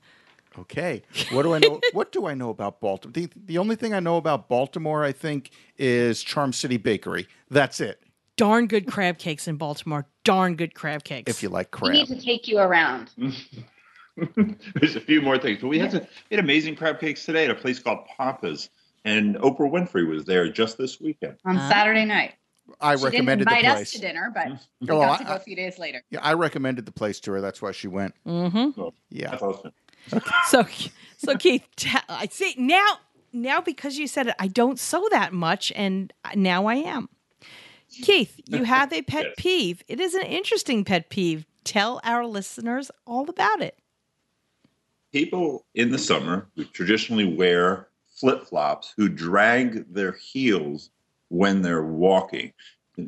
Okay. 0.58 1.02
What 1.32 1.42
do 1.42 1.54
I 1.54 1.58
know? 1.58 1.80
what 1.92 2.12
do 2.12 2.26
I 2.26 2.34
know 2.34 2.50
about 2.50 2.80
Baltimore? 2.80 3.12
The, 3.12 3.28
the 3.46 3.58
only 3.58 3.76
thing 3.76 3.94
I 3.94 4.00
know 4.00 4.16
about 4.16 4.48
Baltimore, 4.48 5.02
I 5.02 5.12
think, 5.12 5.50
is 5.76 6.22
Charm 6.22 6.52
City 6.52 6.76
Bakery. 6.76 7.26
That's 7.50 7.80
it. 7.80 8.02
Darn 8.36 8.66
good 8.66 8.86
crab 8.86 9.18
cakes 9.18 9.48
in 9.48 9.56
Baltimore. 9.56 10.06
Darn 10.24 10.56
good 10.56 10.74
crab 10.74 11.04
cakes. 11.04 11.30
If 11.30 11.42
you 11.42 11.48
like 11.48 11.70
crab, 11.70 11.92
We 11.92 11.98
need 11.98 12.08
to 12.08 12.20
take 12.20 12.46
you 12.46 12.58
around. 12.58 13.10
There's 14.74 14.96
a 14.96 15.00
few 15.00 15.20
more 15.20 15.38
things, 15.38 15.60
but 15.60 15.68
we 15.68 15.78
had 15.78 15.92
some 15.92 16.00
we 16.30 16.36
had 16.36 16.44
amazing 16.44 16.76
crab 16.76 16.98
cakes 17.00 17.24
today 17.24 17.44
at 17.44 17.50
a 17.50 17.54
place 17.54 17.78
called 17.78 18.06
Papa's, 18.16 18.70
and 19.04 19.36
Oprah 19.36 19.70
Winfrey 19.70 20.08
was 20.08 20.24
there 20.24 20.48
just 20.50 20.78
this 20.78 21.00
weekend. 21.00 21.36
on 21.44 21.56
Ah. 21.58 21.68
Saturday 21.68 22.04
night. 22.04 22.34
I 22.80 22.96
She 22.96 23.02
didn't 23.02 23.12
recommended 23.12 23.46
the 23.48 23.50
invite 23.56 23.64
us 23.66 23.74
place. 23.76 23.92
to 23.92 23.98
dinner, 24.00 24.32
but 24.34 24.48
we 24.80 24.88
Oh, 24.90 25.00
got 25.00 25.18
to 25.20 25.24
I- 25.24 25.28
go 25.28 25.34
a 25.36 25.38
few 25.40 25.54
days 25.54 25.78
later. 25.78 26.02
Yeah, 26.10 26.18
I 26.22 26.32
recommended 26.32 26.84
the 26.86 26.92
place 26.92 27.20
to 27.20 27.32
her. 27.32 27.40
That's 27.40 27.62
why 27.62 27.70
she 27.72 27.86
went. 27.88 28.14
mm-hmm. 28.26 28.70
So 28.74 28.92
Yeah. 29.10 29.30
that's 29.30 29.42
awesome. 29.42 29.72
So, 30.48 30.64
so 31.18 31.36
Keith, 31.36 31.66
t- 31.76 31.90
I 32.08 32.26
see 32.28 32.54
now. 32.58 32.98
Now, 33.32 33.60
because 33.60 33.98
you 33.98 34.06
said 34.06 34.28
it, 34.28 34.34
I 34.38 34.48
don't 34.48 34.78
sew 34.78 35.06
that 35.10 35.32
much, 35.32 35.70
and 35.76 36.12
now 36.34 36.66
I 36.66 36.76
am. 36.76 37.08
Keith, 38.02 38.40
you 38.46 38.64
have 38.64 38.92
a 38.92 39.02
pet 39.02 39.24
Yes. 39.26 39.34
peeve. 39.36 39.82
It 39.88 40.00
is 40.00 40.14
an 40.14 40.22
interesting 40.22 40.84
pet 40.84 41.10
peeve. 41.10 41.44
Tell 41.64 42.00
our 42.04 42.24
listeners 42.26 42.90
all 43.06 43.28
about 43.28 43.60
it. 43.62 43.78
People 45.16 45.64
in 45.74 45.90
the 45.90 45.98
summer 45.98 46.46
who 46.56 46.64
traditionally 46.66 47.24
wear 47.24 47.88
flip 48.04 48.46
flops 48.46 48.92
who 48.98 49.08
drag 49.08 49.90
their 49.90 50.12
heels 50.12 50.90
when 51.28 51.62
they're 51.62 51.86
walking. 51.86 52.52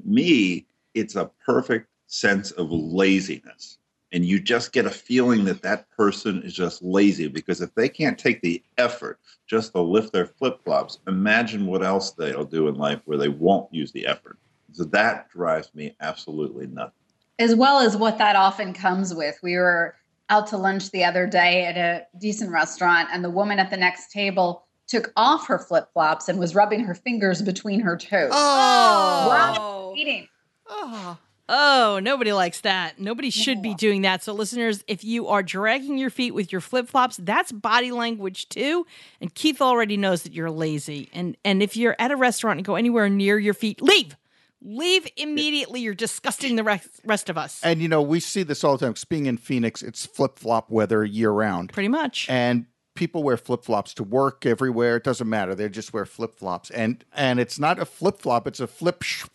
Me, 0.07 0.67
it's 0.95 1.17
a 1.17 1.31
perfect 1.45 1.91
sense 2.07 2.51
of 2.53 2.73
laziness. 2.73 3.77
And 4.11 4.25
you 4.25 4.41
just 4.41 4.73
get 4.73 4.87
a 4.87 4.91
feeling 4.91 5.45
that 5.45 5.61
that 5.61 5.91
person 5.91 6.43
is 6.45 6.55
just 6.55 6.81
lazy 6.81 7.29
because 7.29 7.61
if 7.61 7.75
they 7.75 7.91
can't 7.91 8.19
take 8.19 8.41
the 8.41 8.63
effort 8.79 9.21
just 9.47 9.73
to 9.73 9.83
lift 9.83 10.11
their 10.15 10.25
flip 10.25 10.65
flops, 10.65 11.01
imagine 11.09 11.67
what 11.67 11.85
else 11.85 12.13
they'll 12.13 12.43
do 12.43 12.69
in 12.69 12.77
life 12.77 13.03
where 13.05 13.19
they 13.19 13.29
won't 13.29 13.69
use 13.71 13.93
the 13.93 14.07
effort. 14.07 14.39
So 14.73 14.85
that 14.85 15.29
drives 15.29 15.75
me 15.75 15.95
absolutely 16.01 16.69
nuts. 16.69 16.95
as 17.39 17.55
well 17.55 17.81
as 17.81 17.99
what 17.99 18.17
that 18.17 18.35
often 18.35 18.73
comes 18.73 19.15
with. 19.15 19.39
We 19.43 19.57
were 19.57 19.95
out 20.31 20.47
to 20.49 20.57
lunch 20.57 20.91
the 20.91 21.05
other 21.05 21.27
day 21.27 21.65
at 21.65 21.77
a 21.77 22.07
decent 22.19 22.51
restaurant, 22.51 23.09
and 23.13 23.25
the 23.25 23.31
woman 23.31 23.59
at 23.59 23.71
the 23.71 23.77
next 23.77 24.11
table 24.11 24.65
took 24.87 25.13
off 25.17 25.47
her 25.47 25.59
flip 25.59 25.89
flops 25.93 26.29
and 26.29 26.39
was 26.39 26.55
rubbing 26.55 26.81
her 26.81 26.95
fingers 26.95 27.43
between 27.43 27.81
her 27.81 27.97
toes. 27.97 28.31
Oh. 28.33 29.55
oh, 29.59 29.95
Eating. 29.97 30.29
oh, 30.69 31.19
oh, 31.49 32.01
nobody 32.03 32.33
likes 32.33 32.63
that. 32.63 32.99
Nobody 32.99 33.31
should 33.31 33.63
be 33.63 33.75
doing 33.75 34.03
that. 34.03 34.23
So, 34.23 34.33
listeners, 34.33 34.83
if 34.89 35.05
you 35.05 35.29
are 35.29 35.43
dragging 35.43 35.99
your 35.99 36.11
feet 36.11 36.33
with 36.33 36.51
your 36.51 36.61
flip 36.61 36.89
flops, 36.89 37.19
that's 37.19 37.53
body 37.53 37.93
language 37.93 38.49
too. 38.49 38.87
And 39.21 39.35
Keith 39.35 39.61
already 39.61 39.97
knows 39.97 40.23
that 40.23 40.33
you're 40.33 40.51
lazy. 40.51 41.11
And 41.13 41.37
and 41.45 41.63
if 41.63 41.77
you're 41.77 41.97
at 41.99 42.11
a 42.11 42.17
restaurant 42.17 42.59
and 42.59 42.67
go 42.67 42.75
anywhere 42.75 43.09
near 43.09 43.39
your 43.39 43.55
feet, 43.55 43.83
leave. 43.83 44.17
Leave 44.61 45.07
immediately. 45.17 45.81
You're 45.81 45.95
disgusting 45.95 46.57
the 46.57 46.65
rest, 46.65 46.89
rest 47.05 47.29
of 47.31 47.39
us. 47.39 47.61
And 47.63 47.81
you 47.81 47.89
know, 47.89 48.03
we 48.03 48.21
see 48.21 48.43
this 48.43 48.65
all 48.65 48.77
the 48.77 48.85
time. 48.85 48.95
'cause 48.95 49.05
being 49.05 49.27
in 49.27 49.37
Phoenix, 49.37 49.83
it's 49.83 50.05
flip 50.05 50.39
flop 50.39 50.71
weather 50.71 51.05
year 51.05 51.31
round. 51.31 51.73
Pretty 51.73 51.89
much. 51.89 52.29
And 52.29 52.67
people 52.95 53.23
wear 53.23 53.37
flip 53.37 53.65
flops 53.65 53.95
to 53.95 54.03
work 54.03 54.45
everywhere. 54.45 54.97
It 54.97 55.05
doesn't 55.05 55.29
matter. 55.29 55.55
They 55.55 55.69
just 55.69 55.93
wear 55.93 56.05
flip 56.05 56.35
flops. 56.35 56.71
And 56.71 57.05
and 57.15 57.39
it's 57.39 57.59
not 57.59 57.79
a 57.79 57.85
flip 57.85 58.21
flop, 58.21 58.47
it's 58.49 58.59
a 58.61 58.67
flip 58.67 59.03
sh- 59.03 59.27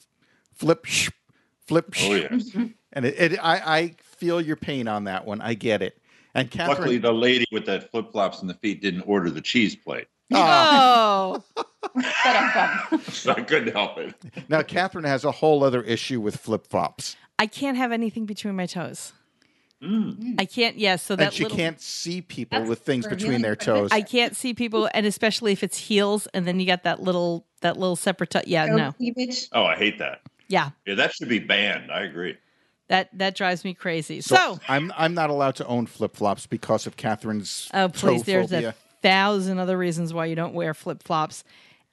flip 0.54 0.86
sh- 0.86 1.10
flip 1.66 1.86
oh, 1.90 1.94
sh- 1.94 2.06
Oh, 2.10 2.14
yes. 2.16 2.50
And 2.96 3.06
it, 3.06 3.34
it 3.34 3.40
I, 3.42 3.78
I 3.78 3.96
feel 4.04 4.40
your 4.40 4.56
pain 4.56 4.88
on 4.88 5.06
that 5.06 5.26
one. 5.26 5.42
I 5.42 5.56
get 5.56 5.82
it. 5.82 6.00
And 6.36 6.52
Catherine 6.52 6.78
Luckily, 6.78 6.98
the 7.00 7.12
lady 7.12 7.46
with 7.52 7.66
that 7.66 7.90
flip 7.90 8.12
flops 8.12 8.42
in 8.44 8.48
the 8.48 8.54
feet 8.56 8.82
didn't 8.82 9.02
order 9.04 9.32
the 9.32 9.42
cheese 9.42 9.76
plate. 9.76 10.08
Oh, 10.32 11.44
Ba-dum-bum. 11.96 13.02
I 13.38 13.42
couldn't 13.42 13.74
help 13.74 13.98
it. 13.98 14.16
now 14.50 14.62
Catherine 14.62 15.04
has 15.06 15.24
a 15.26 15.32
whole 15.32 15.64
other 15.64 15.82
issue 15.82 16.20
with 16.22 16.38
flip 16.38 16.68
flops. 16.68 17.16
I 17.40 17.46
can't 17.48 17.78
have 17.78 17.92
anything 17.92 18.26
between 18.26 18.56
my 18.56 18.66
toes. 18.66 19.14
Mm. 19.82 20.36
I 20.40 20.46
can't. 20.46 20.78
Yes, 20.78 21.04
so 21.04 21.16
that 21.18 21.26
And 21.26 21.34
she 21.34 21.44
little, 21.44 21.58
can't 21.58 21.82
see 21.82 22.22
people 22.22 22.64
with 22.64 22.80
things 22.80 23.06
between 23.06 23.42
their 23.42 23.56
toes. 23.58 23.90
I 23.92 24.02
can't 24.02 24.34
see 24.36 24.54
people, 24.54 24.90
and 24.94 25.06
especially 25.06 25.52
if 25.52 25.62
it's 25.62 25.78
heels, 25.78 26.26
and 26.34 26.48
then 26.48 26.60
you 26.62 26.66
got 26.66 26.84
that 26.84 27.02
little 27.02 27.46
that 27.62 27.78
little 27.78 27.98
separate. 27.98 28.30
T- 28.30 28.40
yeah, 28.48 28.66
No 28.68 28.78
no, 28.78 28.92
cleavage. 28.94 29.50
Oh, 29.52 29.66
I 29.66 29.76
hate 29.76 30.00
that. 30.00 30.22
yeah, 30.48 30.70
Yeah, 30.86 30.96
that 30.96 31.14
should 31.14 31.28
be 31.28 31.40
banned. 31.40 31.92
I 31.92 32.04
agree. 32.04 32.38
that 32.88 33.10
that 33.18 33.36
drives 33.36 33.66
me 33.66 33.74
crazy. 33.74 34.22
So, 34.22 34.58
I'm 34.70 34.94
I'm 34.96 35.14
not 35.14 35.30
allowed 35.30 35.56
to 35.58 35.66
own 35.68 35.86
flip 35.86 36.16
flops 36.16 36.48
because 36.48 36.88
of 36.88 36.96
Catherine's 36.96 37.70
oh 37.74 37.90
please, 37.90 38.22
toe 38.22 38.26
there's 38.26 38.54
a 38.54 38.74
thousand 39.04 39.60
other 39.60 39.78
reasons 39.78 40.14
why 40.14 40.26
you 40.26 40.36
don't 40.36 40.54
wear 40.54 40.74
flip 40.74 41.04
flops, 41.04 41.44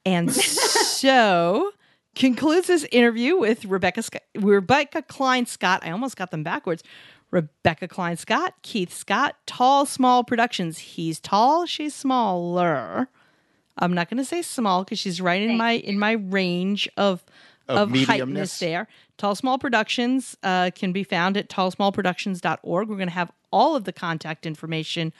and 0.07 0.33
so 0.33 1.73
concludes 2.15 2.69
this 2.69 2.87
interview 2.91 3.37
with 3.37 3.65
Rebecca 3.67 4.03
Sc- 4.03 4.17
Rebecca 4.35 5.03
Klein 5.03 5.45
Scott. 5.45 5.83
I 5.85 5.91
almost 5.91 6.17
got 6.17 6.31
them 6.31 6.43
backwards. 6.43 6.83
Rebecca 7.31 7.87
Klein 7.87 8.17
Scott, 8.17 8.55
Keith 8.63 8.93
Scott, 8.93 9.37
Tall 9.47 9.87
Small 9.87 10.25
Productions. 10.25 10.79
He's 10.79 11.21
tall, 11.21 11.67
she's 11.67 11.95
smaller. 11.95 13.09
I'm 13.79 13.95
not 13.95 14.11
going 14.11 14.19
to 14.19 14.25
say 14.25 14.43
small 14.43 14.85
because 14.85 14.99
she's 14.99 15.21
right 15.21 15.41
in 15.43 15.57
my 15.57 15.73
in 15.73 15.99
my 15.99 16.13
range 16.13 16.89
of 16.97 17.25
Of 17.69 17.93
of, 17.93 17.99
heightness 18.07 18.59
there. 18.59 18.89
Tall 19.17 19.35
Small 19.35 19.59
Productions 19.59 20.37
uh, 20.43 20.71
can 20.75 20.93
be 20.93 21.05
found 21.05 21.37
at 21.37 21.49
tallsmallproductions.org. 21.49 22.89
We're 22.89 22.97
going 22.97 23.09
to 23.09 23.15
have 23.15 23.31
all 23.53 23.77
of 23.77 23.85
the 23.85 23.93
contact 23.93 24.45
information 24.45 25.13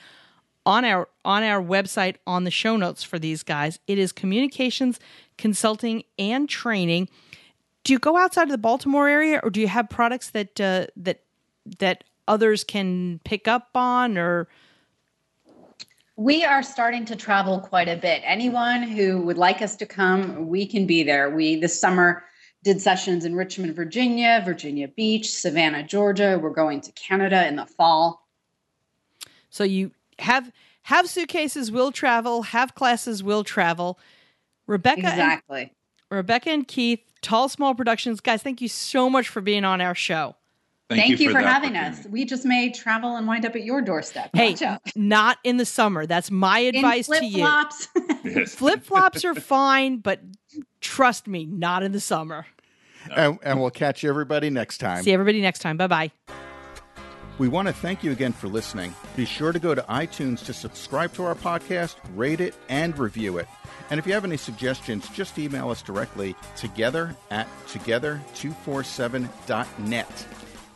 on 0.65 0.85
our 0.85 1.07
on 1.25 1.43
our 1.43 1.61
website 1.61 2.15
on 2.27 2.43
the 2.43 2.51
show 2.51 2.77
notes 2.77 3.03
for 3.03 3.19
these 3.19 3.43
guys. 3.43 3.79
It 3.87 3.97
is 3.97 4.11
communications, 4.11 4.99
consulting, 5.37 6.03
and 6.19 6.47
training. 6.47 7.09
Do 7.83 7.93
you 7.93 7.99
go 7.99 8.17
outside 8.17 8.43
of 8.43 8.49
the 8.49 8.57
Baltimore 8.57 9.07
area, 9.07 9.39
or 9.43 9.49
do 9.49 9.59
you 9.59 9.67
have 9.67 9.89
products 9.89 10.31
that 10.31 10.59
uh, 10.61 10.87
that 10.95 11.23
that 11.79 12.03
others 12.27 12.63
can 12.63 13.19
pick 13.23 13.47
up 13.47 13.69
on, 13.75 14.17
or 14.17 14.47
We 16.15 16.43
are 16.43 16.61
starting 16.61 17.05
to 17.05 17.15
travel 17.15 17.59
quite 17.59 17.87
a 17.87 17.97
bit. 17.97 18.21
Anyone 18.23 18.83
who 18.83 19.21
would 19.23 19.37
like 19.37 19.61
us 19.61 19.75
to 19.77 19.85
come, 19.85 20.47
we 20.47 20.65
can 20.65 20.85
be 20.85 21.03
there. 21.03 21.29
We 21.29 21.59
this 21.59 21.79
summer 21.79 22.23
did 22.63 22.79
sessions 22.79 23.25
in 23.25 23.35
Richmond, 23.35 23.75
Virginia, 23.75 24.41
Virginia 24.45 24.87
Beach, 24.87 25.31
Savannah, 25.31 25.83
Georgia. 25.83 26.39
We're 26.41 26.51
going 26.51 26.81
to 26.81 26.91
Canada 26.91 27.47
in 27.47 27.55
the 27.55 27.65
fall. 27.65 28.27
so 29.49 29.63
you 29.63 29.91
have 30.19 30.51
have 30.83 31.07
suitcases 31.07 31.71
will 31.71 31.91
travel, 31.91 32.43
have 32.43 32.75
classes 32.75 33.23
will 33.23 33.43
travel. 33.43 33.99
Rebecca 34.67 34.99
and 34.99 35.07
Exactly. 35.07 35.73
Rebecca 36.09 36.49
and 36.49 36.67
Keith, 36.67 36.99
Tall 37.21 37.49
Small 37.49 37.75
Productions. 37.75 38.19
Guys, 38.19 38.43
thank 38.43 38.61
you 38.61 38.67
so 38.67 39.09
much 39.09 39.27
for 39.27 39.41
being 39.41 39.63
on 39.63 39.79
our 39.81 39.95
show. 39.95 40.35
Thank, 40.89 41.21
you, 41.21 41.31
for, 41.31 41.41
the 41.41 41.47
having 41.47 41.77
us. 41.77 42.05
We 42.09 42.25
just 42.25 42.43
may 42.45 42.69
travel 42.69 43.15
and 43.15 43.25
wind 43.25 43.45
up 43.45 43.55
at 43.55 43.63
your 43.63 43.81
doorstep. 43.81 44.29
Hey, 44.33 44.57
out. 44.65 44.81
not 44.93 45.37
in 45.45 45.55
the 45.55 45.65
summer. 45.65 46.05
That's 46.05 46.29
my 46.29 46.59
advice 46.59 47.07
In 47.07 47.19
to 47.19 47.25
you. 47.25 47.31
flip-flops. 47.37 47.87
Yes. 48.23 48.53
Flip 48.53 48.83
flops 48.83 49.25
are 49.25 49.33
fine, 49.41 49.97
but 49.97 50.19
trust 50.79 51.27
me, 51.27 51.45
not 51.45 51.81
in 51.81 51.91
the 51.91 51.99
summer. 51.99 52.45
And, 53.15 53.39
and 53.41 53.59
we'll 53.59 53.71
catch 53.71 54.03
everybody 54.03 54.51
next 54.51 54.77
time. 54.77 55.01
See 55.03 55.11
everybody 55.11 55.41
next 55.41 55.59
time. 55.59 55.75
Bye 55.77 55.87
bye. 55.87 56.11
We 57.41 57.47
want 57.47 57.67
to 57.69 57.73
thank 57.73 58.03
you 58.03 58.11
again 58.11 58.33
for 58.33 58.47
listening. 58.47 58.93
Be 59.15 59.25
sure 59.25 59.51
to 59.51 59.57
go 59.57 59.73
to 59.73 59.81
iTunes 59.89 60.45
to 60.45 60.53
subscribe 60.53 61.11
to 61.13 61.23
our 61.23 61.33
podcast, 61.33 61.95
rate 62.15 62.39
it, 62.39 62.53
and 62.69 62.95
review 62.95 63.39
it. 63.39 63.47
And 63.89 63.97
if 63.97 64.05
you 64.05 64.13
have 64.13 64.23
any 64.23 64.37
suggestions, 64.37 65.09
just 65.09 65.39
email 65.39 65.71
us 65.71 65.81
directly 65.81 66.35
together 66.55 67.15
at 67.31 67.47
together247.net. 67.65 70.27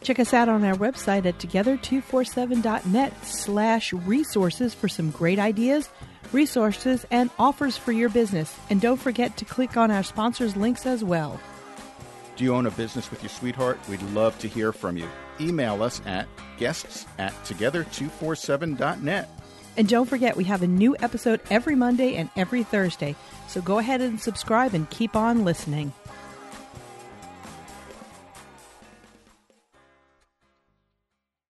Check 0.01 0.19
us 0.19 0.33
out 0.33 0.49
on 0.49 0.63
our 0.63 0.73
website 0.73 1.27
at 1.27 1.37
together247.net 1.37 3.13
slash 3.23 3.93
resources 3.93 4.73
for 4.73 4.87
some 4.87 5.11
great 5.11 5.37
ideas, 5.37 5.87
resources, 6.31 7.05
and 7.11 7.29
offers 7.37 7.77
for 7.77 7.91
your 7.91 8.09
business. 8.09 8.57
And 8.71 8.81
don't 8.81 8.99
forget 8.99 9.37
to 9.37 9.45
click 9.45 9.77
on 9.77 9.91
our 9.91 10.01
sponsors' 10.01 10.55
links 10.55 10.87
as 10.87 11.03
well. 11.03 11.39
Do 12.37 12.43
you 12.43 12.55
own 12.55 12.65
a 12.65 12.71
business 12.71 13.11
with 13.11 13.21
your 13.21 13.29
sweetheart? 13.29 13.77
We'd 13.87 14.01
love 14.01 14.39
to 14.39 14.47
hear 14.47 14.73
from 14.73 14.97
you. 14.97 15.07
Email 15.39 15.83
us 15.83 16.01
at 16.05 16.27
guests 16.57 17.05
at 17.17 17.33
together247.net. 17.45 19.29
And 19.77 19.89
don't 19.89 20.05
forget, 20.07 20.37
we 20.37 20.45
have 20.45 20.61
a 20.61 20.67
new 20.67 20.95
episode 20.99 21.41
every 21.49 21.75
Monday 21.75 22.15
and 22.15 22.29
every 22.35 22.63
Thursday. 22.63 23.15
So 23.47 23.61
go 23.61 23.79
ahead 23.79 24.01
and 24.01 24.19
subscribe 24.19 24.73
and 24.73 24.89
keep 24.89 25.15
on 25.15 25.43
listening. 25.43 25.91